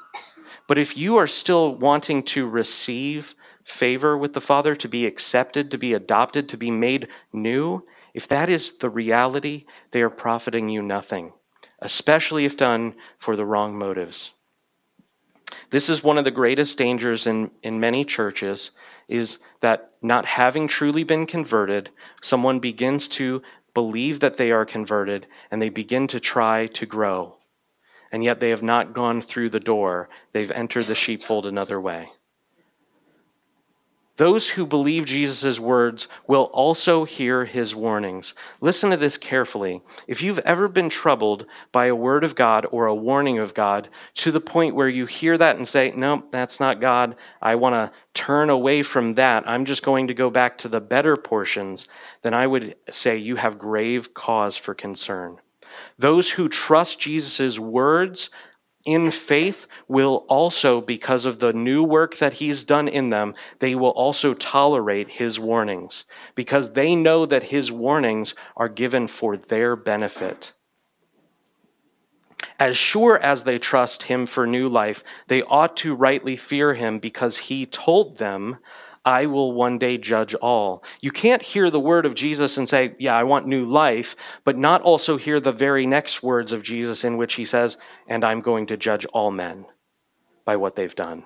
But 0.68 0.78
if 0.78 0.98
you 0.98 1.16
are 1.16 1.28
still 1.28 1.76
wanting 1.76 2.24
to 2.24 2.48
receive 2.48 3.34
favor 3.64 4.18
with 4.18 4.34
the 4.34 4.42
Father, 4.42 4.76
to 4.76 4.90
be 4.90 5.06
accepted, 5.06 5.72
to 5.72 5.78
be 5.78 5.94
adopted, 5.94 6.50
to 6.50 6.58
be 6.58 6.70
made 6.70 7.08
new, 7.32 7.86
if 8.14 8.28
that 8.28 8.50
is 8.50 8.78
the 8.80 8.90
reality, 8.90 9.66
they 9.92 10.02
are 10.02 10.10
profiting 10.10 10.68
you 10.68 10.82
nothing, 10.82 11.32
especially 11.80 12.44
if 12.44 12.58
done 12.58 12.94
for 13.18 13.38
the 13.38 13.46
wrong 13.46 13.78
motives. 13.78 14.32
This 15.70 15.88
is 15.88 16.04
one 16.04 16.18
of 16.18 16.26
the 16.26 16.32
greatest 16.32 16.78
dangers 16.78 17.28
in, 17.28 17.50
in 17.64 17.80
many 17.80 18.04
churches 18.04 18.72
is 19.08 19.40
that 19.62 19.92
not 20.02 20.26
having 20.26 20.68
truly 20.68 21.06
been 21.06 21.26
converted, 21.26 21.90
someone 22.22 22.60
begins 22.60 23.08
to 23.08 23.42
believe 23.74 24.20
that 24.20 24.38
they 24.38 24.52
are 24.52 24.66
converted, 24.66 25.28
and 25.52 25.62
they 25.62 25.70
begin 25.70 26.08
to 26.08 26.20
try 26.20 26.68
to 26.68 26.86
grow. 26.86 27.38
and 28.12 28.24
yet 28.24 28.40
they 28.40 28.52
have 28.52 28.64
not 28.64 28.94
gone 28.94 29.22
through 29.22 29.50
the 29.50 29.60
door. 29.60 30.08
They've 30.34 30.52
entered 30.52 30.86
the 30.86 30.96
sheepfold 30.96 31.48
another 31.48 31.82
way. 31.82 32.12
Those 34.18 34.50
who 34.50 34.68
believe 34.68 35.06
Jesus' 35.06 35.60
words 35.60 36.08
will 36.28 36.44
also 36.54 37.04
hear 37.04 37.46
his 37.46 37.74
warnings. 37.74 38.36
Listen 38.62 38.92
to 38.92 38.98
this 38.98 39.18
carefully. 39.18 39.82
If 40.06 40.22
you've 40.22 40.38
ever 40.40 40.68
been 40.68 40.90
troubled 40.90 41.48
by 41.72 41.88
a 41.88 41.96
word 41.96 42.24
of 42.24 42.36
God 42.36 42.68
or 42.70 42.86
a 42.86 42.94
warning 42.94 43.40
of 43.40 43.56
God 43.56 43.90
to 44.16 44.32
the 44.32 44.40
point 44.40 44.76
where 44.76 44.90
you 44.90 45.08
hear 45.08 45.36
that 45.40 45.56
and 45.56 45.68
say, 45.68 45.94
No, 45.96 46.26
that's 46.30 46.60
not 46.60 46.80
God. 46.80 47.16
I 47.42 47.56
want 47.56 47.74
to 47.74 47.92
turn 48.14 48.52
away 48.52 48.84
from 48.84 49.16
that. 49.16 49.50
I'm 49.50 49.66
just 49.66 49.82
going 49.82 50.06
to 50.08 50.14
go 50.14 50.30
back 50.30 50.60
to 50.60 50.68
the 50.68 50.82
better 50.82 51.18
portions, 51.18 51.88
then 52.22 52.36
I 52.36 52.46
would 52.46 52.76
say 52.92 53.18
you 53.18 53.36
have 53.38 53.58
grave 53.58 54.14
cause 54.14 54.56
for 54.56 54.76
concern. 54.76 55.40
Those 55.98 56.30
who 56.30 56.50
trust 56.50 57.00
Jesus' 57.00 57.58
words 57.58 58.30
in 58.86 59.12
faith 59.12 59.68
will 59.88 60.26
also, 60.28 60.82
because 60.82 61.26
of 61.26 61.40
the 61.40 61.54
new 61.54 61.84
work 61.84 62.18
that 62.18 62.34
he's 62.34 62.64
done 62.64 62.88
in 62.88 63.10
them, 63.10 63.34
they 63.60 63.76
will 63.76 63.92
also 63.92 64.34
tolerate 64.34 65.10
his 65.10 65.40
warnings 65.40 66.06
because 66.36 66.74
they 66.74 66.96
know 66.96 67.26
that 67.26 67.44
his 67.44 67.72
warnings 67.72 68.36
are 68.58 68.70
given 68.70 69.08
for 69.08 69.38
their 69.38 69.76
benefit. 69.76 70.54
As 72.60 72.78
sure 72.78 73.18
as 73.18 73.44
they 73.44 73.58
trust 73.58 74.04
him 74.04 74.26
for 74.26 74.46
new 74.46 74.70
life, 74.70 75.04
they 75.28 75.42
ought 75.44 75.76
to 75.78 75.96
rightly 75.96 76.36
fear 76.36 76.74
him 76.74 77.00
because 77.00 77.38
he 77.38 77.66
told 77.66 78.18
them 78.18 78.58
I 79.06 79.26
will 79.26 79.52
one 79.52 79.78
day 79.78 79.98
judge 79.98 80.34
all. 80.36 80.84
You 81.02 81.12
can't 81.12 81.42
hear 81.42 81.70
the 81.70 81.80
word 81.80 82.06
of 82.06 82.16
Jesus 82.16 82.58
and 82.58 82.68
say, 82.68 82.96
Yeah, 83.00 83.16
I 83.16 83.24
want 83.24 83.48
new 83.48 83.66
life, 83.66 84.16
but 84.44 84.58
not 84.58 84.82
also 84.82 85.18
hear 85.18 85.40
the 85.40 85.52
very 85.52 85.86
next 85.86 86.24
words 86.24 86.54
of 86.54 86.64
Jesus 86.64 87.04
in 87.04 87.18
which 87.18 87.34
he 87.34 87.46
says, 87.46 87.78
And 88.08 88.24
I'm 88.24 88.40
going 88.40 88.68
to 88.68 88.78
judge 88.78 89.06
all 89.08 89.32
men 89.32 89.66
by 90.46 90.56
what 90.56 90.76
they've 90.76 90.96
done. 90.96 91.26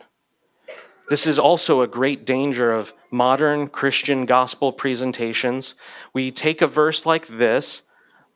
This 1.10 1.26
is 1.26 1.40
also 1.40 1.82
a 1.82 1.88
great 1.88 2.26
danger 2.26 2.74
of 2.74 2.94
modern 3.12 3.68
Christian 3.70 4.26
gospel 4.26 4.74
presentations. 4.74 5.76
We 6.14 6.32
take 6.32 6.62
a 6.62 6.68
verse 6.68 7.06
like 7.06 7.28
this, 7.28 7.84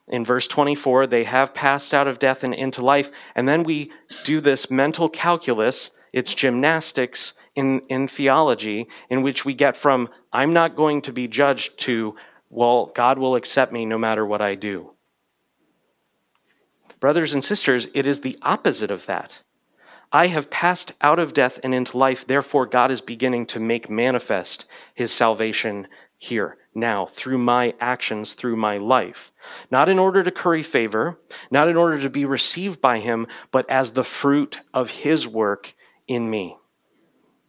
in 0.07 0.25
verse 0.25 0.47
24, 0.47 1.07
they 1.07 1.23
have 1.23 1.53
passed 1.53 1.93
out 1.93 2.07
of 2.07 2.19
death 2.19 2.43
and 2.43 2.53
into 2.53 2.83
life, 2.83 3.09
and 3.35 3.47
then 3.47 3.63
we 3.63 3.91
do 4.23 4.41
this 4.41 4.71
mental 4.71 5.09
calculus, 5.09 5.91
it's 6.13 6.33
gymnastics 6.33 7.33
in, 7.55 7.79
in 7.81 8.07
theology 8.07 8.87
in 9.09 9.21
which 9.21 9.45
we 9.45 9.53
get 9.53 9.77
from, 9.77 10.09
I'm 10.33 10.53
not 10.53 10.75
going 10.75 11.01
to 11.03 11.13
be 11.13 11.27
judged, 11.27 11.79
to, 11.81 12.15
well, 12.49 12.87
God 12.87 13.17
will 13.17 13.35
accept 13.35 13.71
me 13.71 13.85
no 13.85 13.97
matter 13.97 14.25
what 14.25 14.41
I 14.41 14.55
do. 14.55 14.91
Brothers 16.99 17.33
and 17.33 17.43
sisters, 17.43 17.87
it 17.93 18.05
is 18.05 18.21
the 18.21 18.37
opposite 18.41 18.91
of 18.91 19.05
that. 19.07 19.41
I 20.11 20.27
have 20.27 20.49
passed 20.49 20.91
out 21.01 21.19
of 21.19 21.33
death 21.33 21.59
and 21.63 21.73
into 21.73 21.97
life, 21.97 22.27
therefore, 22.27 22.65
God 22.65 22.91
is 22.91 22.99
beginning 22.99 23.45
to 23.47 23.59
make 23.59 23.89
manifest 23.89 24.65
his 24.93 25.11
salvation 25.11 25.87
here, 26.17 26.57
now, 26.75 27.05
through 27.05 27.37
my 27.37 27.73
actions, 27.79 28.33
through 28.33 28.57
my 28.57 28.75
life. 28.75 29.31
Not 29.71 29.87
in 29.87 29.97
order 29.97 30.21
to 30.21 30.29
curry 30.29 30.63
favor, 30.63 31.17
not 31.49 31.69
in 31.69 31.77
order 31.77 31.99
to 32.01 32.09
be 32.09 32.25
received 32.25 32.81
by 32.81 32.99
him, 32.99 33.25
but 33.51 33.69
as 33.69 33.93
the 33.93 34.03
fruit 34.03 34.59
of 34.73 34.91
his 34.91 35.25
work 35.25 35.73
in 36.13 36.29
me 36.29 36.57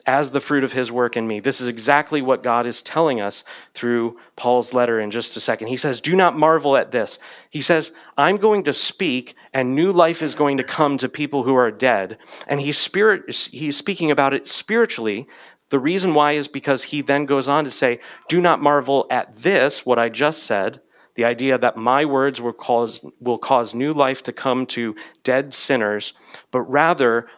as 0.07 0.31
the 0.31 0.41
fruit 0.41 0.65
of 0.65 0.73
his 0.73 0.91
work 0.91 1.17
in 1.17 1.27
me. 1.27 1.41
This 1.41 1.61
is 1.61 1.69
exactly 1.69 2.23
what 2.23 2.43
God 2.43 2.67
is 2.67 2.83
telling 2.83 3.21
us 3.21 3.45
through 3.75 4.19
Paul's 4.37 4.75
letter 4.75 5.01
in 5.01 5.11
just 5.11 5.37
a 5.37 5.41
second. 5.41 5.69
He 5.69 5.77
says, 5.77 6.01
Do 6.01 6.17
not 6.17 6.37
marvel 6.37 6.77
at 6.77 6.91
this. 6.91 7.19
He 7.51 7.61
says, 7.61 7.93
I'm 8.17 8.37
going 8.37 8.65
to 8.65 8.75
speak, 8.75 9.37
and 9.53 9.75
new 9.75 9.93
life 9.93 10.23
is 10.23 10.35
going 10.35 10.57
to 10.57 10.65
come 10.65 10.99
to 10.99 11.09
people 11.09 11.43
who 11.43 11.55
are 11.55 11.71
dead. 11.71 12.19
And 12.49 12.61
he's, 12.61 12.79
spirit, 12.79 13.33
he's 13.35 13.77
speaking 13.77 14.11
about 14.11 14.35
it 14.35 14.49
spiritually. 14.49 15.29
The 15.71 15.79
reason 15.79 16.15
why 16.15 16.33
is 16.33 16.49
because 16.49 16.83
he 16.83 17.01
then 17.01 17.25
goes 17.25 17.49
on 17.49 17.65
to 17.65 17.71
say, 17.71 18.01
Do 18.29 18.41
not 18.41 18.61
marvel 18.61 19.07
at 19.11 19.35
this, 19.37 19.87
what 19.87 19.99
I 19.99 20.09
just 20.09 20.45
said. 20.45 20.81
The 21.15 21.25
idea 21.27 21.59
that 21.59 21.77
my 21.77 22.07
words 22.07 22.41
will 22.41 22.55
cause, 22.55 23.05
will 23.21 23.39
cause 23.39 23.75
new 23.75 23.93
life 23.93 24.23
to 24.25 24.33
come 24.33 24.65
to 24.69 24.97
dead 25.25 25.53
sinners, 25.53 26.15
but 26.51 26.63
rather 26.63 27.29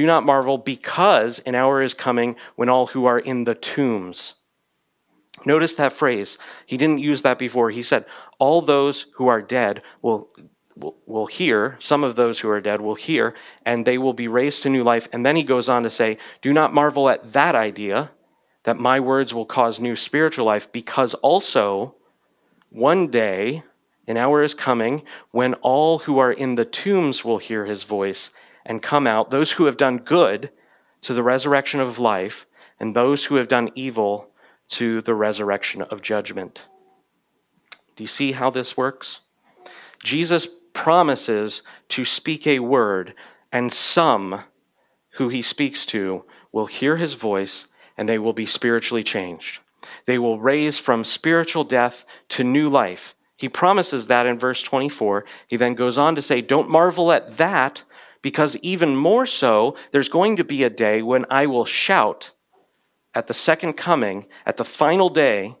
do 0.00 0.06
not 0.06 0.24
marvel, 0.24 0.56
because 0.56 1.40
an 1.40 1.54
hour 1.54 1.82
is 1.82 1.92
coming 1.92 2.34
when 2.56 2.70
all 2.70 2.86
who 2.86 3.04
are 3.04 3.18
in 3.18 3.44
the 3.44 3.54
tombs. 3.54 4.36
Notice 5.44 5.74
that 5.74 5.92
phrase. 5.92 6.38
He 6.64 6.78
didn't 6.78 7.00
use 7.00 7.20
that 7.20 7.38
before. 7.38 7.70
He 7.70 7.82
said, 7.82 8.06
All 8.38 8.62
those 8.62 9.02
who 9.16 9.28
are 9.28 9.42
dead 9.42 9.82
will, 10.00 10.30
will, 10.74 10.96
will 11.04 11.26
hear, 11.26 11.76
some 11.80 12.02
of 12.02 12.16
those 12.16 12.38
who 12.38 12.48
are 12.48 12.62
dead 12.62 12.80
will 12.80 12.94
hear, 12.94 13.34
and 13.66 13.84
they 13.84 13.98
will 13.98 14.14
be 14.14 14.26
raised 14.26 14.62
to 14.62 14.70
new 14.70 14.82
life. 14.82 15.06
And 15.12 15.26
then 15.26 15.36
he 15.36 15.42
goes 15.42 15.68
on 15.68 15.82
to 15.82 15.90
say, 15.90 16.16
Do 16.40 16.54
not 16.54 16.72
marvel 16.72 17.10
at 17.10 17.34
that 17.34 17.54
idea, 17.54 18.10
that 18.62 18.78
my 18.78 19.00
words 19.00 19.34
will 19.34 19.44
cause 19.44 19.80
new 19.80 19.96
spiritual 19.96 20.46
life, 20.46 20.72
because 20.72 21.12
also 21.12 21.94
one 22.70 23.08
day, 23.08 23.64
an 24.08 24.16
hour 24.16 24.42
is 24.42 24.54
coming 24.54 25.02
when 25.30 25.52
all 25.56 25.98
who 25.98 26.18
are 26.18 26.32
in 26.32 26.54
the 26.54 26.64
tombs 26.64 27.22
will 27.22 27.36
hear 27.36 27.66
his 27.66 27.82
voice 27.82 28.30
and 28.64 28.82
come 28.82 29.06
out, 29.06 29.30
those 29.30 29.52
who 29.52 29.66
have 29.66 29.76
done 29.76 29.98
good 29.98 30.50
to 31.02 31.14
the 31.14 31.22
resurrection 31.22 31.80
of 31.80 31.98
life, 31.98 32.46
and 32.78 32.94
those 32.94 33.24
who 33.24 33.36
have 33.36 33.48
done 33.48 33.70
evil 33.74 34.30
to 34.68 35.00
the 35.02 35.14
resurrection 35.14 35.82
of 35.82 36.02
judgment. 36.02 36.66
Do 37.96 38.04
you 38.04 38.08
see 38.08 38.32
how 38.32 38.50
this 38.50 38.76
works? 38.76 39.20
Jesus 40.02 40.46
promises 40.72 41.62
to 41.90 42.04
speak 42.04 42.46
a 42.46 42.60
word, 42.60 43.14
and 43.52 43.72
some 43.72 44.42
who 45.14 45.28
he 45.28 45.42
speaks 45.42 45.84
to 45.86 46.24
will 46.52 46.66
hear 46.66 46.96
his 46.96 47.14
voice 47.14 47.66
and 48.00 48.08
they 48.08 48.18
will 48.18 48.32
be 48.32 48.46
spiritually 48.46 49.04
changed. 49.04 49.60
They 50.06 50.18
will 50.18 50.40
raise 50.40 50.78
from 50.78 51.04
spiritual 51.04 51.64
death 51.64 52.06
to 52.30 52.42
new 52.42 52.70
life. 52.70 53.14
He 53.36 53.48
promises 53.48 54.06
that 54.06 54.24
in 54.24 54.38
verse 54.38 54.62
24. 54.62 55.26
He 55.46 55.56
then 55.56 55.74
goes 55.74 55.98
on 55.98 56.14
to 56.14 56.22
say, 56.22 56.40
Don't 56.40 56.70
marvel 56.70 57.12
at 57.12 57.34
that, 57.34 57.82
because 58.22 58.56
even 58.58 58.96
more 58.96 59.26
so, 59.26 59.76
there's 59.92 60.08
going 60.08 60.36
to 60.36 60.44
be 60.44 60.64
a 60.64 60.70
day 60.70 61.02
when 61.02 61.24
I 61.30 61.46
will 61.46 61.64
shout 61.64 62.32
at 63.14 63.26
the 63.26 63.34
second 63.34 63.74
coming, 63.74 64.26
at 64.46 64.56
the 64.56 64.64
final 64.64 65.08
day, 65.08 65.56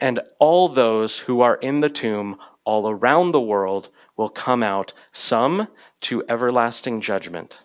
and 0.00 0.20
all 0.38 0.68
those 0.68 1.18
who 1.18 1.40
are 1.40 1.56
in 1.56 1.80
the 1.80 1.90
tomb 1.90 2.36
all 2.64 2.88
around 2.88 3.32
the 3.32 3.40
world 3.40 3.90
will 4.16 4.30
come 4.30 4.62
out, 4.62 4.92
some 5.12 5.68
to 6.02 6.24
everlasting 6.28 7.00
judgment, 7.00 7.62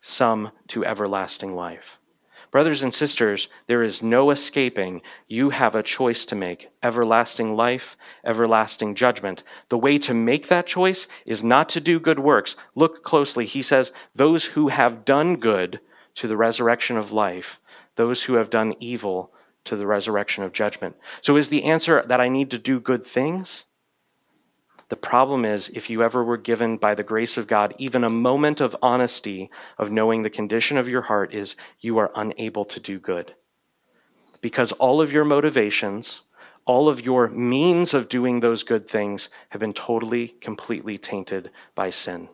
some 0.00 0.50
to 0.68 0.84
everlasting 0.84 1.54
life. 1.54 1.98
Brothers 2.50 2.82
and 2.82 2.92
sisters, 2.92 3.48
there 3.66 3.82
is 3.82 4.02
no 4.02 4.30
escaping. 4.30 5.02
You 5.28 5.50
have 5.50 5.74
a 5.74 5.82
choice 5.82 6.24
to 6.26 6.34
make 6.34 6.70
everlasting 6.82 7.56
life, 7.56 7.96
everlasting 8.24 8.94
judgment. 8.94 9.42
The 9.68 9.78
way 9.78 9.98
to 9.98 10.14
make 10.14 10.48
that 10.48 10.66
choice 10.66 11.08
is 11.26 11.44
not 11.44 11.68
to 11.70 11.80
do 11.80 12.00
good 12.00 12.18
works. 12.18 12.56
Look 12.74 13.02
closely. 13.02 13.46
He 13.46 13.62
says, 13.62 13.92
Those 14.14 14.44
who 14.44 14.68
have 14.68 15.04
done 15.04 15.36
good 15.36 15.80
to 16.14 16.28
the 16.28 16.36
resurrection 16.36 16.96
of 16.96 17.12
life, 17.12 17.60
those 17.96 18.24
who 18.24 18.34
have 18.34 18.50
done 18.50 18.74
evil 18.80 19.32
to 19.64 19.76
the 19.76 19.86
resurrection 19.86 20.44
of 20.44 20.52
judgment. 20.52 20.96
So 21.20 21.36
is 21.36 21.48
the 21.48 21.64
answer 21.64 22.02
that 22.06 22.20
I 22.20 22.28
need 22.28 22.50
to 22.52 22.58
do 22.58 22.80
good 22.80 23.04
things? 23.04 23.64
The 24.88 24.96
problem 24.96 25.44
is, 25.44 25.68
if 25.70 25.90
you 25.90 26.02
ever 26.02 26.22
were 26.22 26.36
given 26.36 26.76
by 26.76 26.94
the 26.94 27.02
grace 27.02 27.36
of 27.36 27.48
God 27.48 27.74
even 27.78 28.04
a 28.04 28.10
moment 28.10 28.60
of 28.60 28.76
honesty 28.80 29.50
of 29.78 29.90
knowing 29.90 30.22
the 30.22 30.30
condition 30.30 30.76
of 30.78 30.88
your 30.88 31.02
heart, 31.02 31.34
is 31.34 31.56
you 31.80 31.98
are 31.98 32.12
unable 32.14 32.64
to 32.66 32.78
do 32.78 33.00
good. 33.00 33.34
Because 34.40 34.70
all 34.72 35.00
of 35.00 35.12
your 35.12 35.24
motivations, 35.24 36.20
all 36.66 36.88
of 36.88 37.04
your 37.04 37.28
means 37.28 37.94
of 37.94 38.08
doing 38.08 38.40
those 38.40 38.62
good 38.62 38.88
things 38.88 39.28
have 39.48 39.60
been 39.60 39.72
totally, 39.72 40.28
completely 40.40 40.98
tainted 40.98 41.50
by 41.74 41.90
sin. 41.90 42.28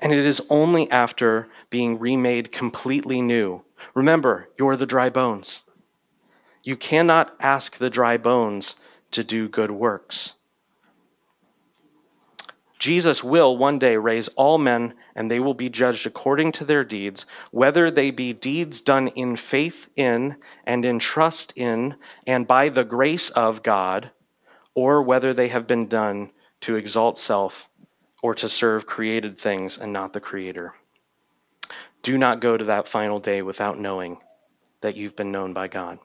And 0.00 0.12
it 0.12 0.24
is 0.26 0.46
only 0.50 0.90
after 0.90 1.48
being 1.70 1.98
remade 1.98 2.52
completely 2.52 3.22
new. 3.22 3.62
Remember, 3.94 4.48
you're 4.58 4.76
the 4.76 4.86
dry 4.86 5.10
bones. 5.10 5.62
You 6.62 6.76
cannot 6.76 7.34
ask 7.40 7.76
the 7.76 7.90
dry 7.90 8.16
bones 8.16 8.76
to 9.12 9.22
do 9.22 9.48
good 9.48 9.70
works. 9.70 10.34
Jesus 12.78 13.24
will 13.24 13.56
one 13.56 13.78
day 13.78 13.96
raise 13.96 14.28
all 14.28 14.58
men, 14.58 14.94
and 15.14 15.30
they 15.30 15.40
will 15.40 15.54
be 15.54 15.70
judged 15.70 16.06
according 16.06 16.52
to 16.52 16.64
their 16.64 16.84
deeds, 16.84 17.24
whether 17.50 17.90
they 17.90 18.10
be 18.10 18.32
deeds 18.32 18.80
done 18.80 19.08
in 19.08 19.36
faith 19.36 19.88
in 19.96 20.36
and 20.64 20.84
in 20.84 20.98
trust 20.98 21.52
in 21.56 21.96
and 22.26 22.46
by 22.46 22.68
the 22.68 22.84
grace 22.84 23.30
of 23.30 23.62
God, 23.62 24.10
or 24.74 25.02
whether 25.02 25.32
they 25.32 25.48
have 25.48 25.66
been 25.66 25.86
done 25.86 26.30
to 26.60 26.76
exalt 26.76 27.16
self 27.16 27.68
or 28.22 28.34
to 28.34 28.48
serve 28.48 28.86
created 28.86 29.38
things 29.38 29.78
and 29.78 29.92
not 29.92 30.12
the 30.12 30.20
Creator. 30.20 30.74
Do 32.02 32.18
not 32.18 32.40
go 32.40 32.56
to 32.56 32.64
that 32.64 32.88
final 32.88 33.20
day 33.20 33.42
without 33.42 33.78
knowing 33.78 34.18
that 34.80 34.96
you've 34.96 35.16
been 35.16 35.32
known 35.32 35.52
by 35.52 35.68
God. 35.68 35.98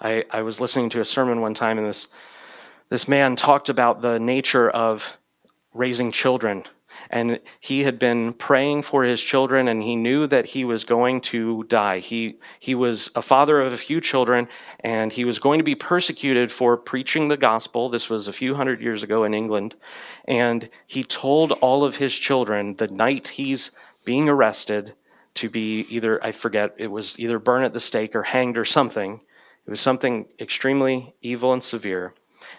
I, 0.00 0.24
I 0.30 0.42
was 0.42 0.60
listening 0.60 0.90
to 0.90 1.00
a 1.00 1.04
sermon 1.04 1.40
one 1.40 1.54
time, 1.54 1.78
and 1.78 1.86
this, 1.86 2.08
this 2.88 3.06
man 3.06 3.36
talked 3.36 3.68
about 3.68 4.00
the 4.00 4.18
nature 4.18 4.70
of 4.70 5.18
raising 5.74 6.12
children. 6.12 6.64
and 7.10 7.40
he 7.60 7.84
had 7.84 7.98
been 7.98 8.32
praying 8.32 8.82
for 8.82 9.02
his 9.04 9.20
children, 9.20 9.68
and 9.68 9.82
he 9.82 9.96
knew 9.96 10.26
that 10.26 10.46
he 10.46 10.64
was 10.64 10.84
going 10.84 11.20
to 11.20 11.64
die. 11.64 11.98
He, 11.98 12.38
he 12.60 12.74
was 12.74 13.10
a 13.14 13.22
father 13.22 13.60
of 13.60 13.72
a 13.72 13.76
few 13.76 14.00
children, 14.00 14.48
and 14.80 15.12
he 15.12 15.24
was 15.24 15.38
going 15.38 15.58
to 15.58 15.64
be 15.64 15.74
persecuted 15.74 16.50
for 16.50 16.76
preaching 16.76 17.28
the 17.28 17.36
gospel. 17.36 17.88
This 17.88 18.08
was 18.08 18.28
a 18.28 18.32
few 18.32 18.54
hundred 18.54 18.80
years 18.80 19.02
ago 19.02 19.24
in 19.24 19.34
England. 19.34 19.74
And 20.26 20.68
he 20.86 21.04
told 21.04 21.52
all 21.52 21.84
of 21.84 21.96
his 21.96 22.14
children 22.14 22.76
the 22.76 22.88
night 22.88 23.28
he's 23.28 23.72
being 24.04 24.28
arrested 24.28 24.94
to 25.34 25.48
be 25.48 25.80
either, 25.90 26.22
I 26.24 26.32
forget, 26.32 26.74
it 26.78 26.86
was 26.86 27.18
either 27.18 27.38
burned 27.38 27.64
at 27.64 27.72
the 27.72 27.80
stake 27.80 28.14
or 28.14 28.22
hanged 28.22 28.56
or 28.56 28.64
something. 28.64 29.20
It 29.66 29.70
was 29.70 29.80
something 29.80 30.26
extremely 30.38 31.14
evil 31.22 31.52
and 31.52 31.62
severe. 31.62 32.14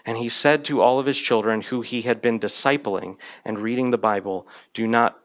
And 0.05 0.17
he 0.17 0.29
said 0.29 0.63
to 0.65 0.81
all 0.81 0.99
of 0.99 1.05
his 1.05 1.17
children 1.17 1.61
who 1.61 1.81
he 1.81 2.03
had 2.03 2.21
been 2.21 2.39
discipling 2.39 3.17
and 3.43 3.59
reading 3.59 3.91
the 3.91 3.97
Bible, 3.97 4.47
Do 4.73 4.87
not 4.87 5.19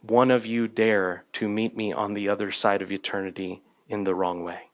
one 0.00 0.30
of 0.30 0.46
you 0.46 0.68
dare 0.68 1.24
to 1.34 1.48
meet 1.48 1.76
me 1.76 1.92
on 1.92 2.14
the 2.14 2.28
other 2.28 2.50
side 2.50 2.82
of 2.82 2.92
eternity 2.92 3.62
in 3.88 4.04
the 4.04 4.14
wrong 4.14 4.42
way. 4.42 4.70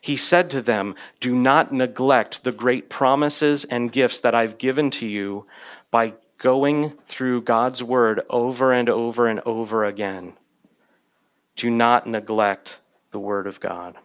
He 0.00 0.16
said 0.16 0.50
to 0.50 0.60
them, 0.60 0.94
Do 1.20 1.34
not 1.34 1.72
neglect 1.72 2.44
the 2.44 2.52
great 2.52 2.90
promises 2.90 3.64
and 3.64 3.92
gifts 3.92 4.20
that 4.20 4.34
I've 4.34 4.58
given 4.58 4.90
to 4.92 5.06
you 5.06 5.46
by 5.90 6.14
going 6.38 6.90
through 7.06 7.42
God's 7.42 7.82
word 7.82 8.20
over 8.30 8.72
and 8.72 8.88
over 8.88 9.26
and 9.26 9.40
over 9.40 9.84
again. 9.84 10.34
Do 11.56 11.70
not 11.70 12.06
neglect 12.06 12.80
the 13.10 13.18
word 13.18 13.46
of 13.46 13.60
God. 13.60 13.96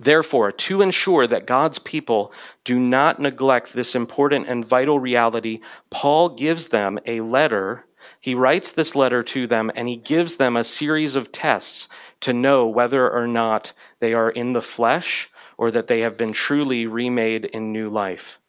Therefore, 0.00 0.50
to 0.50 0.82
ensure 0.82 1.26
that 1.26 1.46
God's 1.46 1.78
people 1.78 2.32
do 2.64 2.78
not 2.78 3.20
neglect 3.20 3.72
this 3.72 3.94
important 3.94 4.48
and 4.48 4.64
vital 4.64 4.98
reality, 4.98 5.60
Paul 5.90 6.30
gives 6.30 6.68
them 6.68 6.98
a 7.06 7.20
letter. 7.20 7.86
He 8.20 8.34
writes 8.34 8.72
this 8.72 8.94
letter 8.94 9.22
to 9.22 9.46
them 9.46 9.70
and 9.74 9.88
he 9.88 9.96
gives 9.96 10.36
them 10.36 10.56
a 10.56 10.64
series 10.64 11.14
of 11.14 11.32
tests 11.32 11.88
to 12.20 12.32
know 12.32 12.66
whether 12.66 13.10
or 13.10 13.26
not 13.26 13.72
they 14.00 14.14
are 14.14 14.30
in 14.30 14.52
the 14.52 14.62
flesh 14.62 15.30
or 15.56 15.70
that 15.70 15.86
they 15.86 16.00
have 16.00 16.16
been 16.16 16.32
truly 16.32 16.86
remade 16.86 17.44
in 17.44 17.72
new 17.72 17.88
life. 17.88 18.40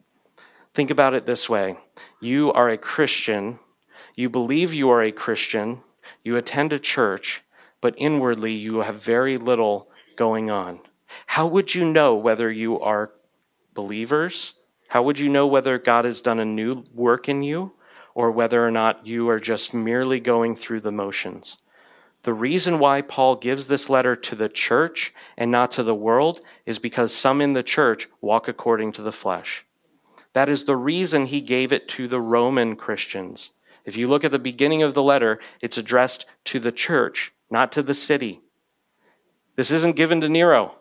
Think 0.73 0.89
about 0.89 1.13
it 1.13 1.25
this 1.25 1.47
way 1.47 1.77
you 2.19 2.51
are 2.53 2.69
a 2.69 2.77
Christian, 2.77 3.59
you 4.15 4.29
believe 4.29 4.73
you 4.73 4.89
are 4.89 5.03
a 5.03 5.11
Christian, 5.11 5.81
you 6.23 6.37
attend 6.37 6.73
a 6.73 6.79
church, 6.79 7.43
but 7.81 7.93
inwardly 7.97 8.53
you 8.53 8.79
have 8.79 9.01
very 9.01 9.37
little 9.37 9.89
going 10.15 10.49
on. 10.49 10.79
How 11.25 11.47
would 11.47 11.73
you 11.73 11.85
know 11.85 12.15
whether 12.15 12.51
you 12.51 12.79
are 12.79 13.11
believers? 13.73 14.53
How 14.87 15.03
would 15.03 15.19
you 15.19 15.29
know 15.29 15.47
whether 15.47 15.77
God 15.77 16.05
has 16.05 16.21
done 16.21 16.39
a 16.39 16.45
new 16.45 16.83
work 16.93 17.27
in 17.29 17.43
you 17.43 17.73
or 18.13 18.31
whether 18.31 18.65
or 18.65 18.71
not 18.71 19.05
you 19.05 19.29
are 19.29 19.39
just 19.39 19.73
merely 19.73 20.19
going 20.19 20.55
through 20.55 20.81
the 20.81 20.91
motions? 20.91 21.57
The 22.23 22.33
reason 22.33 22.79
why 22.79 23.01
Paul 23.01 23.35
gives 23.35 23.67
this 23.67 23.89
letter 23.89 24.15
to 24.15 24.35
the 24.35 24.49
church 24.49 25.13
and 25.37 25.51
not 25.51 25.71
to 25.71 25.83
the 25.83 25.93
world 25.93 26.39
is 26.65 26.79
because 26.79 27.13
some 27.13 27.39
in 27.39 27.53
the 27.53 27.61
church 27.61 28.07
walk 28.19 28.47
according 28.47 28.93
to 28.93 29.03
the 29.03 29.11
flesh. 29.11 29.63
That 30.33 30.49
is 30.49 30.65
the 30.65 30.75
reason 30.75 31.27
he 31.27 31.39
gave 31.39 31.71
it 31.71 31.87
to 31.89 32.07
the 32.07 32.19
Roman 32.19 32.75
Christians. 32.75 33.51
If 33.85 33.95
you 33.95 34.07
look 34.07 34.23
at 34.23 34.31
the 34.31 34.39
beginning 34.39 34.81
of 34.81 34.95
the 34.95 35.03
letter, 35.03 35.39
it's 35.61 35.77
addressed 35.77 36.25
to 36.45 36.59
the 36.59 36.71
church, 36.71 37.31
not 37.51 37.71
to 37.73 37.83
the 37.83 37.93
city. 37.93 38.41
This 39.55 39.69
isn't 39.69 39.95
given 39.95 40.19
to 40.21 40.29
Nero. 40.29 40.77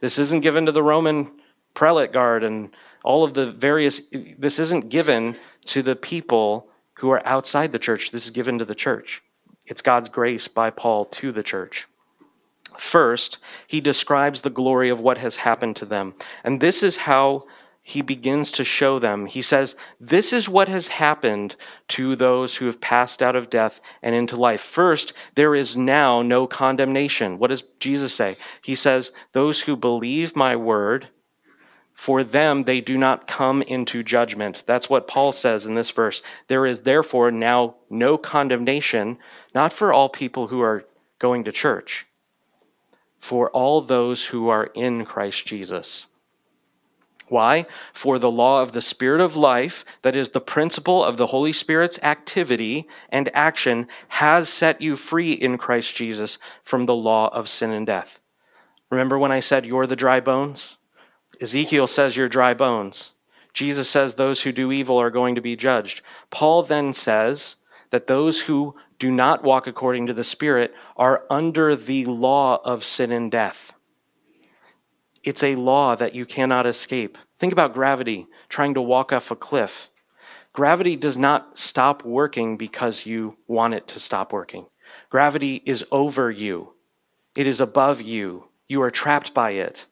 This 0.00 0.18
isn't 0.18 0.40
given 0.40 0.66
to 0.66 0.72
the 0.72 0.82
Roman 0.82 1.30
prelate 1.74 2.12
guard 2.12 2.44
and 2.44 2.70
all 3.04 3.24
of 3.24 3.34
the 3.34 3.52
various, 3.52 4.10
this 4.38 4.58
isn't 4.58 4.88
given 4.88 5.36
to 5.66 5.82
the 5.82 5.96
people 5.96 6.68
who 6.94 7.10
are 7.10 7.24
outside 7.26 7.72
the 7.72 7.78
church. 7.78 8.10
This 8.10 8.24
is 8.24 8.30
given 8.30 8.58
to 8.58 8.64
the 8.64 8.74
church. 8.74 9.22
It's 9.66 9.82
God's 9.82 10.08
grace 10.08 10.48
by 10.48 10.70
Paul 10.70 11.04
to 11.06 11.30
the 11.30 11.42
church. 11.42 11.86
First, 12.76 13.38
he 13.66 13.80
describes 13.80 14.42
the 14.42 14.50
glory 14.50 14.88
of 14.90 15.00
what 15.00 15.18
has 15.18 15.36
happened 15.36 15.76
to 15.76 15.84
them. 15.84 16.14
And 16.44 16.60
this 16.60 16.82
is 16.82 16.96
how 16.96 17.44
he 17.88 18.02
begins 18.02 18.52
to 18.52 18.64
show 18.64 18.98
them. 18.98 19.24
He 19.24 19.40
says, 19.40 19.74
This 19.98 20.34
is 20.34 20.46
what 20.46 20.68
has 20.68 20.88
happened 20.88 21.56
to 21.88 22.14
those 22.14 22.54
who 22.54 22.66
have 22.66 22.82
passed 22.82 23.22
out 23.22 23.34
of 23.34 23.48
death 23.48 23.80
and 24.02 24.14
into 24.14 24.36
life. 24.36 24.60
First, 24.60 25.14
there 25.36 25.54
is 25.54 25.74
now 25.74 26.20
no 26.20 26.46
condemnation. 26.46 27.38
What 27.38 27.48
does 27.48 27.62
Jesus 27.80 28.12
say? 28.12 28.36
He 28.62 28.74
says, 28.74 29.12
Those 29.32 29.62
who 29.62 29.74
believe 29.74 30.36
my 30.36 30.54
word, 30.54 31.08
for 31.94 32.22
them 32.22 32.64
they 32.64 32.82
do 32.82 32.98
not 32.98 33.26
come 33.26 33.62
into 33.62 34.02
judgment. 34.02 34.64
That's 34.66 34.90
what 34.90 35.08
Paul 35.08 35.32
says 35.32 35.64
in 35.64 35.72
this 35.72 35.90
verse. 35.90 36.20
There 36.48 36.66
is 36.66 36.82
therefore 36.82 37.30
now 37.30 37.76
no 37.88 38.18
condemnation, 38.18 39.16
not 39.54 39.72
for 39.72 39.94
all 39.94 40.10
people 40.10 40.48
who 40.48 40.60
are 40.60 40.84
going 41.18 41.44
to 41.44 41.52
church, 41.52 42.06
for 43.18 43.48
all 43.52 43.80
those 43.80 44.26
who 44.26 44.50
are 44.50 44.66
in 44.74 45.06
Christ 45.06 45.46
Jesus. 45.46 46.06
Why? 47.30 47.66
For 47.92 48.18
the 48.18 48.30
law 48.30 48.62
of 48.62 48.72
the 48.72 48.82
Spirit 48.82 49.20
of 49.20 49.36
life, 49.36 49.84
that 50.02 50.16
is 50.16 50.30
the 50.30 50.40
principle 50.40 51.04
of 51.04 51.16
the 51.16 51.26
Holy 51.26 51.52
Spirit's 51.52 51.98
activity 52.02 52.88
and 53.10 53.30
action, 53.34 53.88
has 54.08 54.48
set 54.48 54.80
you 54.80 54.96
free 54.96 55.32
in 55.32 55.58
Christ 55.58 55.94
Jesus 55.94 56.38
from 56.62 56.86
the 56.86 56.94
law 56.94 57.28
of 57.28 57.48
sin 57.48 57.70
and 57.70 57.86
death. 57.86 58.20
Remember 58.90 59.18
when 59.18 59.32
I 59.32 59.40
said 59.40 59.66
you're 59.66 59.86
the 59.86 59.96
dry 59.96 60.20
bones? 60.20 60.76
Ezekiel 61.40 61.86
says 61.86 62.16
you're 62.16 62.28
dry 62.28 62.54
bones. 62.54 63.12
Jesus 63.52 63.88
says 63.88 64.14
those 64.14 64.42
who 64.42 64.52
do 64.52 64.72
evil 64.72 64.98
are 64.98 65.10
going 65.10 65.34
to 65.34 65.40
be 65.40 65.56
judged. 65.56 66.02
Paul 66.30 66.62
then 66.62 66.92
says 66.92 67.56
that 67.90 68.06
those 68.06 68.42
who 68.42 68.76
do 68.98 69.10
not 69.10 69.44
walk 69.44 69.66
according 69.66 70.06
to 70.06 70.14
the 70.14 70.24
Spirit 70.24 70.74
are 70.96 71.24
under 71.30 71.76
the 71.76 72.04
law 72.04 72.60
of 72.64 72.84
sin 72.84 73.12
and 73.12 73.30
death. 73.30 73.72
It's 75.28 75.42
a 75.42 75.56
law 75.56 75.94
that 75.94 76.14
you 76.14 76.24
cannot 76.24 76.64
escape. 76.64 77.18
Think 77.38 77.52
about 77.52 77.74
gravity 77.74 78.26
trying 78.48 78.72
to 78.72 78.80
walk 78.80 79.12
off 79.12 79.30
a 79.30 79.36
cliff. 79.36 79.90
Gravity 80.54 80.96
does 80.96 81.18
not 81.18 81.58
stop 81.58 82.02
working 82.02 82.56
because 82.56 83.04
you 83.04 83.36
want 83.46 83.74
it 83.74 83.86
to 83.88 84.00
stop 84.00 84.32
working. 84.32 84.64
Gravity 85.10 85.60
is 85.66 85.84
over 85.92 86.30
you, 86.30 86.72
it 87.34 87.46
is 87.46 87.60
above 87.60 88.00
you. 88.00 88.48
You 88.68 88.80
are 88.80 88.90
trapped 88.90 89.34
by 89.34 89.50
it, 89.50 89.84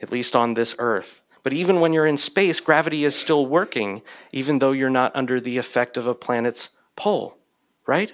at 0.00 0.10
least 0.10 0.34
on 0.34 0.54
this 0.54 0.74
earth. 0.80 1.22
But 1.44 1.52
even 1.52 1.78
when 1.78 1.92
you're 1.92 2.06
in 2.08 2.18
space, 2.18 2.58
gravity 2.58 3.04
is 3.04 3.14
still 3.14 3.46
working, 3.46 4.02
even 4.32 4.58
though 4.58 4.72
you're 4.72 4.90
not 4.90 5.14
under 5.14 5.40
the 5.40 5.58
effect 5.58 5.96
of 5.96 6.08
a 6.08 6.16
planet's 6.16 6.70
pull, 6.96 7.38
right? 7.86 8.12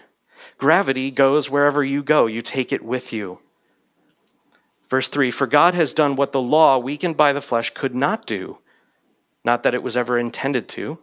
Gravity 0.59 1.11
goes 1.11 1.49
wherever 1.49 1.83
you 1.83 2.03
go, 2.03 2.27
you 2.27 2.43
take 2.43 2.71
it 2.71 2.85
with 2.85 3.15
you. 3.15 3.39
Verse 4.89 5.09
3 5.09 5.31
For 5.31 5.47
God 5.47 5.75
has 5.75 5.93
done 5.93 6.17
what 6.17 6.33
the 6.33 6.41
law, 6.41 6.79
weakened 6.79 7.17
by 7.17 7.33
the 7.33 7.43
flesh, 7.43 7.71
could 7.71 7.95
not 7.95 8.27
do, 8.27 8.59
not 9.45 9.63
that 9.63 9.75
it 9.75 9.83
was 9.83 9.97
ever 9.97 10.19
intended 10.19 10.69
to. 10.71 10.99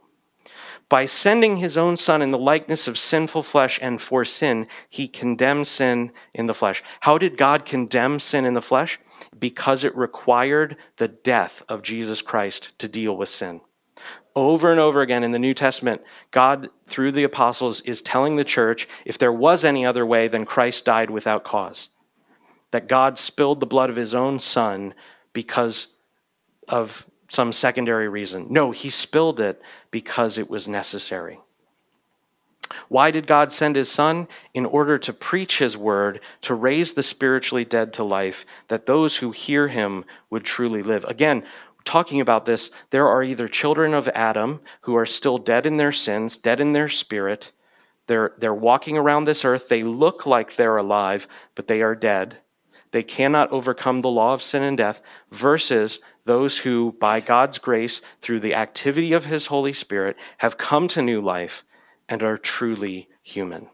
By 0.88 1.08
sending 1.08 1.58
his 1.58 1.78
own 1.78 1.98
Son 1.98 2.22
in 2.22 2.30
the 2.30 2.38
likeness 2.38 2.88
of 2.88 3.00
sinful 3.00 3.42
flesh 3.42 3.80
and 3.82 4.00
for 4.00 4.24
sin, 4.24 4.68
he 4.90 5.08
condemned 5.08 5.68
sin 5.68 6.12
in 6.34 6.46
the 6.46 6.54
flesh. 6.54 6.84
How 7.00 7.18
did 7.18 7.38
God 7.38 7.66
condemn 7.66 8.20
sin 8.20 8.46
in 8.46 8.54
the 8.54 8.62
flesh? 8.62 9.00
Because 9.38 9.84
it 9.84 9.96
required 9.96 10.78
the 10.98 11.08
death 11.08 11.64
of 11.68 11.82
Jesus 11.82 12.22
Christ 12.22 12.78
to 12.80 12.88
deal 12.88 13.18
with 13.18 13.30
sin. 13.30 13.62
Over 14.36 14.70
and 14.70 14.80
over 14.80 15.02
again 15.02 15.24
in 15.24 15.32
the 15.32 15.40
New 15.40 15.56
Testament, 15.56 16.02
God, 16.30 16.70
through 16.86 17.14
the 17.14 17.24
apostles, 17.24 17.82
is 17.82 18.02
telling 18.02 18.36
the 18.36 18.44
church 18.44 18.88
if 19.06 19.18
there 19.18 19.34
was 19.34 19.64
any 19.64 19.86
other 19.86 20.06
way, 20.06 20.28
then 20.28 20.46
Christ 20.46 20.86
died 20.86 21.10
without 21.10 21.44
cause 21.44 21.90
that 22.76 22.90
God 22.90 23.18
spilled 23.18 23.62
the 23.62 23.66
blood 23.66 23.90
of 23.90 23.96
his 23.96 24.14
own 24.14 24.38
son 24.38 24.94
because 25.32 25.96
of 26.68 27.10
some 27.30 27.54
secondary 27.54 28.10
reason. 28.10 28.48
No, 28.50 28.72
he 28.72 28.90
spilled 28.90 29.40
it 29.40 29.62
because 29.92 30.38
it 30.38 30.50
was 30.50 30.68
necessary. 30.68 31.40
Why 32.90 33.12
did 33.12 33.28
God 33.28 33.54
send 33.54 33.78
his 33.78 33.90
son? 33.90 34.28
In 34.54 34.66
order 34.66 34.98
to 34.98 35.14
preach 35.14 35.58
his 35.58 35.78
word, 35.78 36.20
to 36.42 36.54
raise 36.54 36.92
the 36.92 37.02
spiritually 37.02 37.64
dead 37.64 37.94
to 37.94 38.04
life, 38.04 38.46
that 38.68 38.88
those 38.88 39.16
who 39.16 39.32
hear 39.32 39.70
him 39.70 40.04
would 40.30 40.44
truly 40.44 40.84
live. 40.84 41.06
Again, 41.06 41.46
talking 41.86 42.20
about 42.20 42.46
this, 42.46 42.72
there 42.90 43.08
are 43.08 43.24
either 43.24 43.48
children 43.48 43.94
of 43.94 44.10
Adam 44.10 44.60
who 44.82 44.98
are 44.98 45.06
still 45.06 45.38
dead 45.38 45.66
in 45.66 45.78
their 45.78 45.94
sins, 45.94 46.36
dead 46.36 46.60
in 46.60 46.74
their 46.74 46.90
spirit. 46.90 47.54
They're, 48.08 48.34
they're 48.38 48.54
walking 48.54 48.98
around 48.98 49.24
this 49.24 49.46
earth. 49.46 49.70
They 49.70 49.84
look 49.84 50.26
like 50.26 50.58
they're 50.58 50.76
alive, 50.76 51.30
but 51.56 51.68
they 51.68 51.82
are 51.82 51.96
dead 51.96 52.40
they 52.96 53.04
cannot 53.04 53.52
overcome 53.52 54.00
the 54.00 54.10
law 54.10 54.34
of 54.34 54.42
sin 54.42 54.64
and 54.64 54.78
death, 54.78 55.02
versus 55.30 56.00
those 56.24 56.60
who, 56.60 56.96
by 56.98 57.20
God's 57.20 57.58
grace, 57.58 58.00
through 58.22 58.40
the 58.40 58.56
activity 58.56 59.12
of 59.12 59.26
His 59.26 59.48
Holy 59.48 59.74
Spirit, 59.74 60.16
have 60.38 60.58
come 60.58 60.88
to 60.88 61.02
new 61.02 61.20
life 61.20 61.66
and 62.08 62.24
are 62.24 62.38
truly 62.38 63.10
human. 63.22 63.68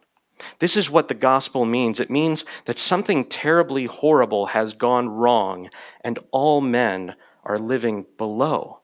This 0.58 0.76
is 0.76 0.90
what 0.90 1.08
the 1.08 1.14
gospel 1.14 1.66
means. 1.66 2.00
It 2.00 2.10
means 2.10 2.46
that 2.66 2.80
something 2.80 3.26
terribly 3.26 3.86
horrible 3.86 4.48
has 4.48 4.74
gone 4.74 5.08
wrong, 5.08 5.70
and 6.04 6.18
all 6.32 6.60
men 6.60 7.14
are 7.44 7.60
living 7.60 8.08
below 8.18 8.81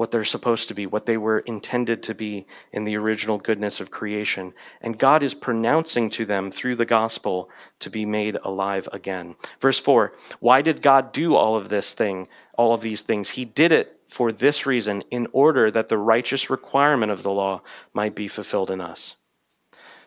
what 0.00 0.10
they're 0.10 0.24
supposed 0.24 0.66
to 0.66 0.72
be, 0.72 0.86
what 0.86 1.04
they 1.04 1.18
were 1.18 1.40
intended 1.40 2.02
to 2.02 2.14
be 2.14 2.46
in 2.72 2.84
the 2.84 2.96
original 2.96 3.36
goodness 3.36 3.80
of 3.80 3.90
creation. 3.90 4.50
And 4.80 4.96
God 4.96 5.22
is 5.22 5.34
pronouncing 5.34 6.08
to 6.08 6.24
them 6.24 6.50
through 6.50 6.76
the 6.76 6.86
gospel 6.86 7.50
to 7.80 7.90
be 7.90 8.06
made 8.06 8.38
alive 8.42 8.88
again. 8.94 9.36
Verse 9.60 9.78
4 9.78 10.14
Why 10.38 10.62
did 10.62 10.80
God 10.80 11.12
do 11.12 11.34
all 11.34 11.54
of 11.54 11.68
this 11.68 11.92
thing, 11.92 12.28
all 12.56 12.72
of 12.72 12.80
these 12.80 13.02
things? 13.02 13.28
He 13.28 13.44
did 13.44 13.72
it 13.72 14.00
for 14.08 14.32
this 14.32 14.64
reason, 14.64 15.04
in 15.10 15.28
order 15.34 15.70
that 15.70 15.88
the 15.88 15.98
righteous 15.98 16.48
requirement 16.48 17.12
of 17.12 17.22
the 17.22 17.30
law 17.30 17.60
might 17.92 18.14
be 18.14 18.26
fulfilled 18.26 18.70
in 18.70 18.80
us. 18.80 19.16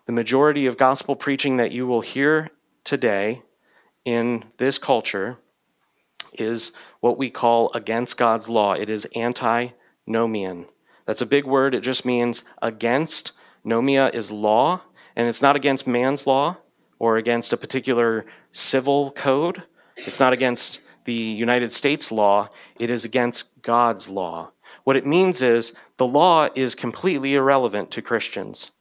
The 0.08 0.12
majority 0.12 0.66
of 0.66 0.76
gospel 0.76 1.16
preaching 1.16 1.58
that 1.58 1.72
you 1.72 1.86
will 1.86 2.02
hear 2.02 2.50
today 2.84 3.44
in 4.06 4.46
this 4.58 4.80
culture 4.80 5.38
is 6.34 6.72
what 7.00 7.20
we 7.20 7.30
call 7.30 7.72
against 7.76 8.18
God's 8.18 8.50
law. 8.50 8.74
It 8.74 8.90
is 8.90 9.06
anti 9.14 9.70
nomian. 10.08 10.68
That's 11.06 11.22
a 11.22 11.26
big 11.26 11.46
word. 11.46 11.76
It 11.76 11.82
just 11.82 12.06
means 12.06 12.44
against. 12.62 13.34
Nomia 13.66 14.14
is 14.14 14.30
law, 14.30 14.82
and 15.16 15.28
it's 15.28 15.42
not 15.42 15.56
against 15.56 15.88
man's 15.88 16.28
law 16.28 16.58
or 17.00 17.18
against 17.18 17.54
a 17.54 17.58
particular 17.58 18.26
civil 18.52 19.12
code. 19.12 19.64
It's 19.96 20.20
not 20.20 20.34
against 20.34 20.82
the 21.06 21.14
United 21.14 21.72
States 21.72 22.12
law. 22.12 22.50
It 22.80 22.90
is 22.90 23.06
against 23.06 23.62
God's 23.62 24.10
law. 24.10 24.52
What 24.84 24.96
it 24.96 25.06
means 25.06 25.42
is 25.42 25.74
the 25.98 26.06
law 26.06 26.50
is 26.56 26.76
completely 26.76 27.36
irrelevant 27.36 27.92
to 27.92 28.02
Christians. 28.02 28.72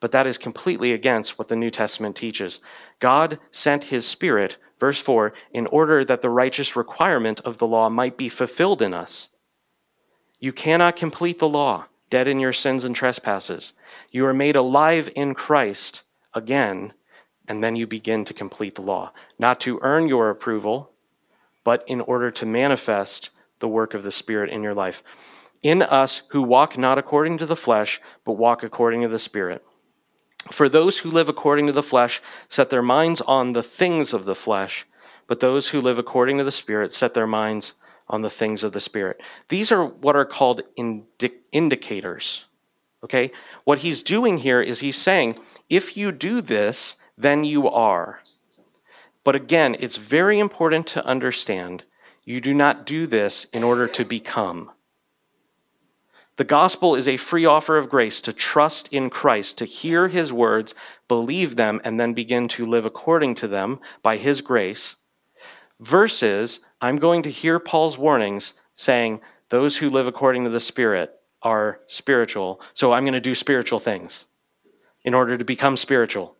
But 0.00 0.12
that 0.12 0.26
is 0.26 0.38
completely 0.38 0.92
against 0.92 1.38
what 1.38 1.48
the 1.48 1.56
New 1.56 1.70
Testament 1.70 2.16
teaches. 2.16 2.60
God 3.00 3.38
sent 3.50 3.84
his 3.84 4.06
Spirit, 4.06 4.56
verse 4.78 5.00
4, 5.00 5.32
in 5.52 5.66
order 5.68 6.04
that 6.04 6.22
the 6.22 6.30
righteous 6.30 6.76
requirement 6.76 7.40
of 7.40 7.58
the 7.58 7.66
law 7.66 7.88
might 7.88 8.16
be 8.16 8.28
fulfilled 8.28 8.82
in 8.82 8.94
us. 8.94 9.30
You 10.40 10.52
cannot 10.52 10.96
complete 10.96 11.38
the 11.38 11.48
law, 11.48 11.86
dead 12.10 12.28
in 12.28 12.38
your 12.38 12.52
sins 12.52 12.84
and 12.84 12.94
trespasses. 12.94 13.72
You 14.10 14.24
are 14.26 14.34
made 14.34 14.56
alive 14.56 15.10
in 15.16 15.34
Christ 15.34 16.04
again, 16.32 16.92
and 17.48 17.62
then 17.62 17.74
you 17.74 17.86
begin 17.86 18.24
to 18.26 18.34
complete 18.34 18.76
the 18.76 18.82
law. 18.82 19.12
Not 19.38 19.60
to 19.62 19.80
earn 19.82 20.08
your 20.08 20.30
approval, 20.30 20.90
but 21.64 21.82
in 21.88 22.00
order 22.00 22.30
to 22.30 22.46
manifest 22.46 23.30
the 23.58 23.68
work 23.68 23.94
of 23.94 24.04
the 24.04 24.12
Spirit 24.12 24.50
in 24.50 24.62
your 24.62 24.74
life. 24.74 25.02
In 25.62 25.82
us 25.82 26.22
who 26.30 26.42
walk 26.42 26.78
not 26.78 26.98
according 26.98 27.38
to 27.38 27.46
the 27.46 27.56
flesh, 27.56 28.00
but 28.24 28.34
walk 28.34 28.62
according 28.62 29.02
to 29.02 29.08
the 29.08 29.18
Spirit. 29.18 29.64
For 30.52 30.68
those 30.68 30.98
who 30.98 31.10
live 31.10 31.28
according 31.28 31.66
to 31.66 31.72
the 31.72 31.82
flesh 31.82 32.22
set 32.48 32.70
their 32.70 32.82
minds 32.82 33.20
on 33.20 33.52
the 33.52 33.62
things 33.62 34.12
of 34.12 34.24
the 34.24 34.36
flesh, 34.36 34.86
but 35.26 35.40
those 35.40 35.68
who 35.68 35.80
live 35.80 35.98
according 35.98 36.38
to 36.38 36.44
the 36.44 36.52
Spirit 36.52 36.94
set 36.94 37.12
their 37.12 37.26
minds 37.26 37.74
on 38.08 38.22
the 38.22 38.30
things 38.30 38.64
of 38.64 38.72
the 38.72 38.80
Spirit. 38.80 39.20
These 39.48 39.72
are 39.72 39.84
what 39.84 40.16
are 40.16 40.24
called 40.24 40.62
indi- 40.76 41.32
indicators. 41.52 42.46
Okay? 43.04 43.30
What 43.64 43.78
he's 43.78 44.02
doing 44.02 44.38
here 44.38 44.60
is 44.60 44.80
he's 44.80 44.96
saying, 44.96 45.38
if 45.68 45.96
you 45.96 46.12
do 46.12 46.40
this, 46.40 46.96
then 47.16 47.44
you 47.44 47.68
are. 47.68 48.20
But 49.24 49.36
again, 49.36 49.76
it's 49.78 49.96
very 49.96 50.38
important 50.38 50.86
to 50.88 51.04
understand 51.04 51.84
you 52.24 52.40
do 52.40 52.54
not 52.54 52.86
do 52.86 53.06
this 53.06 53.44
in 53.52 53.62
order 53.62 53.88
to 53.88 54.04
become. 54.04 54.70
The 56.36 56.44
gospel 56.44 56.94
is 56.94 57.08
a 57.08 57.16
free 57.16 57.46
offer 57.46 57.76
of 57.76 57.88
grace 57.88 58.20
to 58.20 58.32
trust 58.32 58.92
in 58.92 59.10
Christ, 59.10 59.58
to 59.58 59.64
hear 59.64 60.06
his 60.06 60.32
words, 60.32 60.74
believe 61.08 61.56
them, 61.56 61.80
and 61.82 61.98
then 61.98 62.14
begin 62.14 62.46
to 62.48 62.64
live 62.64 62.86
according 62.86 63.34
to 63.36 63.48
them 63.48 63.80
by 64.02 64.18
his 64.18 64.40
grace, 64.40 64.96
versus 65.80 66.60
I'm 66.80 66.96
going 66.96 67.22
to 67.24 67.30
hear 67.30 67.58
Paul's 67.58 67.98
warnings 67.98 68.54
saying, 68.74 69.20
those 69.48 69.76
who 69.76 69.90
live 69.90 70.06
according 70.06 70.44
to 70.44 70.50
the 70.50 70.60
Spirit 70.60 71.14
are 71.42 71.80
spiritual, 71.86 72.60
so 72.74 72.92
I'm 72.92 73.04
going 73.04 73.14
to 73.14 73.20
do 73.20 73.34
spiritual 73.34 73.78
things 73.78 74.26
in 75.04 75.14
order 75.14 75.38
to 75.38 75.44
become 75.44 75.76
spiritual. 75.76 76.36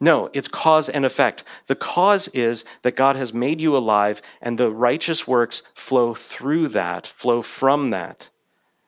No, 0.00 0.28
it's 0.32 0.48
cause 0.48 0.88
and 0.88 1.04
effect. 1.04 1.44
The 1.66 1.76
cause 1.76 2.28
is 2.28 2.64
that 2.82 2.96
God 2.96 3.16
has 3.16 3.32
made 3.32 3.60
you 3.60 3.76
alive, 3.76 4.20
and 4.42 4.58
the 4.58 4.70
righteous 4.70 5.26
works 5.26 5.62
flow 5.74 6.14
through 6.14 6.68
that, 6.68 7.06
flow 7.06 7.42
from 7.42 7.90
that, 7.90 8.28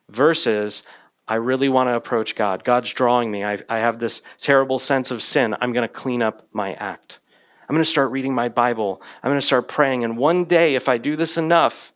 versus 0.09 0.83
I 1.27 1.35
really 1.35 1.69
want 1.69 1.87
to 1.87 1.95
approach 1.95 2.35
God. 2.35 2.63
God's 2.63 2.91
drawing 2.91 3.31
me. 3.31 3.43
I, 3.43 3.59
I 3.69 3.77
have 3.79 3.99
this 3.99 4.21
terrible 4.39 4.79
sense 4.79 5.11
of 5.11 5.23
sin. 5.23 5.55
I'm 5.59 5.73
going 5.73 5.87
to 5.87 5.93
clean 5.93 6.21
up 6.21 6.47
my 6.51 6.73
act. 6.73 7.19
I'm 7.67 7.75
going 7.75 7.83
to 7.83 7.89
start 7.89 8.11
reading 8.11 8.33
my 8.33 8.47
Bible. 8.49 9.01
I'm 9.21 9.29
going 9.29 9.39
to 9.39 9.45
start 9.45 9.67
praying. 9.67 10.03
And 10.03 10.17
one 10.17 10.45
day, 10.45 10.75
if 10.75 10.87
I 10.87 10.97
do 10.97 11.15
this 11.15 11.37
enough, 11.37 11.93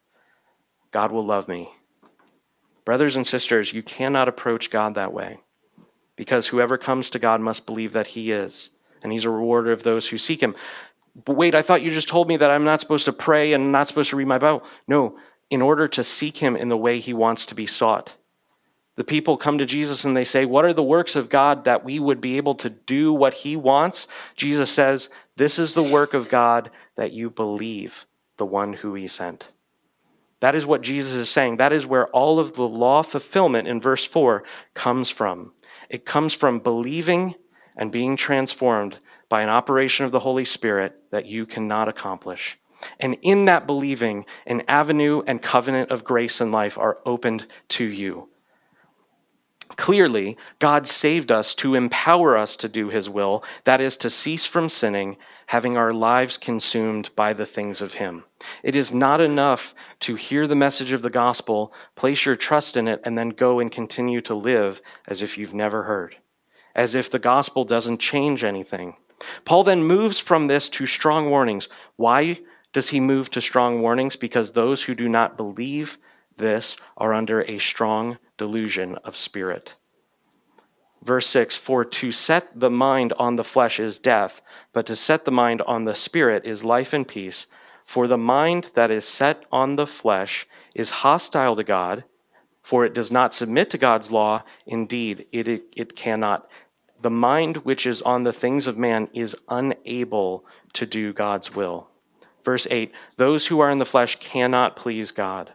God 0.92 1.12
will 1.12 1.26
love 1.26 1.48
me. 1.48 1.70
Brothers 2.84 3.16
and 3.16 3.26
sisters, 3.26 3.72
you 3.72 3.82
cannot 3.82 4.28
approach 4.28 4.70
God 4.70 4.96
that 4.96 5.14
way 5.14 5.40
because 6.18 6.48
whoever 6.48 6.78
comes 6.78 7.10
to 7.12 7.20
God 7.20 7.40
must 7.40 7.66
believe 7.66 7.94
that 7.94 8.08
He 8.08 8.32
is, 8.32 8.72
and 9.02 9.12
He's 9.12 9.24
a 9.24 9.30
rewarder 9.30 9.72
of 9.72 9.84
those 9.84 10.08
who 10.08 10.18
seek 10.18 10.42
Him. 10.42 10.56
But 11.26 11.38
wait, 11.38 11.56
I 11.56 11.62
thought 11.62 11.82
you 11.82 11.92
just 11.92 12.10
told 12.10 12.28
me 12.28 12.38
that 12.38 12.50
I'm 12.50 12.64
not 12.64 12.80
supposed 12.80 13.06
to 13.06 13.14
pray 13.14 13.54
and 13.54 13.72
not 13.72 13.88
supposed 13.88 14.10
to 14.10 14.16
read 14.16 14.28
my 14.28 14.38
Bible. 14.38 14.64
No, 14.88 15.18
in 15.50 15.62
order 15.62 15.88
to 15.88 16.04
seek 16.04 16.38
Him 16.38 16.56
in 16.56 16.70
the 16.70 16.78
way 16.78 17.00
He 17.00 17.14
wants 17.14 17.46
to 17.48 17.56
be 17.56 17.66
sought. 17.66 18.18
The 18.96 19.04
people 19.06 19.38
come 19.38 19.58
to 19.58 19.66
Jesus 19.66 20.04
and 20.04 20.16
they 20.18 20.24
say, 20.24 20.46
What 20.46 20.66
are 20.66 20.74
the 20.74 20.84
works 20.84 21.16
of 21.16 21.30
God 21.30 21.64
that 21.64 21.84
we 21.84 21.98
would 21.98 22.20
be 22.20 22.38
able 22.38 22.56
to 22.56 22.70
do 22.70 23.14
what 23.14 23.34
He 23.34 23.56
wants? 23.56 24.08
Jesus 24.36 24.70
says, 24.70 25.10
This 25.38 25.60
is 25.60 25.74
the 25.74 25.84
work 25.84 26.14
of 26.14 26.30
God 26.30 26.72
that 26.96 27.14
you 27.14 27.30
believe 27.30 28.06
the 28.38 28.46
one 28.46 28.74
who 28.74 28.94
He 28.94 29.08
sent. 29.08 29.52
That 30.42 30.56
is 30.56 30.66
what 30.66 30.82
Jesus 30.82 31.14
is 31.14 31.30
saying. 31.30 31.58
That 31.58 31.72
is 31.72 31.86
where 31.86 32.08
all 32.08 32.40
of 32.40 32.54
the 32.54 32.68
law 32.68 33.04
fulfillment 33.04 33.68
in 33.68 33.80
verse 33.80 34.04
4 34.06 34.44
comes 34.74 35.10
from. 35.10 35.54
It 35.90 36.06
comes 36.06 36.34
from 36.34 36.60
believing 36.60 37.36
and 37.78 37.92
being 37.92 38.18
transformed 38.18 39.00
by 39.30 39.44
an 39.44 39.50
operation 39.50 40.06
of 40.06 40.12
the 40.12 40.20
Holy 40.20 40.46
Spirit 40.46 40.96
that 41.12 41.28
you 41.28 41.46
cannot 41.46 41.88
accomplish. 41.88 42.58
And 43.00 43.18
in 43.22 43.46
that 43.46 43.68
believing, 43.68 44.26
an 44.48 44.64
avenue 44.68 45.22
and 45.28 45.42
covenant 45.42 45.92
of 45.92 46.04
grace 46.04 46.42
and 46.42 46.52
life 46.52 46.78
are 46.78 46.98
opened 47.06 47.46
to 47.70 47.86
you. 47.86 48.31
Clearly, 49.78 50.38
God 50.60 50.88
saved 50.88 51.32
us 51.32 51.56
to 51.56 51.76
empower 51.76 52.38
us 52.38 52.56
to 52.58 52.68
do 52.68 52.90
his 52.90 53.10
will, 53.10 53.44
that 53.64 53.82
is, 53.82 53.98
to 53.98 54.10
cease 54.10 54.46
from 54.46 54.70
sinning, 54.70 55.18
having 55.48 55.78
our 55.78 55.94
lives 55.94 56.38
consumed 56.38 57.10
by 57.16 57.34
the 57.34 57.46
things 57.46 57.82
of 57.82 57.96
him. 57.96 58.24
It 58.64 58.76
is 58.76 58.94
not 58.94 59.22
enough 59.22 59.74
to 60.02 60.16
hear 60.16 60.48
the 60.48 60.56
message 60.56 60.92
of 60.92 61.02
the 61.02 61.10
gospel, 61.10 61.74
place 61.96 62.26
your 62.26 62.36
trust 62.36 62.78
in 62.78 62.88
it, 62.88 63.02
and 63.06 63.18
then 63.18 63.30
go 63.30 63.60
and 63.60 63.72
continue 63.72 64.22
to 64.22 64.36
live 64.36 64.82
as 65.08 65.22
if 65.22 65.38
you've 65.38 65.54
never 65.54 65.84
heard, 65.84 66.18
as 66.76 66.96
if 66.96 67.10
the 67.10 67.20
gospel 67.20 67.64
doesn't 67.64 68.00
change 68.00 68.44
anything. 68.44 68.96
Paul 69.46 69.64
then 69.64 69.84
moves 69.84 70.20
from 70.20 70.48
this 70.48 70.70
to 70.70 70.86
strong 70.86 71.30
warnings. 71.30 71.70
Why 71.96 72.40
does 72.74 72.90
he 72.90 73.00
move 73.00 73.30
to 73.32 73.42
strong 73.42 73.82
warnings? 73.82 74.16
Because 74.16 74.52
those 74.52 74.84
who 74.84 74.96
do 74.96 75.10
not 75.10 75.38
believe 75.38 75.98
this 76.42 76.76
are 76.98 77.14
under 77.14 77.44
a 77.44 77.58
strong 77.60 78.18
delusion 78.38 78.98
of 79.06 79.16
spirit. 79.16 79.76
Verse 81.04 81.28
6 81.28 81.56
For 81.56 81.86
to 81.86 82.12
set 82.12 82.60
the 82.60 82.70
mind 82.70 83.14
on 83.14 83.36
the 83.38 83.44
flesh 83.44 83.80
is 83.80 84.00
death, 84.00 84.42
but 84.74 84.86
to 84.88 84.96
set 84.96 85.26
the 85.26 85.32
mind 85.32 85.62
on 85.62 85.86
the 85.86 85.96
spirit 85.96 86.46
is 86.46 86.64
life 86.64 86.92
and 86.94 87.08
peace. 87.08 87.48
For 87.86 88.08
the 88.08 88.18
mind 88.18 88.72
that 88.76 88.92
is 88.92 89.06
set 89.06 89.46
on 89.52 89.76
the 89.76 89.88
flesh 89.88 90.48
is 90.76 90.92
hostile 90.92 91.56
to 91.56 91.64
God, 91.64 92.04
for 92.62 92.86
it 92.86 92.94
does 92.94 93.12
not 93.12 93.34
submit 93.34 93.70
to 93.72 93.78
God's 93.78 94.12
law. 94.12 94.44
Indeed, 94.66 95.26
it, 95.32 95.48
it, 95.48 95.64
it 95.76 95.96
cannot. 95.96 96.50
The 97.02 97.10
mind 97.10 97.58
which 97.58 97.88
is 97.88 98.02
on 98.04 98.24
the 98.24 98.34
things 98.34 98.68
of 98.68 98.78
man 98.78 99.10
is 99.14 99.36
unable 99.50 100.46
to 100.74 100.86
do 100.86 101.14
God's 101.14 101.56
will. 101.56 101.90
Verse 102.46 102.68
8 102.70 102.94
Those 103.18 103.48
who 103.48 103.60
are 103.60 103.72
in 103.72 103.80
the 103.80 103.86
flesh 103.86 104.18
cannot 104.20 104.76
please 104.76 105.12
God. 105.12 105.52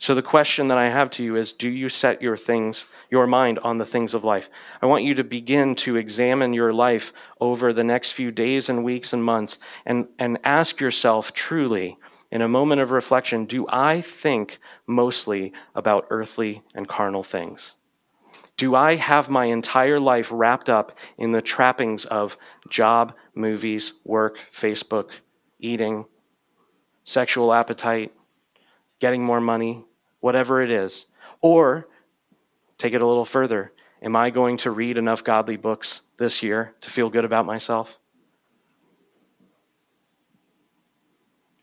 So 0.00 0.14
the 0.14 0.22
question 0.22 0.68
that 0.68 0.78
I 0.78 0.88
have 0.88 1.10
to 1.12 1.24
you 1.24 1.34
is 1.34 1.50
do 1.50 1.68
you 1.68 1.88
set 1.88 2.22
your 2.22 2.36
things 2.36 2.86
your 3.10 3.26
mind 3.26 3.58
on 3.60 3.78
the 3.78 3.86
things 3.86 4.14
of 4.14 4.22
life? 4.22 4.48
I 4.80 4.86
want 4.86 5.04
you 5.04 5.14
to 5.14 5.24
begin 5.24 5.74
to 5.76 5.96
examine 5.96 6.52
your 6.52 6.72
life 6.72 7.12
over 7.40 7.72
the 7.72 7.84
next 7.84 8.12
few 8.12 8.30
days 8.30 8.68
and 8.68 8.84
weeks 8.84 9.12
and 9.12 9.24
months 9.24 9.58
and 9.84 10.06
and 10.18 10.38
ask 10.44 10.80
yourself 10.80 11.32
truly 11.32 11.98
in 12.30 12.42
a 12.42 12.48
moment 12.48 12.80
of 12.80 12.90
reflection, 12.90 13.46
do 13.46 13.66
I 13.68 14.00
think 14.00 14.58
mostly 14.86 15.52
about 15.74 16.06
earthly 16.10 16.62
and 16.74 16.86
carnal 16.86 17.22
things? 17.22 17.72
Do 18.56 18.74
I 18.74 18.96
have 18.96 19.30
my 19.30 19.46
entire 19.46 20.00
life 20.00 20.28
wrapped 20.32 20.68
up 20.68 20.98
in 21.16 21.32
the 21.32 21.40
trappings 21.40 22.04
of 22.04 22.36
job, 22.68 23.14
movies, 23.34 23.94
work, 24.04 24.38
Facebook, 24.52 25.10
eating, 25.58 26.04
sexual 27.04 27.52
appetite, 27.54 28.12
getting 28.98 29.22
more 29.22 29.40
money, 29.40 29.84
whatever 30.28 30.60
it 30.60 30.70
is. 30.70 31.06
Or 31.40 31.88
take 32.76 32.92
it 32.92 33.00
a 33.00 33.06
little 33.06 33.24
further. 33.24 33.72
Am 34.02 34.14
I 34.14 34.28
going 34.28 34.58
to 34.58 34.70
read 34.70 34.98
enough 34.98 35.24
godly 35.24 35.56
books 35.56 36.02
this 36.18 36.42
year 36.42 36.74
to 36.82 36.90
feel 36.90 37.08
good 37.08 37.24
about 37.24 37.46
myself? 37.46 37.98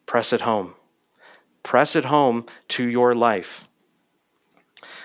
Press 0.08 0.34
it 0.34 0.42
home. 0.42 0.74
Press 1.62 1.96
it 1.96 2.06
home 2.06 2.48
to 2.70 2.84
your 2.84 3.14
life. 3.14 3.68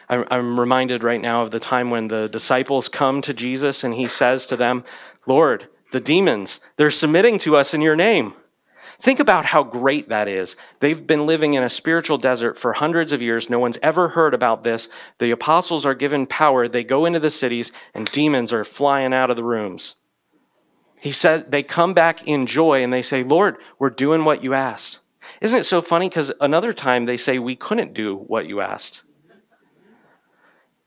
I'm 0.08 0.58
reminded 0.58 1.04
right 1.04 1.20
now 1.20 1.42
of 1.42 1.50
the 1.50 1.60
time 1.60 1.90
when 1.90 2.08
the 2.08 2.28
disciples 2.30 2.88
come 2.88 3.20
to 3.22 3.34
Jesus 3.34 3.84
and 3.84 3.92
he 3.92 4.06
says 4.06 4.46
to 4.46 4.56
them, 4.56 4.84
Lord, 5.26 5.68
the 5.92 6.00
demons, 6.00 6.60
they're 6.76 6.90
submitting 6.90 7.38
to 7.40 7.56
us 7.56 7.74
in 7.74 7.82
your 7.82 7.94
name. 7.94 8.32
Think 9.00 9.18
about 9.18 9.46
how 9.46 9.62
great 9.62 10.10
that 10.10 10.28
is. 10.28 10.56
They've 10.80 11.06
been 11.06 11.26
living 11.26 11.54
in 11.54 11.62
a 11.62 11.70
spiritual 11.70 12.18
desert 12.18 12.58
for 12.58 12.74
hundreds 12.74 13.12
of 13.12 13.22
years. 13.22 13.48
No 13.48 13.58
one's 13.58 13.78
ever 13.82 14.10
heard 14.10 14.34
about 14.34 14.62
this. 14.62 14.90
The 15.18 15.30
apostles 15.30 15.86
are 15.86 15.94
given 15.94 16.26
power. 16.26 16.68
They 16.68 16.84
go 16.84 17.06
into 17.06 17.18
the 17.18 17.30
cities 17.30 17.72
and 17.94 18.10
demons 18.12 18.52
are 18.52 18.64
flying 18.64 19.14
out 19.14 19.30
of 19.30 19.36
the 19.36 19.44
rooms. 19.44 19.94
He 21.00 21.12
said 21.12 21.50
they 21.50 21.62
come 21.62 21.94
back 21.94 22.28
in 22.28 22.44
joy 22.44 22.82
and 22.84 22.92
they 22.92 23.00
say, 23.00 23.22
Lord, 23.22 23.56
we're 23.78 23.88
doing 23.88 24.26
what 24.26 24.44
you 24.44 24.52
asked. 24.52 24.98
Isn't 25.40 25.58
it 25.58 25.64
so 25.64 25.80
funny? 25.80 26.10
Because 26.10 26.30
another 26.38 26.74
time 26.74 27.06
they 27.06 27.16
say, 27.16 27.38
We 27.38 27.56
couldn't 27.56 27.94
do 27.94 28.16
what 28.16 28.46
you 28.46 28.60
asked. 28.60 29.02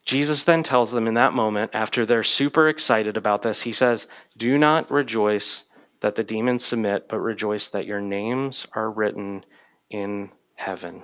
Jesus 0.06 0.44
then 0.44 0.62
tells 0.62 0.92
them 0.92 1.08
in 1.08 1.16
that 1.16 1.34
moment, 1.34 1.72
after 1.74 2.06
they're 2.06 2.24
super 2.24 2.68
excited 2.68 3.18
about 3.18 3.42
this, 3.42 3.62
he 3.62 3.72
says, 3.72 4.06
Do 4.38 4.58
not 4.60 4.92
rejoice 4.92 5.64
that 6.04 6.16
the 6.16 6.24
demons 6.24 6.66
submit, 6.66 7.08
but 7.08 7.20
rejoice 7.20 7.70
that 7.70 7.86
your 7.86 8.02
names 8.02 8.68
are 8.74 8.92
written 8.92 9.46
in 9.90 10.30
heaven. 10.56 11.02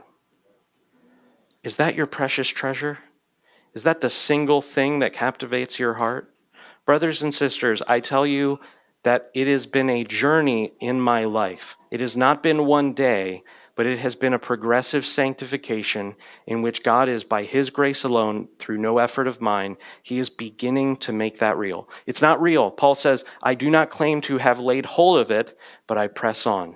Is 1.64 1.78
that 1.78 1.96
your 1.96 2.06
precious 2.06 2.50
treasure? 2.50 3.00
Is 3.74 3.84
that 3.84 4.02
the 4.02 4.10
single 4.10 4.62
thing 4.62 5.00
that 5.00 5.14
captivates 5.14 5.80
your 5.80 5.94
heart? 5.94 6.34
Brothers 6.86 7.24
and 7.24 7.34
sisters, 7.34 7.82
I 7.88 8.02
tell 8.02 8.28
you 8.28 8.60
that 9.04 9.32
it 9.34 9.48
has 9.48 9.68
been 9.68 9.90
a 9.90 10.04
journey 10.04 10.74
in 10.82 11.00
my 11.00 11.24
life. 11.24 11.78
It 11.92 12.02
has 12.02 12.18
not 12.18 12.44
been 12.44 12.66
one 12.66 12.92
day, 12.92 13.44
but 13.80 13.86
it 13.86 14.00
has 14.00 14.14
been 14.14 14.34
a 14.34 14.40
progressive 14.40 15.06
sanctification 15.06 16.14
in 16.46 16.62
which 16.62 16.84
God 16.84 17.08
is, 17.08 17.24
by 17.24 17.44
His 17.44 17.70
grace 17.70 18.04
alone, 18.04 18.50
through 18.58 18.78
no 18.78 18.98
effort 18.98 19.26
of 19.26 19.40
mine, 19.40 19.78
He 20.04 20.20
is 20.20 20.30
beginning 20.30 20.98
to 20.98 21.14
make 21.14 21.40
that 21.40 21.58
real. 21.58 21.88
It's 22.06 22.22
not 22.22 22.42
real. 22.42 22.72
Paul 22.72 22.94
says, 22.94 23.24
I 23.42 23.54
do 23.56 23.70
not 23.70 23.90
claim 23.90 24.20
to 24.24 24.38
have 24.38 24.60
laid 24.60 24.86
hold 24.86 25.20
of 25.20 25.32
it, 25.32 25.58
but 25.88 25.98
I 25.98 26.10
press 26.10 26.46
on. 26.46 26.76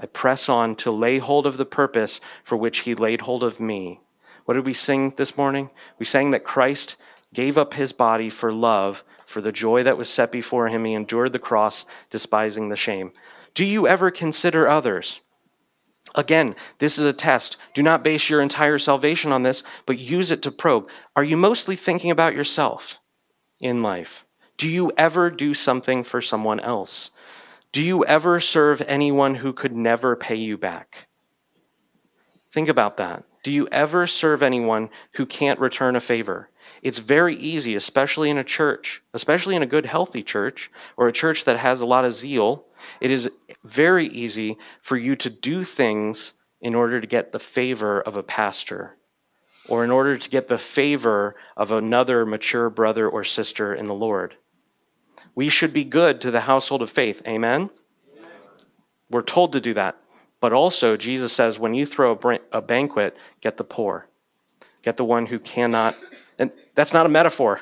I 0.00 0.06
press 0.06 0.48
on 0.48 0.74
to 0.76 0.90
lay 0.90 1.18
hold 1.18 1.46
of 1.46 1.58
the 1.58 1.66
purpose 1.66 2.22
for 2.44 2.56
which 2.56 2.78
He 2.78 2.94
laid 2.94 3.20
hold 3.20 3.44
of 3.44 3.60
me. 3.60 4.00
What 4.46 4.54
did 4.54 4.64
we 4.64 4.72
sing 4.72 5.12
this 5.18 5.36
morning? 5.36 5.68
We 5.98 6.06
sang 6.06 6.30
that 6.30 6.44
Christ 6.44 6.96
gave 7.34 7.58
up 7.58 7.74
His 7.74 7.92
body 7.92 8.30
for 8.30 8.54
love, 8.54 9.04
for 9.26 9.42
the 9.42 9.52
joy 9.52 9.82
that 9.82 9.98
was 9.98 10.08
set 10.08 10.32
before 10.32 10.68
Him. 10.68 10.86
He 10.86 10.94
endured 10.94 11.34
the 11.34 11.38
cross, 11.38 11.84
despising 12.08 12.70
the 12.70 12.74
shame. 12.74 13.12
Do 13.52 13.66
you 13.66 13.86
ever 13.86 14.10
consider 14.10 14.66
others? 14.66 15.20
Again, 16.16 16.56
this 16.78 16.98
is 16.98 17.04
a 17.04 17.12
test. 17.12 17.58
Do 17.74 17.82
not 17.82 18.02
base 18.02 18.30
your 18.30 18.40
entire 18.40 18.78
salvation 18.78 19.32
on 19.32 19.42
this, 19.42 19.62
but 19.84 19.98
use 19.98 20.30
it 20.30 20.42
to 20.42 20.50
probe. 20.50 20.88
Are 21.14 21.22
you 21.24 21.36
mostly 21.36 21.76
thinking 21.76 22.10
about 22.10 22.34
yourself 22.34 23.00
in 23.60 23.82
life? 23.82 24.24
Do 24.56 24.66
you 24.66 24.90
ever 24.96 25.30
do 25.30 25.52
something 25.52 26.02
for 26.02 26.22
someone 26.22 26.58
else? 26.60 27.10
Do 27.72 27.82
you 27.82 28.04
ever 28.06 28.40
serve 28.40 28.80
anyone 28.88 29.34
who 29.34 29.52
could 29.52 29.76
never 29.76 30.16
pay 30.16 30.36
you 30.36 30.56
back? 30.56 31.06
Think 32.50 32.70
about 32.70 32.96
that. 32.96 33.24
Do 33.42 33.52
you 33.52 33.68
ever 33.70 34.06
serve 34.06 34.42
anyone 34.42 34.88
who 35.12 35.26
can't 35.26 35.60
return 35.60 35.94
a 35.94 36.00
favor? 36.00 36.48
It's 36.86 37.00
very 37.00 37.34
easy, 37.34 37.74
especially 37.74 38.30
in 38.30 38.38
a 38.38 38.44
church, 38.44 39.02
especially 39.12 39.56
in 39.56 39.62
a 39.64 39.66
good, 39.66 39.86
healthy 39.86 40.22
church, 40.22 40.70
or 40.96 41.08
a 41.08 41.12
church 41.12 41.44
that 41.44 41.58
has 41.58 41.80
a 41.80 41.86
lot 41.86 42.04
of 42.04 42.14
zeal, 42.14 42.64
it 43.00 43.10
is 43.10 43.28
very 43.64 44.06
easy 44.06 44.56
for 44.82 44.96
you 44.96 45.16
to 45.16 45.28
do 45.28 45.64
things 45.64 46.34
in 46.60 46.76
order 46.76 47.00
to 47.00 47.06
get 47.08 47.32
the 47.32 47.40
favor 47.40 48.00
of 48.00 48.16
a 48.16 48.22
pastor 48.22 48.96
or 49.68 49.82
in 49.82 49.90
order 49.90 50.16
to 50.16 50.30
get 50.30 50.46
the 50.46 50.58
favor 50.58 51.34
of 51.56 51.72
another 51.72 52.24
mature 52.24 52.70
brother 52.70 53.08
or 53.08 53.24
sister 53.24 53.74
in 53.74 53.88
the 53.88 53.92
Lord. 53.92 54.36
We 55.34 55.48
should 55.48 55.72
be 55.72 55.82
good 55.82 56.20
to 56.20 56.30
the 56.30 56.42
household 56.42 56.82
of 56.82 56.90
faith. 56.90 57.20
Amen? 57.26 57.68
We're 59.10 59.22
told 59.22 59.54
to 59.54 59.60
do 59.60 59.74
that. 59.74 59.96
But 60.38 60.52
also, 60.52 60.96
Jesus 60.96 61.32
says, 61.32 61.58
when 61.58 61.74
you 61.74 61.84
throw 61.84 62.16
a, 62.52 62.62
banquet, 62.62 63.16
get 63.40 63.56
the 63.56 63.64
poor, 63.64 64.06
get 64.82 64.96
the 64.96 65.04
one 65.04 65.26
who 65.26 65.40
cannot. 65.40 65.96
That's 66.76 66.92
not 66.92 67.06
a 67.06 67.08
metaphor. 67.08 67.60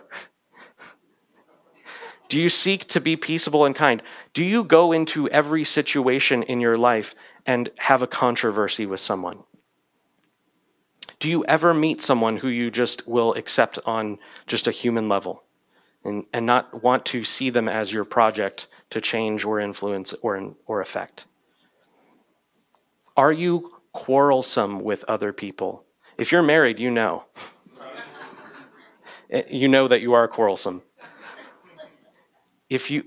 Do 2.28 2.40
you 2.40 2.48
seek 2.48 2.88
to 2.88 3.00
be 3.00 3.16
peaceable 3.16 3.64
and 3.64 3.74
kind? 3.74 4.02
Do 4.32 4.42
you 4.42 4.64
go 4.64 4.92
into 4.92 5.28
every 5.30 5.64
situation 5.64 6.42
in 6.42 6.60
your 6.60 6.76
life 6.76 7.14
and 7.46 7.70
have 7.78 8.02
a 8.02 8.06
controversy 8.06 8.86
with 8.86 9.00
someone? 9.00 9.44
Do 11.20 11.28
you 11.28 11.44
ever 11.44 11.72
meet 11.72 12.02
someone 12.02 12.36
who 12.36 12.48
you 12.48 12.70
just 12.70 13.06
will 13.06 13.34
accept 13.34 13.78
on 13.86 14.18
just 14.46 14.66
a 14.66 14.72
human 14.72 15.08
level 15.08 15.44
and, 16.02 16.24
and 16.32 16.44
not 16.44 16.82
want 16.82 17.06
to 17.06 17.24
see 17.24 17.50
them 17.50 17.68
as 17.68 17.92
your 17.92 18.04
project 18.04 18.66
to 18.90 19.00
change 19.00 19.44
or 19.44 19.60
influence 19.60 20.12
or, 20.22 20.54
or 20.66 20.80
affect? 20.80 21.26
Are 23.16 23.32
you 23.32 23.74
quarrelsome 23.92 24.82
with 24.82 25.04
other 25.04 25.32
people? 25.32 25.84
If 26.18 26.32
you're 26.32 26.42
married, 26.42 26.80
you 26.80 26.90
know. 26.90 27.26
You 29.48 29.68
know 29.68 29.88
that 29.88 30.00
you 30.00 30.12
are 30.12 30.28
quarrelsome. 30.28 30.82
If 32.68 32.90
you 32.90 33.04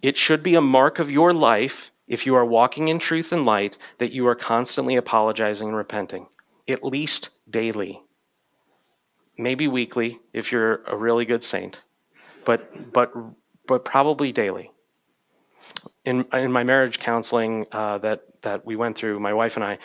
it 0.00 0.16
should 0.16 0.42
be 0.42 0.54
a 0.54 0.60
mark 0.60 0.98
of 0.98 1.10
your 1.10 1.32
life 1.32 1.90
if 2.08 2.26
you 2.26 2.34
are 2.34 2.44
walking 2.44 2.88
in 2.88 2.98
truth 2.98 3.32
and 3.32 3.46
light 3.46 3.78
that 3.98 4.12
you 4.12 4.26
are 4.26 4.34
constantly 4.34 4.96
apologizing 4.96 5.68
and 5.68 5.76
repenting 5.76 6.26
at 6.68 6.84
least 6.84 7.30
daily. 7.48 8.02
Maybe 9.38 9.68
weekly 9.68 10.20
if 10.32 10.52
you're 10.52 10.82
a 10.86 10.96
really 10.96 11.24
good 11.24 11.42
saint 11.42 11.82
but 12.44 12.92
but 12.92 13.12
but 13.66 13.84
probably 13.84 14.32
daily. 14.32 14.70
In 16.04 16.26
in 16.32 16.52
my 16.52 16.64
marriage 16.64 16.98
counseling 16.98 17.66
uh, 17.72 17.98
that 17.98 18.22
that 18.42 18.66
we 18.66 18.76
went 18.76 18.96
through 18.96 19.20
my 19.20 19.32
wife 19.32 19.56
and 19.56 19.64
I 19.64 19.78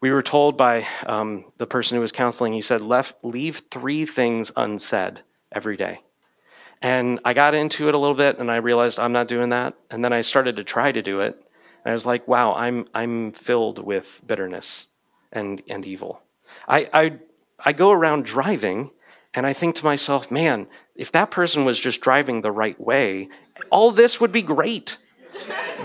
we 0.00 0.10
were 0.10 0.22
told 0.22 0.56
by 0.56 0.86
um, 1.06 1.44
the 1.58 1.66
person 1.66 1.94
who 1.94 2.00
was 2.00 2.12
counseling 2.12 2.52
he 2.52 2.60
said 2.60 2.80
left 2.80 3.14
leave 3.22 3.62
three 3.70 4.04
things 4.04 4.50
unsaid 4.56 5.20
every 5.52 5.76
day 5.76 6.00
and 6.82 7.20
I 7.24 7.34
got 7.34 7.54
into 7.54 7.88
it 7.88 7.94
a 7.94 7.98
little 7.98 8.16
bit 8.16 8.38
and 8.38 8.50
I 8.50 8.56
realized 8.56 8.98
I'm 8.98 9.12
not 9.12 9.28
doing 9.28 9.50
that. 9.50 9.74
And 9.90 10.04
then 10.04 10.12
I 10.12 10.22
started 10.22 10.56
to 10.56 10.64
try 10.64 10.90
to 10.90 11.02
do 11.02 11.20
it. 11.20 11.34
And 11.84 11.90
I 11.90 11.92
was 11.92 12.06
like, 12.06 12.26
wow, 12.26 12.54
I'm, 12.54 12.86
I'm 12.94 13.32
filled 13.32 13.84
with 13.84 14.22
bitterness 14.26 14.86
and, 15.32 15.62
and 15.68 15.84
evil. 15.84 16.22
I, 16.66 16.88
I, 16.92 17.18
I 17.58 17.72
go 17.72 17.90
around 17.90 18.24
driving 18.24 18.90
and 19.34 19.46
I 19.46 19.52
think 19.52 19.76
to 19.76 19.84
myself, 19.84 20.30
man, 20.30 20.66
if 20.96 21.12
that 21.12 21.30
person 21.30 21.64
was 21.64 21.78
just 21.78 22.00
driving 22.00 22.40
the 22.40 22.52
right 22.52 22.80
way, 22.80 23.28
all 23.70 23.90
this 23.90 24.20
would 24.20 24.32
be 24.32 24.42
great. 24.42 24.98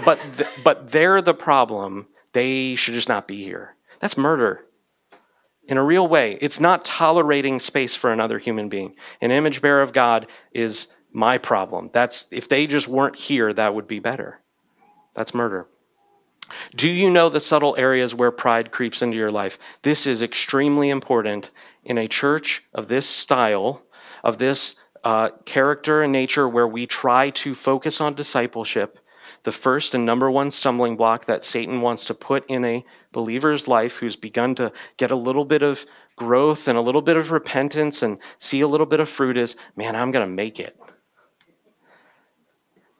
but, 0.05 0.20
th- 0.38 0.49
but 0.63 0.91
they're 0.91 1.22
the 1.22 1.34
problem. 1.34 2.07
They 2.34 2.76
should 2.76 2.93
just 2.93 3.09
not 3.09 3.28
be 3.28 3.43
here. 3.43 3.76
That's 3.99 4.18
murder 4.18 4.66
in 5.68 5.78
a 5.78 5.84
real 5.84 6.07
way. 6.07 6.38
It's 6.41 6.59
not 6.59 6.86
tolerating 6.86 7.59
space 7.59 7.95
for 7.95 8.11
another 8.11 8.39
human 8.39 8.70
being. 8.70 8.95
An 9.22 9.32
image 9.32 9.61
bearer 9.61 9.82
of 9.82 9.93
God 9.93 10.28
is 10.51 10.88
my 11.11 11.38
problem. 11.38 11.89
That's 11.93 12.26
if 12.32 12.49
they 12.49 12.68
just 12.68 12.88
weren't 12.88 13.16
here, 13.16 13.53
that 13.53 13.74
would 13.74 13.88
be 13.88 13.99
better. 13.99 14.41
That's 15.13 15.34
murder. 15.34 15.68
Do 16.76 16.88
you 16.88 17.09
know 17.09 17.30
the 17.30 17.39
subtle 17.39 17.76
areas 17.78 18.13
where 18.13 18.32
pride 18.32 18.72
creeps 18.72 19.01
into 19.01 19.18
your 19.18 19.32
life? 19.32 19.57
This 19.82 20.05
is 20.05 20.22
extremely 20.22 20.89
important 20.89 21.51
in 21.84 21.97
a 21.97 22.07
church 22.07 22.63
of 22.74 22.88
this 22.88 23.07
style, 23.07 23.82
of 24.24 24.38
this 24.38 24.76
uh, 25.03 25.30
character 25.45 26.03
and 26.03 26.11
nature, 26.11 26.47
where 26.47 26.68
we 26.68 26.86
try 26.86 27.32
to 27.32 27.55
focus 27.55 27.99
on 27.99 28.13
discipleship 28.13 28.99
the 29.45 29.51
first 29.51 29.93
and 29.93 30.05
number 30.05 30.30
one 30.30 30.51
stumbling 30.51 30.97
block 30.97 31.26
that 31.26 31.43
Satan 31.43 31.82
wants 31.82 32.05
to 32.05 32.13
put 32.13 32.43
in 32.47 32.66
a 32.66 32.84
believer's 33.16 33.66
life 33.66 33.95
who's 33.95 34.18
begun 34.18 34.53
to 34.55 34.74
get 34.97 35.09
a 35.09 35.16
little 35.16 35.45
bit 35.45 35.61
of 35.61 35.86
growth 36.18 36.68
and 36.68 36.78
a 36.78 36.82
little 36.82 37.01
bit 37.01 37.16
of 37.16 37.32
repentance 37.32 38.03
and 38.03 38.20
see 38.39 38.59
a 38.59 38.68
little 38.68 38.86
bit 38.86 38.99
of 38.99 39.07
fruit 39.07 39.38
is, 39.38 39.55
man, 39.78 39.95
I'm 39.95 40.11
going 40.11 40.28
to 40.28 40.32
make 40.32 40.59
it. 40.59 40.78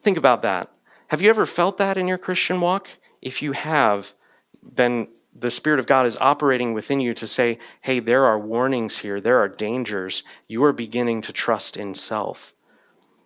Think 0.00 0.16
about 0.16 0.40
that. 0.40 0.72
Have 1.08 1.20
you 1.20 1.28
ever 1.28 1.44
felt 1.44 1.76
that 1.76 1.98
in 1.98 2.08
your 2.08 2.16
Christian 2.16 2.62
walk? 2.62 2.88
If 3.20 3.42
you 3.42 3.52
have, 3.52 4.14
then 4.62 5.08
the 5.38 5.50
Spirit 5.50 5.78
of 5.78 5.86
God 5.86 6.06
is 6.06 6.16
operating 6.16 6.72
within 6.72 6.98
you 6.98 7.12
to 7.12 7.26
say, 7.26 7.58
hey, 7.82 8.00
there 8.00 8.24
are 8.24 8.38
warnings 8.38 8.96
here, 8.96 9.20
there 9.20 9.38
are 9.38 9.48
dangers. 9.48 10.22
You 10.48 10.64
are 10.64 10.72
beginning 10.72 11.20
to 11.22 11.32
trust 11.32 11.76
in 11.76 11.94
self, 11.94 12.54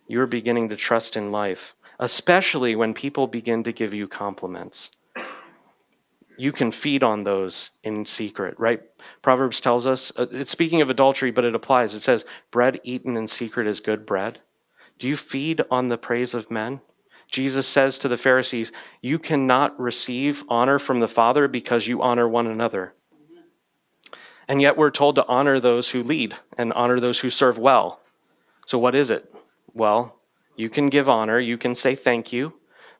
you 0.07 0.19
are 0.19 0.27
beginning 0.27 0.67
to 0.69 0.75
trust 0.75 1.15
in 1.15 1.31
life 1.31 1.73
especially 2.01 2.75
when 2.75 2.95
people 2.95 3.27
begin 3.27 3.63
to 3.63 3.71
give 3.71 3.93
you 3.93 4.07
compliments. 4.07 4.89
You 6.41 6.51
can 6.51 6.71
feed 6.71 7.03
on 7.03 7.23
those 7.23 7.69
in 7.83 8.03
secret, 8.03 8.59
right? 8.59 8.81
Proverbs 9.21 9.61
tells 9.61 9.85
us, 9.85 10.11
uh, 10.17 10.25
it's 10.31 10.49
speaking 10.49 10.81
of 10.81 10.89
adultery, 10.89 11.29
but 11.29 11.45
it 11.45 11.53
applies. 11.53 11.93
It 11.93 11.99
says, 11.99 12.25
bread 12.49 12.79
eaten 12.83 13.15
in 13.15 13.27
secret 13.27 13.67
is 13.67 13.79
good 13.79 14.07
bread. 14.07 14.39
Do 14.97 15.07
you 15.07 15.17
feed 15.17 15.61
on 15.69 15.89
the 15.89 15.99
praise 15.99 16.33
of 16.33 16.49
men? 16.49 16.81
Jesus 17.29 17.67
says 17.67 17.99
to 17.99 18.07
the 18.07 18.17
Pharisees, 18.17 18.71
You 19.03 19.19
cannot 19.19 19.79
receive 19.79 20.43
honor 20.49 20.79
from 20.79 20.99
the 20.99 21.07
Father 21.07 21.47
because 21.47 21.85
you 21.85 22.01
honor 22.01 22.27
one 22.27 22.47
another. 22.47 22.95
And 24.47 24.63
yet 24.63 24.77
we're 24.77 24.89
told 24.89 25.13
to 25.17 25.27
honor 25.27 25.59
those 25.59 25.91
who 25.91 26.01
lead 26.01 26.35
and 26.57 26.73
honor 26.73 26.99
those 26.99 27.19
who 27.19 27.29
serve 27.29 27.59
well. 27.59 28.01
So, 28.65 28.79
what 28.79 28.95
is 28.95 29.11
it? 29.11 29.31
Well, 29.75 30.19
you 30.55 30.71
can 30.71 30.89
give 30.89 31.07
honor, 31.07 31.37
you 31.37 31.59
can 31.59 31.75
say 31.75 31.93
thank 31.93 32.33
you, 32.33 32.53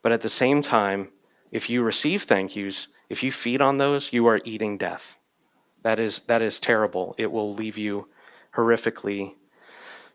but 0.03 0.11
at 0.11 0.21
the 0.21 0.29
same 0.29 0.61
time, 0.61 1.09
if 1.51 1.71
you 1.71 1.81
receive 1.81 2.21
thank 2.21 2.55
yous, 2.55 2.87
if 3.12 3.24
you 3.24 3.32
feed 3.32 3.62
on 3.62 3.78
those, 3.78 4.14
you 4.14 4.26
are 4.28 4.39
eating 4.45 4.78
death. 4.78 5.20
That 5.84 5.99
is, 5.99 6.20
that 6.28 6.41
is 6.41 6.62
terrible. 6.62 7.14
It 7.18 7.30
will 7.30 7.53
leave 7.53 7.78
you 7.78 8.07
horrifically. 8.55 9.34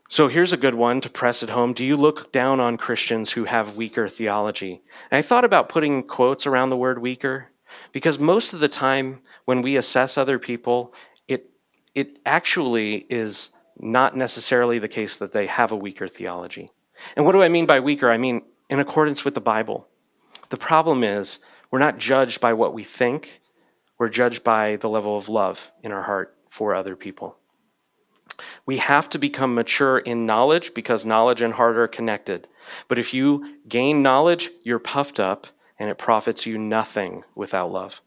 So 0.08 0.28
here's 0.28 0.54
a 0.54 0.56
good 0.56 0.74
one 0.74 1.02
to 1.02 1.10
press 1.10 1.42
it 1.42 1.50
home. 1.50 1.74
Do 1.74 1.84
you 1.84 1.94
look 1.94 2.32
down 2.32 2.58
on 2.58 2.78
Christians 2.78 3.30
who 3.30 3.44
have 3.44 3.76
weaker 3.76 4.08
theology? 4.08 4.80
And 5.10 5.18
I 5.18 5.22
thought 5.22 5.44
about 5.44 5.68
putting 5.68 6.04
quotes 6.04 6.46
around 6.46 6.70
the 6.70 6.76
word 6.76 6.98
weaker 6.98 7.48
because 7.92 8.18
most 8.18 8.54
of 8.54 8.60
the 8.60 8.68
time 8.68 9.20
when 9.44 9.60
we 9.60 9.76
assess 9.76 10.16
other 10.16 10.38
people, 10.38 10.94
it, 11.28 11.50
it 11.94 12.18
actually 12.24 13.06
is 13.10 13.50
not 13.78 14.16
necessarily 14.16 14.78
the 14.78 14.88
case 14.88 15.18
that 15.18 15.32
they 15.32 15.46
have 15.48 15.70
a 15.70 15.76
weaker 15.76 16.08
theology. 16.08 16.70
And 17.14 17.26
what 17.26 17.32
do 17.32 17.42
I 17.42 17.48
mean 17.48 17.66
by 17.66 17.80
weaker? 17.80 18.10
I 18.10 18.16
mean 18.16 18.40
in 18.70 18.80
accordance 18.80 19.22
with 19.22 19.34
the 19.34 19.40
Bible. 19.42 19.86
The 20.48 20.56
problem 20.56 21.04
is 21.04 21.40
we're 21.70 21.78
not 21.78 21.98
judged 21.98 22.40
by 22.40 22.52
what 22.52 22.74
we 22.74 22.84
think, 22.84 23.40
we're 23.98 24.08
judged 24.08 24.44
by 24.44 24.76
the 24.76 24.88
level 24.88 25.16
of 25.16 25.28
love 25.28 25.72
in 25.82 25.92
our 25.92 26.02
heart 26.02 26.36
for 26.50 26.74
other 26.74 26.96
people. 26.96 27.36
We 28.66 28.78
have 28.78 29.08
to 29.10 29.18
become 29.18 29.54
mature 29.54 29.98
in 29.98 30.26
knowledge 30.26 30.74
because 30.74 31.06
knowledge 31.06 31.42
and 31.42 31.54
heart 31.54 31.76
are 31.76 31.88
connected. 31.88 32.48
But 32.88 32.98
if 32.98 33.14
you 33.14 33.56
gain 33.68 34.02
knowledge, 34.02 34.50
you're 34.64 34.78
puffed 34.78 35.20
up 35.20 35.46
and 35.78 35.88
it 35.90 35.98
profits 35.98 36.46
you 36.46 36.58
nothing 36.58 37.24
without 37.34 37.70
love. 37.70 38.02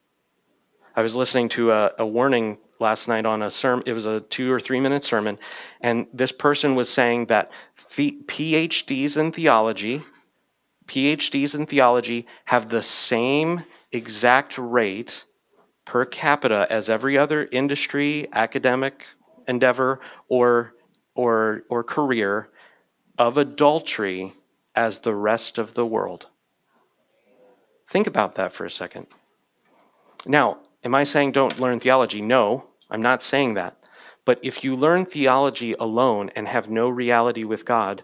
I 0.96 1.02
was 1.02 1.16
listening 1.16 1.50
to 1.50 1.72
a, 1.72 1.92
a 2.00 2.06
warning 2.06 2.58
last 2.80 3.08
night 3.08 3.26
on 3.26 3.42
a 3.42 3.52
sermon. 3.52 3.84
It 3.86 3.94
was 3.94 4.06
a 4.06 4.22
two 4.22 4.52
or 4.52 4.60
three 4.60 4.80
minute 4.80 5.04
sermon. 5.04 5.38
And 5.82 6.08
this 6.14 6.32
person 6.32 6.76
was 6.76 6.90
saying 6.90 7.28
that 7.28 7.52
the 7.96 8.18
PhDs 8.26 9.18
in 9.18 9.32
theology, 9.32 10.04
PhDs 10.90 11.54
in 11.54 11.68
theology 11.68 12.26
have 12.46 12.68
the 12.68 12.82
same 12.82 13.64
exact 13.92 14.58
rate 14.58 15.24
per 15.86 16.04
capita 16.04 16.66
as 16.70 16.90
every 16.90 17.16
other 17.16 17.48
industry, 17.52 18.28
academic 18.34 19.06
endeavor, 19.48 20.00
or, 20.28 20.74
or, 21.14 21.62
or 21.70 21.84
career 21.84 22.50
of 23.20 23.38
adultery 23.38 24.34
as 24.76 25.00
the 25.00 25.14
rest 25.14 25.60
of 25.60 25.76
the 25.76 25.86
world. 25.86 26.26
Think 27.88 28.08
about 28.08 28.36
that 28.36 28.52
for 28.52 28.66
a 28.66 28.72
second. 28.72 29.06
Now, 30.26 30.58
am 30.84 30.96
I 30.96 31.04
saying 31.04 31.34
don't 31.34 31.60
learn 31.60 31.80
theology? 31.80 32.22
No, 32.22 32.66
I'm 32.90 33.02
not 33.02 33.22
saying 33.22 33.54
that. 33.54 33.78
But 34.26 34.40
if 34.42 34.64
you 34.64 34.76
learn 34.76 35.06
theology 35.06 35.74
alone 35.80 36.32
and 36.36 36.48
have 36.48 36.70
no 36.70 36.90
reality 36.90 37.44
with 37.44 37.66
God, 37.66 38.04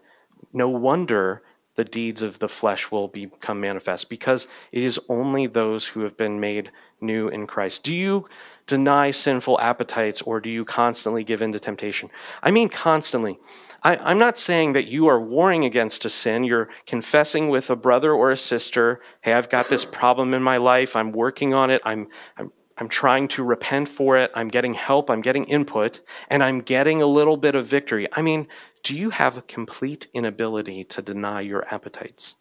no 0.53 0.69
wonder 0.69 1.41
the 1.75 1.83
deeds 1.83 2.21
of 2.21 2.39
the 2.39 2.47
flesh 2.47 2.91
will 2.91 3.07
become 3.07 3.59
manifest 3.59 4.09
because 4.09 4.47
it 4.71 4.83
is 4.83 4.99
only 5.09 5.47
those 5.47 5.87
who 5.87 6.01
have 6.01 6.17
been 6.17 6.39
made 6.39 6.71
new 7.01 7.27
in 7.27 7.47
Christ. 7.47 7.83
Do 7.83 7.93
you 7.93 8.27
deny 8.67 9.11
sinful 9.11 9.59
appetites 9.59 10.21
or 10.21 10.39
do 10.39 10.49
you 10.49 10.65
constantly 10.65 11.23
give 11.23 11.41
in 11.41 11.51
to 11.51 11.59
temptation? 11.59 12.09
I 12.41 12.51
mean, 12.51 12.69
constantly. 12.69 13.37
I, 13.83 14.11
am 14.11 14.17
not 14.17 14.37
saying 14.37 14.73
that 14.73 14.87
you 14.87 15.07
are 15.07 15.21
warring 15.21 15.65
against 15.65 16.05
a 16.05 16.09
sin. 16.09 16.43
You're 16.43 16.69
confessing 16.87 17.49
with 17.49 17.69
a 17.69 17.75
brother 17.75 18.13
or 18.13 18.31
a 18.31 18.37
sister, 18.37 19.01
hey, 19.21 19.33
I've 19.33 19.49
got 19.49 19.69
this 19.69 19.85
problem 19.85 20.33
in 20.33 20.41
my 20.41 20.57
life. 20.57 20.95
I'm 20.95 21.11
working 21.11 21.53
on 21.53 21.69
it. 21.69 21.81
I'm, 21.85 22.07
I'm 22.37 22.51
I'm 22.77 22.89
trying 22.89 23.29
to 23.29 23.43
repent 23.43 23.87
for 23.87 24.17
it. 24.17 24.31
I'm 24.33 24.49
getting 24.49 24.73
help. 24.73 25.09
I'm 25.09 25.21
getting 25.21 25.45
input 25.45 26.01
and 26.29 26.43
I'm 26.43 26.59
getting 26.59 27.01
a 27.01 27.05
little 27.05 27.37
bit 27.37 27.55
of 27.55 27.65
victory. 27.65 28.07
I 28.11 28.21
mean, 28.21 28.47
do 28.85 28.95
you 28.95 29.09
have 29.09 29.35
a 29.35 29.41
complete 29.41 30.07
inability 30.13 30.83
to 30.83 31.01
deny 31.01 31.41
your 31.41 31.65
appetites? 31.73 32.35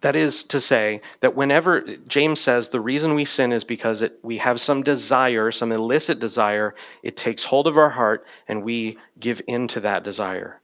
That 0.00 0.16
is 0.16 0.42
to 0.44 0.60
say, 0.60 1.02
that 1.20 1.36
whenever 1.36 1.82
James 2.08 2.40
says 2.40 2.68
the 2.68 2.80
reason 2.80 3.14
we 3.14 3.24
sin 3.24 3.52
is 3.52 3.62
because 3.62 4.02
it, 4.02 4.18
we 4.24 4.36
have 4.38 4.60
some 4.60 4.82
desire, 4.82 5.52
some 5.52 5.70
illicit 5.70 6.18
desire, 6.18 6.74
it 7.04 7.16
takes 7.16 7.44
hold 7.44 7.68
of 7.68 7.78
our 7.78 7.90
heart 7.90 8.26
and 8.48 8.64
we 8.64 8.98
give 9.20 9.40
in 9.46 9.68
to 9.68 9.80
that 9.80 10.02
desire. 10.02 10.60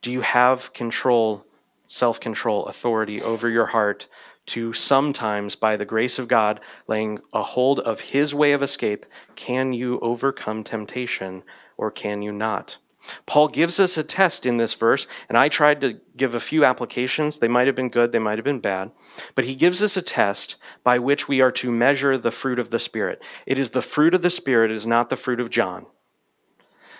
Do 0.00 0.12
you 0.12 0.20
have 0.20 0.72
control, 0.72 1.44
self 1.88 2.20
control, 2.20 2.66
authority 2.66 3.20
over 3.20 3.48
your 3.48 3.66
heart 3.66 4.06
to 4.46 4.72
sometimes, 4.72 5.56
by 5.56 5.76
the 5.76 5.84
grace 5.84 6.20
of 6.20 6.28
God, 6.28 6.60
laying 6.86 7.18
a 7.32 7.42
hold 7.42 7.80
of 7.80 8.00
His 8.00 8.32
way 8.32 8.52
of 8.52 8.62
escape, 8.62 9.06
can 9.34 9.72
you 9.72 9.98
overcome 9.98 10.62
temptation 10.62 11.42
or 11.76 11.90
can 11.90 12.22
you 12.22 12.30
not? 12.30 12.78
Paul 13.26 13.48
gives 13.48 13.80
us 13.80 13.96
a 13.96 14.02
test 14.02 14.46
in 14.46 14.56
this 14.56 14.74
verse, 14.74 15.06
and 15.28 15.36
I 15.36 15.48
tried 15.48 15.80
to 15.80 16.00
give 16.16 16.34
a 16.34 16.40
few 16.40 16.64
applications. 16.64 17.38
They 17.38 17.48
might 17.48 17.66
have 17.66 17.76
been 17.76 17.88
good, 17.88 18.12
they 18.12 18.18
might 18.18 18.38
have 18.38 18.44
been 18.44 18.60
bad. 18.60 18.90
But 19.34 19.44
he 19.44 19.54
gives 19.54 19.82
us 19.82 19.96
a 19.96 20.02
test 20.02 20.56
by 20.84 20.98
which 20.98 21.28
we 21.28 21.40
are 21.40 21.52
to 21.52 21.70
measure 21.70 22.18
the 22.18 22.30
fruit 22.30 22.58
of 22.58 22.70
the 22.70 22.78
Spirit. 22.78 23.22
It 23.46 23.58
is 23.58 23.70
the 23.70 23.82
fruit 23.82 24.14
of 24.14 24.22
the 24.22 24.30
Spirit, 24.30 24.70
it 24.70 24.74
is 24.74 24.86
not 24.86 25.10
the 25.10 25.16
fruit 25.16 25.40
of 25.40 25.50
John. 25.50 25.86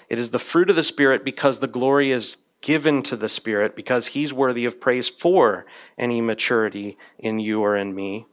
It 0.08 0.18
is 0.18 0.30
the 0.30 0.38
fruit 0.38 0.70
of 0.70 0.76
the 0.76 0.84
Spirit 0.84 1.24
because 1.24 1.60
the 1.60 1.66
glory 1.66 2.10
is 2.10 2.36
given 2.60 3.02
to 3.04 3.16
the 3.16 3.28
Spirit 3.28 3.76
because 3.76 4.08
He's 4.08 4.32
worthy 4.32 4.64
of 4.64 4.80
praise 4.80 5.08
for 5.08 5.66
any 5.96 6.20
maturity 6.20 6.96
in 7.18 7.38
you 7.38 7.60
or 7.60 7.76
in 7.76 7.94
me. 7.94 8.26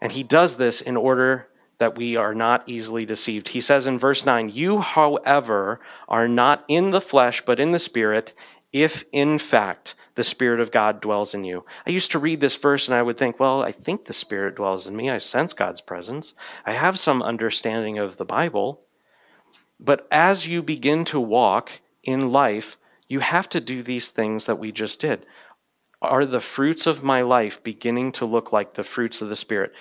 And 0.00 0.12
He 0.12 0.22
does 0.22 0.56
this 0.56 0.80
in 0.80 0.96
order 0.96 1.48
that 1.78 1.96
we 1.96 2.16
are 2.16 2.34
not 2.34 2.64
easily 2.66 3.06
deceived. 3.06 3.48
He 3.48 3.60
says 3.60 3.86
in 3.86 3.98
verse 3.98 4.26
9, 4.26 4.50
You, 4.50 4.80
however, 4.80 5.80
are 6.08 6.28
not 6.28 6.64
in 6.68 6.90
the 6.90 7.00
flesh, 7.00 7.40
but 7.44 7.60
in 7.60 7.72
the 7.72 7.78
Spirit, 7.78 8.34
if 8.72 9.04
in 9.12 9.38
fact 9.38 9.94
the 10.16 10.24
Spirit 10.24 10.60
of 10.60 10.72
God 10.72 11.00
dwells 11.00 11.32
in 11.32 11.44
you. 11.44 11.64
I 11.86 11.90
used 11.90 12.10
to 12.10 12.18
read 12.18 12.40
this 12.40 12.56
verse 12.56 12.88
and 12.88 12.94
I 12.94 13.02
would 13.02 13.16
think, 13.16 13.38
well, 13.38 13.62
I 13.62 13.72
think 13.72 14.04
the 14.04 14.12
Spirit 14.12 14.56
dwells 14.56 14.86
in 14.86 14.96
me. 14.96 15.08
I 15.08 15.18
sense 15.18 15.52
God's 15.52 15.80
presence. 15.80 16.34
I 16.66 16.72
have 16.72 16.98
some 16.98 17.22
understanding 17.22 17.98
of 17.98 18.16
the 18.16 18.24
Bible. 18.24 18.80
But 19.78 20.08
as 20.10 20.48
you 20.48 20.62
begin 20.62 21.04
to 21.06 21.20
walk 21.20 21.70
in 22.02 22.32
life, 22.32 22.76
you 23.06 23.20
have 23.20 23.48
to 23.50 23.60
do 23.60 23.82
these 23.82 24.10
things 24.10 24.46
that 24.46 24.58
we 24.58 24.72
just 24.72 25.00
did. 25.00 25.24
Are 26.00 26.24
the 26.24 26.40
fruits 26.40 26.86
of 26.86 27.02
my 27.02 27.22
life 27.22 27.62
beginning 27.64 28.12
to 28.12 28.24
look 28.24 28.52
like 28.52 28.74
the 28.74 28.84
fruits 28.84 29.20
of 29.20 29.28
the 29.28 29.36
Spirit? 29.36 29.72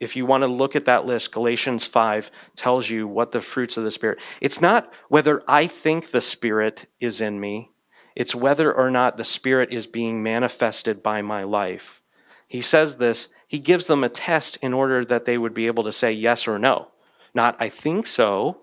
If 0.00 0.16
you 0.16 0.24
want 0.24 0.42
to 0.42 0.46
look 0.46 0.74
at 0.74 0.86
that 0.86 1.04
list, 1.04 1.30
Galatians 1.30 1.84
5 1.84 2.30
tells 2.56 2.88
you 2.88 3.06
what 3.06 3.32
the 3.32 3.42
fruits 3.42 3.76
of 3.76 3.84
the 3.84 3.90
Spirit. 3.90 4.18
It's 4.40 4.62
not 4.62 4.90
whether 5.08 5.42
I 5.46 5.66
think 5.66 6.10
the 6.10 6.22
Spirit 6.22 6.86
is 7.00 7.20
in 7.20 7.38
me, 7.38 7.70
it's 8.16 8.34
whether 8.34 8.72
or 8.72 8.90
not 8.90 9.16
the 9.16 9.24
Spirit 9.24 9.72
is 9.72 9.86
being 9.86 10.22
manifested 10.22 11.02
by 11.02 11.20
my 11.20 11.42
life. 11.42 12.02
He 12.48 12.62
says 12.62 12.96
this, 12.96 13.28
he 13.46 13.58
gives 13.58 13.86
them 13.86 14.02
a 14.02 14.08
test 14.08 14.56
in 14.62 14.72
order 14.72 15.04
that 15.04 15.26
they 15.26 15.36
would 15.36 15.54
be 15.54 15.66
able 15.66 15.84
to 15.84 15.92
say 15.92 16.12
yes 16.12 16.48
or 16.48 16.58
no. 16.58 16.88
Not, 17.34 17.56
I 17.60 17.68
think 17.68 18.06
so, 18.06 18.62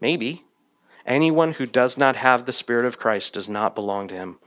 maybe. 0.00 0.46
Anyone 1.04 1.52
who 1.52 1.66
does 1.66 1.98
not 1.98 2.16
have 2.16 2.46
the 2.46 2.52
Spirit 2.52 2.86
of 2.86 2.98
Christ 2.98 3.34
does 3.34 3.48
not 3.48 3.74
belong 3.74 4.08
to 4.08 4.14
him. 4.14 4.38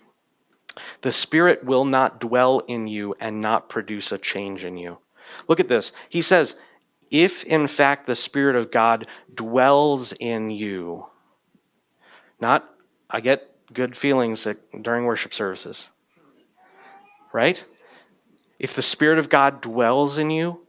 The 1.01 1.11
Spirit 1.11 1.63
will 1.63 1.85
not 1.85 2.19
dwell 2.19 2.59
in 2.67 2.87
you 2.87 3.15
and 3.19 3.41
not 3.41 3.69
produce 3.69 4.11
a 4.11 4.17
change 4.17 4.65
in 4.65 4.77
you. 4.77 4.97
Look 5.47 5.59
at 5.59 5.67
this. 5.67 5.91
He 6.09 6.21
says, 6.21 6.55
if 7.11 7.43
in 7.43 7.67
fact 7.67 8.07
the 8.07 8.15
Spirit 8.15 8.55
of 8.55 8.71
God 8.71 9.07
dwells 9.33 10.13
in 10.13 10.49
you, 10.49 11.05
not, 12.39 12.69
I 13.09 13.21
get 13.21 13.49
good 13.71 13.95
feelings 13.95 14.47
during 14.81 15.05
worship 15.05 15.33
services, 15.33 15.89
right? 17.31 17.63
If 18.59 18.73
the 18.73 18.81
Spirit 18.81 19.19
of 19.19 19.29
God 19.29 19.61
dwells 19.61 20.17
in 20.17 20.29
you, 20.29 20.59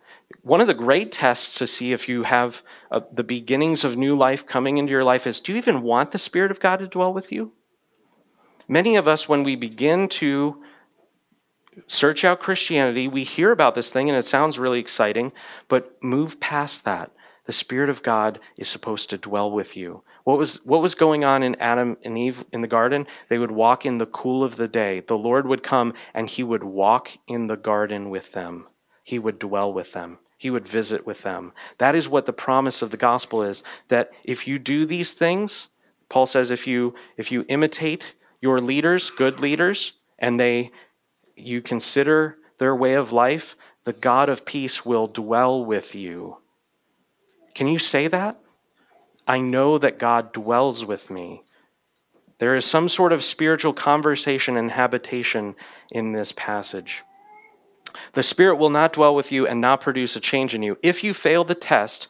one 0.42 0.60
of 0.60 0.66
the 0.66 0.74
great 0.74 1.12
tests 1.12 1.58
to 1.58 1.66
see 1.66 1.92
if 1.92 2.08
you 2.08 2.24
have 2.24 2.62
uh, 2.90 3.00
the 3.12 3.24
beginnings 3.24 3.84
of 3.84 3.96
new 3.96 4.16
life 4.16 4.46
coming 4.46 4.78
into 4.78 4.90
your 4.90 5.04
life 5.04 5.26
is 5.26 5.40
do 5.40 5.52
you 5.52 5.58
even 5.58 5.82
want 5.82 6.10
the 6.10 6.18
Spirit 6.18 6.50
of 6.50 6.60
God 6.60 6.80
to 6.80 6.86
dwell 6.86 7.14
with 7.14 7.32
you? 7.32 7.52
Many 8.68 8.96
of 8.96 9.06
us, 9.06 9.28
when 9.28 9.42
we 9.42 9.56
begin 9.56 10.08
to 10.08 10.62
search 11.86 12.24
out 12.24 12.40
Christianity, 12.40 13.08
we 13.08 13.24
hear 13.24 13.50
about 13.50 13.74
this 13.74 13.90
thing 13.90 14.08
and 14.08 14.18
it 14.18 14.24
sounds 14.24 14.58
really 14.58 14.80
exciting, 14.80 15.32
but 15.68 16.02
move 16.02 16.40
past 16.40 16.84
that. 16.84 17.10
The 17.46 17.52
Spirit 17.52 17.90
of 17.90 18.02
God 18.02 18.40
is 18.56 18.68
supposed 18.68 19.10
to 19.10 19.18
dwell 19.18 19.50
with 19.50 19.76
you. 19.76 20.02
What 20.24 20.38
was, 20.38 20.64
what 20.64 20.80
was 20.80 20.94
going 20.94 21.24
on 21.24 21.42
in 21.42 21.56
Adam 21.56 21.98
and 22.02 22.16
Eve 22.16 22.42
in 22.52 22.62
the 22.62 22.66
garden? 22.66 23.06
They 23.28 23.38
would 23.38 23.50
walk 23.50 23.84
in 23.84 23.98
the 23.98 24.06
cool 24.06 24.42
of 24.42 24.56
the 24.56 24.68
day. 24.68 25.00
The 25.00 25.18
Lord 25.18 25.46
would 25.46 25.62
come 25.62 25.92
and 26.14 26.28
he 26.28 26.42
would 26.42 26.64
walk 26.64 27.10
in 27.26 27.48
the 27.48 27.58
garden 27.58 28.08
with 28.08 28.32
them, 28.32 28.66
he 29.02 29.18
would 29.18 29.38
dwell 29.38 29.72
with 29.72 29.92
them. 29.92 30.18
He 30.36 30.50
would 30.50 30.66
visit 30.68 31.06
with 31.06 31.22
them. 31.22 31.52
That 31.78 31.94
is 31.94 32.08
what 32.08 32.26
the 32.26 32.32
promise 32.32 32.82
of 32.82 32.90
the 32.90 32.96
gospel 32.98 33.42
is 33.42 33.62
that 33.88 34.10
if 34.24 34.46
you 34.46 34.58
do 34.58 34.84
these 34.84 35.14
things, 35.14 35.68
Paul 36.10 36.26
says 36.26 36.50
if 36.50 36.66
you 36.66 36.94
if 37.16 37.32
you 37.32 37.46
imitate 37.48 38.14
your 38.44 38.60
leaders, 38.60 39.08
good 39.08 39.40
leaders, 39.40 39.92
and 40.18 40.38
they 40.38 40.70
you 41.34 41.62
consider 41.62 42.36
their 42.58 42.76
way 42.76 42.92
of 42.92 43.10
life, 43.10 43.56
the 43.84 43.94
God 43.94 44.28
of 44.28 44.44
peace 44.44 44.84
will 44.84 45.06
dwell 45.06 45.64
with 45.64 45.94
you. 45.94 46.36
Can 47.54 47.68
you 47.68 47.78
say 47.78 48.06
that? 48.06 48.38
I 49.26 49.40
know 49.40 49.78
that 49.78 49.98
God 49.98 50.34
dwells 50.34 50.84
with 50.84 51.08
me. 51.08 51.42
There 52.36 52.54
is 52.54 52.66
some 52.66 52.90
sort 52.90 53.14
of 53.14 53.24
spiritual 53.24 53.72
conversation 53.72 54.58
and 54.58 54.70
habitation 54.70 55.56
in 55.90 56.12
this 56.12 56.30
passage. 56.32 57.02
The 58.12 58.22
Spirit 58.22 58.56
will 58.56 58.68
not 58.68 58.92
dwell 58.92 59.14
with 59.14 59.32
you 59.32 59.46
and 59.46 59.58
not 59.58 59.80
produce 59.80 60.16
a 60.16 60.20
change 60.20 60.54
in 60.54 60.62
you. 60.62 60.76
If 60.82 61.02
you 61.02 61.14
fail 61.14 61.44
the 61.44 61.54
test 61.54 62.08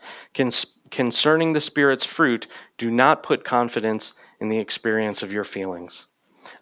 concerning 0.91 1.53
the 1.53 1.61
Spirit's 1.61 2.05
fruit, 2.05 2.49
do 2.77 2.91
not 2.91 3.23
put 3.23 3.45
confidence 3.45 4.15
in 4.41 4.49
the 4.49 4.59
experience 4.59 5.23
of 5.23 5.33
your 5.33 5.45
feelings. 5.45 6.09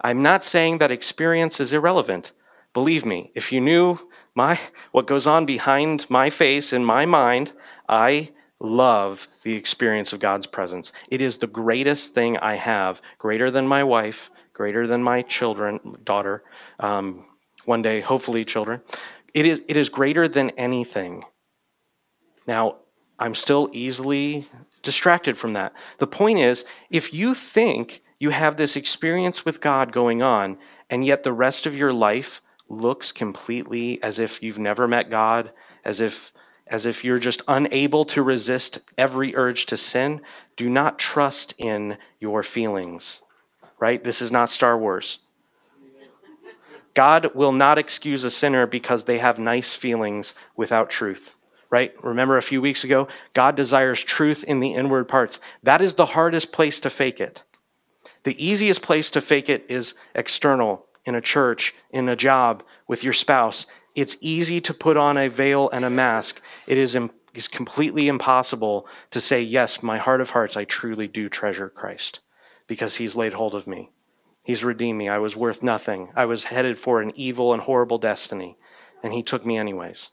I'm 0.03 0.21
not 0.21 0.43
saying 0.43 0.79
that 0.79 0.91
experience 0.91 1.59
is 1.59 1.73
irrelevant. 1.73 2.33
Believe 2.73 3.05
me, 3.05 3.31
if 3.35 3.51
you 3.51 3.61
knew 3.61 3.99
my 4.35 4.59
what 4.91 5.07
goes 5.07 5.27
on 5.27 5.45
behind 5.45 6.09
my 6.09 6.29
face 6.29 6.73
in 6.73 6.83
my 6.83 7.05
mind, 7.05 7.53
I 7.87 8.31
love 8.59 9.27
the 9.43 9.53
experience 9.53 10.13
of 10.13 10.19
God's 10.19 10.47
presence. 10.47 10.91
It 11.09 11.21
is 11.21 11.37
the 11.37 11.47
greatest 11.47 12.13
thing 12.13 12.37
I 12.37 12.55
have, 12.55 13.01
greater 13.17 13.51
than 13.51 13.67
my 13.67 13.83
wife, 13.83 14.29
greater 14.53 14.87
than 14.87 15.03
my 15.03 15.21
children, 15.21 15.79
daughter, 16.03 16.43
um, 16.79 17.25
one 17.65 17.81
day, 17.81 18.01
hopefully, 18.01 18.45
children. 18.45 18.81
It 19.33 19.45
is, 19.45 19.61
it 19.67 19.77
is 19.77 19.89
greater 19.89 20.27
than 20.27 20.51
anything. 20.51 21.23
Now, 22.45 22.77
I'm 23.19 23.35
still 23.35 23.69
easily 23.71 24.47
distracted 24.81 25.37
from 25.37 25.53
that. 25.53 25.73
The 25.99 26.07
point 26.07 26.39
is, 26.39 26.65
if 26.89 27.13
you 27.13 27.33
think 27.33 28.02
you 28.23 28.29
have 28.29 28.55
this 28.55 28.77
experience 28.77 29.43
with 29.43 29.59
God 29.59 29.91
going 29.91 30.21
on, 30.21 30.57
and 30.89 31.05
yet 31.05 31.23
the 31.23 31.33
rest 31.33 31.65
of 31.65 31.75
your 31.75 31.91
life 31.91 32.41
looks 32.69 33.11
completely 33.11 34.01
as 34.01 34.17
if 34.17 34.41
you've 34.41 34.57
never 34.57 34.87
met 34.87 35.09
God, 35.09 35.51
as 35.83 35.99
if 35.99 36.31
as 36.65 36.85
if 36.85 37.03
you're 37.03 37.19
just 37.19 37.41
unable 37.49 38.05
to 38.05 38.23
resist 38.23 38.79
every 38.97 39.35
urge 39.35 39.65
to 39.65 39.75
sin, 39.75 40.21
do 40.55 40.69
not 40.69 40.97
trust 40.97 41.53
in 41.57 41.97
your 42.21 42.43
feelings. 42.43 43.21
Right? 43.77 44.01
This 44.01 44.21
is 44.21 44.31
not 44.31 44.49
Star 44.49 44.77
Wars. 44.77 45.19
God 46.93 47.35
will 47.35 47.51
not 47.51 47.77
excuse 47.77 48.23
a 48.23 48.31
sinner 48.31 48.65
because 48.65 49.03
they 49.03 49.17
have 49.17 49.37
nice 49.37 49.73
feelings 49.73 50.33
without 50.55 50.89
truth. 50.89 51.35
Right? 51.69 51.93
Remember 52.01 52.37
a 52.37 52.41
few 52.41 52.61
weeks 52.61 52.85
ago, 52.85 53.09
God 53.33 53.57
desires 53.57 54.01
truth 54.01 54.45
in 54.45 54.61
the 54.61 54.73
inward 54.73 55.09
parts. 55.09 55.41
That 55.63 55.81
is 55.81 55.95
the 55.95 56.05
hardest 56.05 56.53
place 56.53 56.79
to 56.79 56.89
fake 56.89 57.19
it. 57.19 57.43
The 58.23 58.43
easiest 58.43 58.81
place 58.81 59.11
to 59.11 59.21
fake 59.21 59.49
it 59.49 59.65
is 59.69 59.93
external, 60.15 60.85
in 61.05 61.15
a 61.15 61.21
church, 61.21 61.75
in 61.91 62.07
a 62.07 62.15
job, 62.15 62.63
with 62.87 63.03
your 63.03 63.13
spouse. 63.13 63.67
It's 63.95 64.17
easy 64.21 64.61
to 64.61 64.73
put 64.73 64.97
on 64.97 65.17
a 65.17 65.29
veil 65.29 65.69
and 65.69 65.85
a 65.85 65.89
mask. 65.89 66.41
It 66.67 66.77
is, 66.77 66.97
is 67.33 67.47
completely 67.47 68.07
impossible 68.07 68.87
to 69.11 69.19
say, 69.19 69.41
Yes, 69.41 69.83
my 69.83 69.97
heart 69.97 70.21
of 70.21 70.31
hearts, 70.31 70.55
I 70.55 70.63
truly 70.63 71.07
do 71.07 71.29
treasure 71.29 71.69
Christ 71.69 72.19
because 72.67 72.95
he's 72.95 73.15
laid 73.15 73.33
hold 73.33 73.55
of 73.55 73.67
me. 73.67 73.91
He's 74.43 74.63
redeemed 74.63 74.99
me. 74.99 75.09
I 75.09 75.19
was 75.19 75.35
worth 75.35 75.63
nothing. 75.63 76.11
I 76.15 76.25
was 76.25 76.45
headed 76.45 76.77
for 76.77 77.01
an 77.01 77.11
evil 77.15 77.53
and 77.53 77.61
horrible 77.61 77.97
destiny, 77.97 78.57
and 79.01 79.13
He 79.13 79.23
took 79.23 79.45
me 79.45 79.57
anyways, 79.57 80.09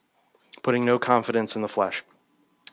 putting 0.62 0.84
no 0.84 0.98
confidence 0.98 1.56
in 1.56 1.62
the 1.62 1.68
flesh. 1.68 2.04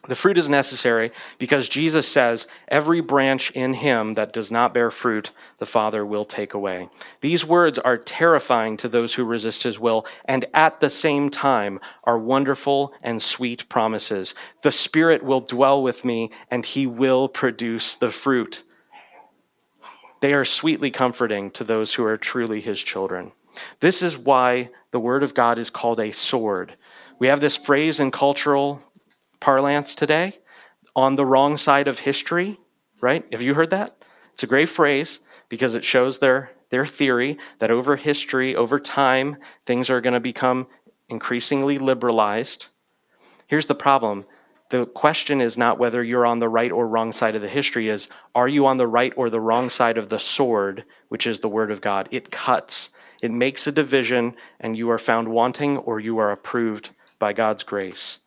The 0.03 0.15
fruit 0.15 0.37
is 0.37 0.47
necessary 0.47 1.11
because 1.37 1.67
Jesus 1.67 2.07
says, 2.07 2.47
Every 2.69 3.01
branch 3.01 3.51
in 3.51 3.73
him 3.73 4.13
that 4.13 4.31
does 4.31 4.51
not 4.51 4.73
bear 4.73 4.89
fruit, 4.89 5.31
the 5.57 5.65
Father 5.65 6.05
will 6.05 6.23
take 6.23 6.53
away. 6.53 6.89
These 7.19 7.45
words 7.45 7.77
are 7.79 7.97
terrifying 7.97 8.77
to 8.77 8.87
those 8.87 9.13
who 9.13 9.25
resist 9.25 9.63
his 9.63 9.79
will, 9.79 10.05
and 10.25 10.45
at 10.53 10.79
the 10.79 10.89
same 10.89 11.29
time 11.29 11.79
are 12.05 12.17
wonderful 12.17 12.93
and 13.01 13.21
sweet 13.21 13.67
promises. 13.67 14.33
The 14.61 14.71
Spirit 14.71 15.23
will 15.23 15.41
dwell 15.41 15.83
with 15.83 16.05
me, 16.05 16.31
and 16.49 16.65
he 16.65 16.87
will 16.87 17.27
produce 17.27 17.97
the 17.97 18.11
fruit. 18.11 18.63
They 20.21 20.33
are 20.33 20.45
sweetly 20.45 20.89
comforting 20.89 21.51
to 21.51 21.63
those 21.63 21.93
who 21.93 22.05
are 22.05 22.17
truly 22.17 22.61
his 22.61 22.81
children. 22.81 23.33
This 23.79 24.01
is 24.01 24.17
why 24.17 24.69
the 24.91 24.99
word 24.99 25.23
of 25.23 25.33
God 25.33 25.57
is 25.57 25.69
called 25.69 25.99
a 25.99 26.11
sword. 26.11 26.75
We 27.19 27.27
have 27.27 27.39
this 27.39 27.57
phrase 27.57 27.99
in 27.99 28.11
cultural 28.11 28.81
parlance 29.39 29.95
today 29.95 30.37
on 30.95 31.15
the 31.15 31.25
wrong 31.25 31.57
side 31.57 31.87
of 31.87 31.99
history, 31.99 32.59
right? 33.01 33.25
Have 33.31 33.41
you 33.41 33.53
heard 33.53 33.69
that? 33.69 34.03
It's 34.33 34.43
a 34.43 34.47
great 34.47 34.69
phrase 34.69 35.19
because 35.49 35.75
it 35.75 35.85
shows 35.85 36.19
their, 36.19 36.51
their 36.69 36.85
theory 36.85 37.37
that 37.59 37.71
over 37.71 37.95
history, 37.95 38.55
over 38.55 38.79
time, 38.79 39.37
things 39.65 39.89
are 39.89 40.01
going 40.01 40.13
to 40.13 40.19
become 40.19 40.67
increasingly 41.09 41.77
liberalized. 41.77 42.67
Here's 43.47 43.67
the 43.67 43.75
problem 43.75 44.25
the 44.69 44.85
question 44.85 45.39
is 45.39 45.57
not 45.57 45.79
whether 45.79 46.03
you're 46.03 46.25
on 46.25 46.39
the 46.39 46.49
right 46.49 46.71
or 46.71 46.87
wrong 46.87 47.13
side 47.13 47.35
of 47.35 47.41
the 47.41 47.47
history 47.47 47.89
is 47.89 48.09
are 48.35 48.47
you 48.47 48.65
on 48.65 48.77
the 48.77 48.87
right 48.87 49.13
or 49.15 49.29
the 49.29 49.39
wrong 49.39 49.69
side 49.69 49.97
of 49.97 50.09
the 50.09 50.19
sword 50.19 50.83
which 51.07 51.25
is 51.25 51.39
the 51.39 51.49
word 51.49 51.71
of 51.71 51.79
god 51.81 52.07
it 52.11 52.31
cuts 52.31 52.89
it 53.21 53.31
makes 53.31 53.65
a 53.65 53.71
division 53.71 54.35
and 54.59 54.77
you 54.77 54.89
are 54.89 54.97
found 54.97 55.27
wanting 55.27 55.77
or 55.77 55.99
you 55.99 56.17
are 56.17 56.31
approved 56.31 56.89
by 57.17 57.31
god's 57.31 57.63
grace 57.63 58.19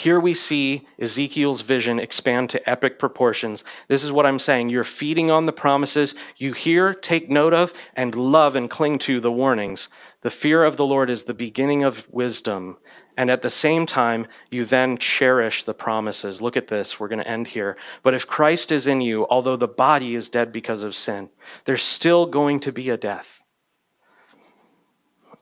here 0.00 0.18
we 0.18 0.32
see 0.32 0.88
Ezekiel's 0.98 1.60
vision 1.60 1.98
expand 1.98 2.48
to 2.48 2.70
epic 2.70 2.98
proportions. 2.98 3.64
This 3.86 4.02
is 4.02 4.10
what 4.10 4.24
I'm 4.24 4.38
saying. 4.38 4.70
You're 4.70 4.82
feeding 4.82 5.30
on 5.30 5.44
the 5.44 5.52
promises 5.52 6.14
you 6.38 6.54
hear, 6.54 6.94
take 6.94 7.28
note 7.28 7.52
of, 7.52 7.74
and 7.94 8.14
love 8.14 8.56
and 8.56 8.70
cling 8.70 8.98
to 9.00 9.20
the 9.20 9.30
warnings. 9.30 9.90
The 10.22 10.30
fear 10.30 10.64
of 10.64 10.78
the 10.78 10.86
Lord 10.86 11.10
is 11.10 11.24
the 11.24 11.34
beginning 11.34 11.84
of 11.84 12.08
wisdom. 12.10 12.78
And 13.18 13.30
at 13.30 13.42
the 13.42 13.50
same 13.50 13.84
time, 13.84 14.26
you 14.50 14.64
then 14.64 14.96
cherish 14.96 15.64
the 15.64 15.74
promises. 15.74 16.40
Look 16.40 16.56
at 16.56 16.68
this. 16.68 16.98
We're 16.98 17.08
going 17.08 17.22
to 17.22 17.28
end 17.28 17.48
here. 17.48 17.76
But 18.02 18.14
if 18.14 18.26
Christ 18.26 18.72
is 18.72 18.86
in 18.86 19.02
you, 19.02 19.26
although 19.28 19.56
the 19.56 19.68
body 19.68 20.14
is 20.14 20.30
dead 20.30 20.50
because 20.50 20.82
of 20.82 20.94
sin, 20.94 21.28
there's 21.66 21.82
still 21.82 22.24
going 22.24 22.60
to 22.60 22.72
be 22.72 22.88
a 22.88 22.96
death. 22.96 23.42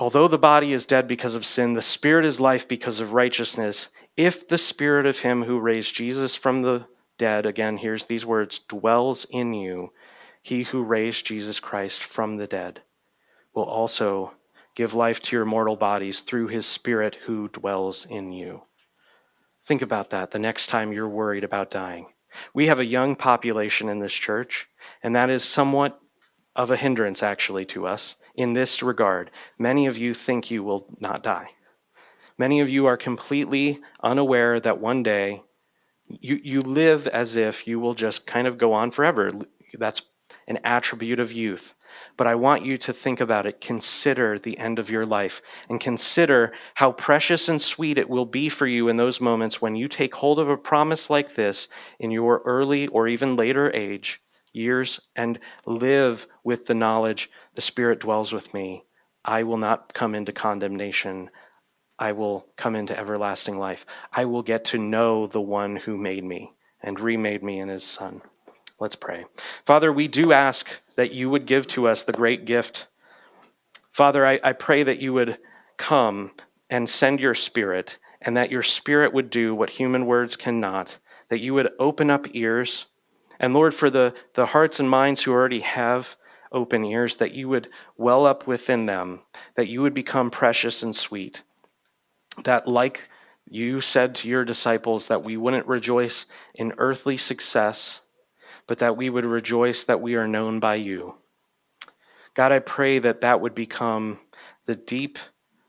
Although 0.00 0.26
the 0.26 0.36
body 0.36 0.72
is 0.72 0.84
dead 0.84 1.06
because 1.06 1.36
of 1.36 1.44
sin, 1.44 1.74
the 1.74 1.82
spirit 1.82 2.24
is 2.24 2.40
life 2.40 2.66
because 2.66 2.98
of 2.98 3.12
righteousness. 3.12 3.90
If 4.18 4.48
the 4.48 4.58
spirit 4.58 5.06
of 5.06 5.20
him 5.20 5.44
who 5.44 5.60
raised 5.60 5.94
Jesus 5.94 6.34
from 6.34 6.62
the 6.62 6.88
dead, 7.18 7.46
again, 7.46 7.76
here's 7.76 8.06
these 8.06 8.26
words, 8.26 8.58
dwells 8.58 9.24
in 9.30 9.54
you, 9.54 9.92
he 10.42 10.64
who 10.64 10.82
raised 10.82 11.24
Jesus 11.24 11.60
Christ 11.60 12.02
from 12.02 12.36
the 12.36 12.48
dead 12.48 12.82
will 13.54 13.62
also 13.62 14.32
give 14.74 14.92
life 14.92 15.22
to 15.22 15.36
your 15.36 15.44
mortal 15.44 15.76
bodies 15.76 16.22
through 16.22 16.48
his 16.48 16.66
Spirit 16.66 17.14
who 17.26 17.46
dwells 17.46 18.06
in 18.06 18.32
you. 18.32 18.62
Think 19.64 19.82
about 19.82 20.10
that 20.10 20.32
the 20.32 20.40
next 20.40 20.66
time 20.66 20.92
you're 20.92 21.08
worried 21.08 21.44
about 21.44 21.70
dying. 21.70 22.08
We 22.52 22.66
have 22.66 22.80
a 22.80 22.84
young 22.84 23.14
population 23.14 23.88
in 23.88 24.00
this 24.00 24.12
church, 24.12 24.68
and 25.00 25.14
that 25.14 25.30
is 25.30 25.44
somewhat 25.44 26.00
of 26.56 26.72
a 26.72 26.76
hindrance, 26.76 27.22
actually, 27.22 27.66
to 27.66 27.86
us 27.86 28.16
in 28.34 28.52
this 28.52 28.82
regard. 28.82 29.30
Many 29.60 29.86
of 29.86 29.96
you 29.96 30.12
think 30.12 30.50
you 30.50 30.64
will 30.64 30.88
not 30.98 31.22
die. 31.22 31.50
Many 32.38 32.60
of 32.60 32.70
you 32.70 32.86
are 32.86 32.96
completely 32.96 33.80
unaware 34.02 34.60
that 34.60 34.80
one 34.80 35.02
day 35.02 35.42
you, 36.08 36.40
you 36.42 36.62
live 36.62 37.06
as 37.06 37.36
if 37.36 37.66
you 37.66 37.78
will 37.80 37.94
just 37.94 38.26
kind 38.26 38.46
of 38.46 38.58
go 38.58 38.72
on 38.72 38.90
forever. 38.90 39.32
That's 39.74 40.02
an 40.46 40.58
attribute 40.64 41.20
of 41.20 41.32
youth. 41.32 41.74
But 42.16 42.26
I 42.26 42.36
want 42.36 42.64
you 42.64 42.78
to 42.78 42.92
think 42.92 43.20
about 43.20 43.46
it. 43.46 43.60
Consider 43.60 44.38
the 44.38 44.56
end 44.58 44.78
of 44.78 44.88
your 44.88 45.04
life 45.04 45.42
and 45.68 45.80
consider 45.80 46.52
how 46.74 46.92
precious 46.92 47.48
and 47.48 47.60
sweet 47.60 47.98
it 47.98 48.08
will 48.08 48.24
be 48.24 48.48
for 48.48 48.66
you 48.66 48.88
in 48.88 48.96
those 48.96 49.20
moments 49.20 49.60
when 49.60 49.74
you 49.74 49.88
take 49.88 50.14
hold 50.14 50.38
of 50.38 50.48
a 50.48 50.56
promise 50.56 51.10
like 51.10 51.34
this 51.34 51.68
in 51.98 52.10
your 52.10 52.42
early 52.44 52.86
or 52.88 53.08
even 53.08 53.36
later 53.36 53.70
age, 53.74 54.20
years, 54.52 55.00
and 55.16 55.38
live 55.66 56.26
with 56.44 56.66
the 56.66 56.74
knowledge 56.74 57.30
the 57.54 57.62
Spirit 57.62 58.00
dwells 58.00 58.32
with 58.32 58.54
me. 58.54 58.84
I 59.24 59.42
will 59.42 59.58
not 59.58 59.92
come 59.92 60.14
into 60.14 60.32
condemnation. 60.32 61.30
I 61.98 62.12
will 62.12 62.46
come 62.56 62.76
into 62.76 62.98
everlasting 62.98 63.58
life. 63.58 63.84
I 64.12 64.24
will 64.24 64.42
get 64.42 64.64
to 64.66 64.78
know 64.78 65.26
the 65.26 65.40
one 65.40 65.76
who 65.76 65.96
made 65.96 66.24
me 66.24 66.52
and 66.82 66.98
remade 67.00 67.42
me 67.42 67.58
in 67.58 67.68
his 67.68 67.84
Son. 67.84 68.22
Let's 68.78 68.94
pray. 68.94 69.24
Father, 69.64 69.92
we 69.92 70.06
do 70.06 70.32
ask 70.32 70.68
that 70.94 71.12
you 71.12 71.28
would 71.30 71.46
give 71.46 71.66
to 71.68 71.88
us 71.88 72.04
the 72.04 72.12
great 72.12 72.44
gift. 72.44 72.86
Father, 73.90 74.24
I, 74.24 74.38
I 74.44 74.52
pray 74.52 74.84
that 74.84 75.00
you 75.00 75.12
would 75.14 75.38
come 75.76 76.30
and 76.70 76.88
send 76.88 77.18
your 77.18 77.34
spirit, 77.34 77.98
and 78.22 78.36
that 78.36 78.50
your 78.50 78.62
spirit 78.62 79.12
would 79.12 79.30
do 79.30 79.54
what 79.54 79.70
human 79.70 80.06
words 80.06 80.36
cannot, 80.36 80.98
that 81.30 81.40
you 81.40 81.54
would 81.54 81.70
open 81.78 82.10
up 82.10 82.26
ears. 82.34 82.86
And 83.40 83.54
Lord, 83.54 83.74
for 83.74 83.90
the, 83.90 84.14
the 84.34 84.46
hearts 84.46 84.78
and 84.78 84.90
minds 84.90 85.22
who 85.22 85.32
already 85.32 85.60
have 85.60 86.16
open 86.52 86.84
ears, 86.84 87.16
that 87.16 87.32
you 87.32 87.48
would 87.48 87.68
well 87.96 88.26
up 88.26 88.46
within 88.46 88.86
them, 88.86 89.20
that 89.54 89.68
you 89.68 89.82
would 89.82 89.94
become 89.94 90.30
precious 90.30 90.82
and 90.82 90.94
sweet. 90.94 91.42
That, 92.44 92.68
like 92.68 93.08
you 93.48 93.80
said 93.80 94.14
to 94.16 94.28
your 94.28 94.44
disciples, 94.44 95.08
that 95.08 95.24
we 95.24 95.36
wouldn't 95.36 95.66
rejoice 95.66 96.26
in 96.54 96.74
earthly 96.78 97.16
success 97.16 98.02
but 98.68 98.78
that 98.78 98.96
we 98.96 99.10
would 99.10 99.24
rejoice 99.24 99.86
that 99.86 100.00
we 100.00 100.14
are 100.14 100.28
known 100.28 100.60
by 100.60 100.76
you. 100.76 101.14
God, 102.34 102.52
I 102.52 102.60
pray 102.60 103.00
that 103.00 103.22
that 103.22 103.40
would 103.40 103.54
become 103.54 104.20
the 104.66 104.76
deep 104.76 105.18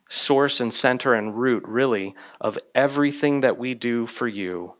source 0.09 0.59
and 0.59 0.71
center 0.71 1.15
and 1.15 1.35
root, 1.35 1.63
really, 1.65 2.13
of 2.39 2.59
everything 2.75 3.41
that 3.41 3.57
we 3.57 3.73
do 3.73 4.05
for 4.05 4.27
you. 4.27 4.73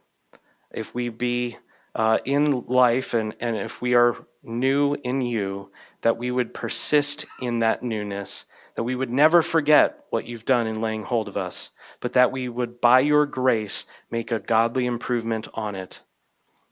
If 0.69 0.93
we 0.93 1.09
be 1.09 1.57
uh, 1.95 2.19
in 2.25 2.65
life, 2.67 3.13
and, 3.13 3.33
and 3.39 3.55
if 3.55 3.81
we 3.81 3.95
are 3.95 4.17
new 4.43 4.95
in 4.95 5.21
you, 5.21 5.71
that 6.01 6.17
we 6.17 6.29
would 6.29 6.53
persist 6.53 7.25
in 7.41 7.59
that 7.59 7.81
newness, 7.81 8.45
that 8.75 8.83
we 8.83 8.95
would 8.95 9.09
never 9.09 9.41
forget 9.41 10.05
what 10.09 10.25
you've 10.25 10.45
done 10.45 10.67
in 10.67 10.81
laying 10.81 11.03
hold 11.03 11.27
of 11.27 11.37
us, 11.37 11.71
but 11.99 12.13
that 12.13 12.31
we 12.31 12.47
would, 12.47 12.81
by 12.81 12.99
your 12.99 13.25
grace, 13.25 13.85
make 14.09 14.31
a 14.31 14.39
godly 14.39 14.85
improvement 14.85 15.47
on 15.53 15.75
it, 15.75 16.01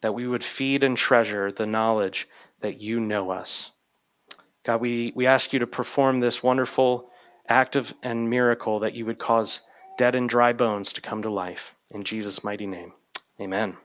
that 0.02 0.14
we 0.14 0.28
would 0.28 0.44
feed 0.44 0.84
and 0.84 0.98
treasure 0.98 1.52
the 1.52 1.66
knowledge 1.66 2.28
that 2.62 2.82
you 2.82 3.00
know 3.00 3.32
us. 3.32 3.72
God, 4.64 4.82
we, 4.82 5.14
we 5.16 5.26
ask 5.26 5.54
you 5.54 5.60
to 5.60 5.68
perform 5.68 6.20
this 6.20 6.44
wonderful 6.44 7.10
act 7.48 7.76
of 7.76 7.94
and 8.04 8.30
miracle 8.30 8.80
that 8.80 8.94
you 8.94 9.06
would 9.06 9.20
cause 9.20 9.62
dead 9.98 10.16
and 10.16 10.30
dry 10.30 10.54
bones 10.54 10.94
to 10.94 11.02
come 11.02 11.22
to 11.22 11.30
life. 11.30 11.76
In 11.92 12.04
Jesus' 12.04 12.44
mighty 12.44 12.68
name, 12.68 12.94
amen. 13.40 13.78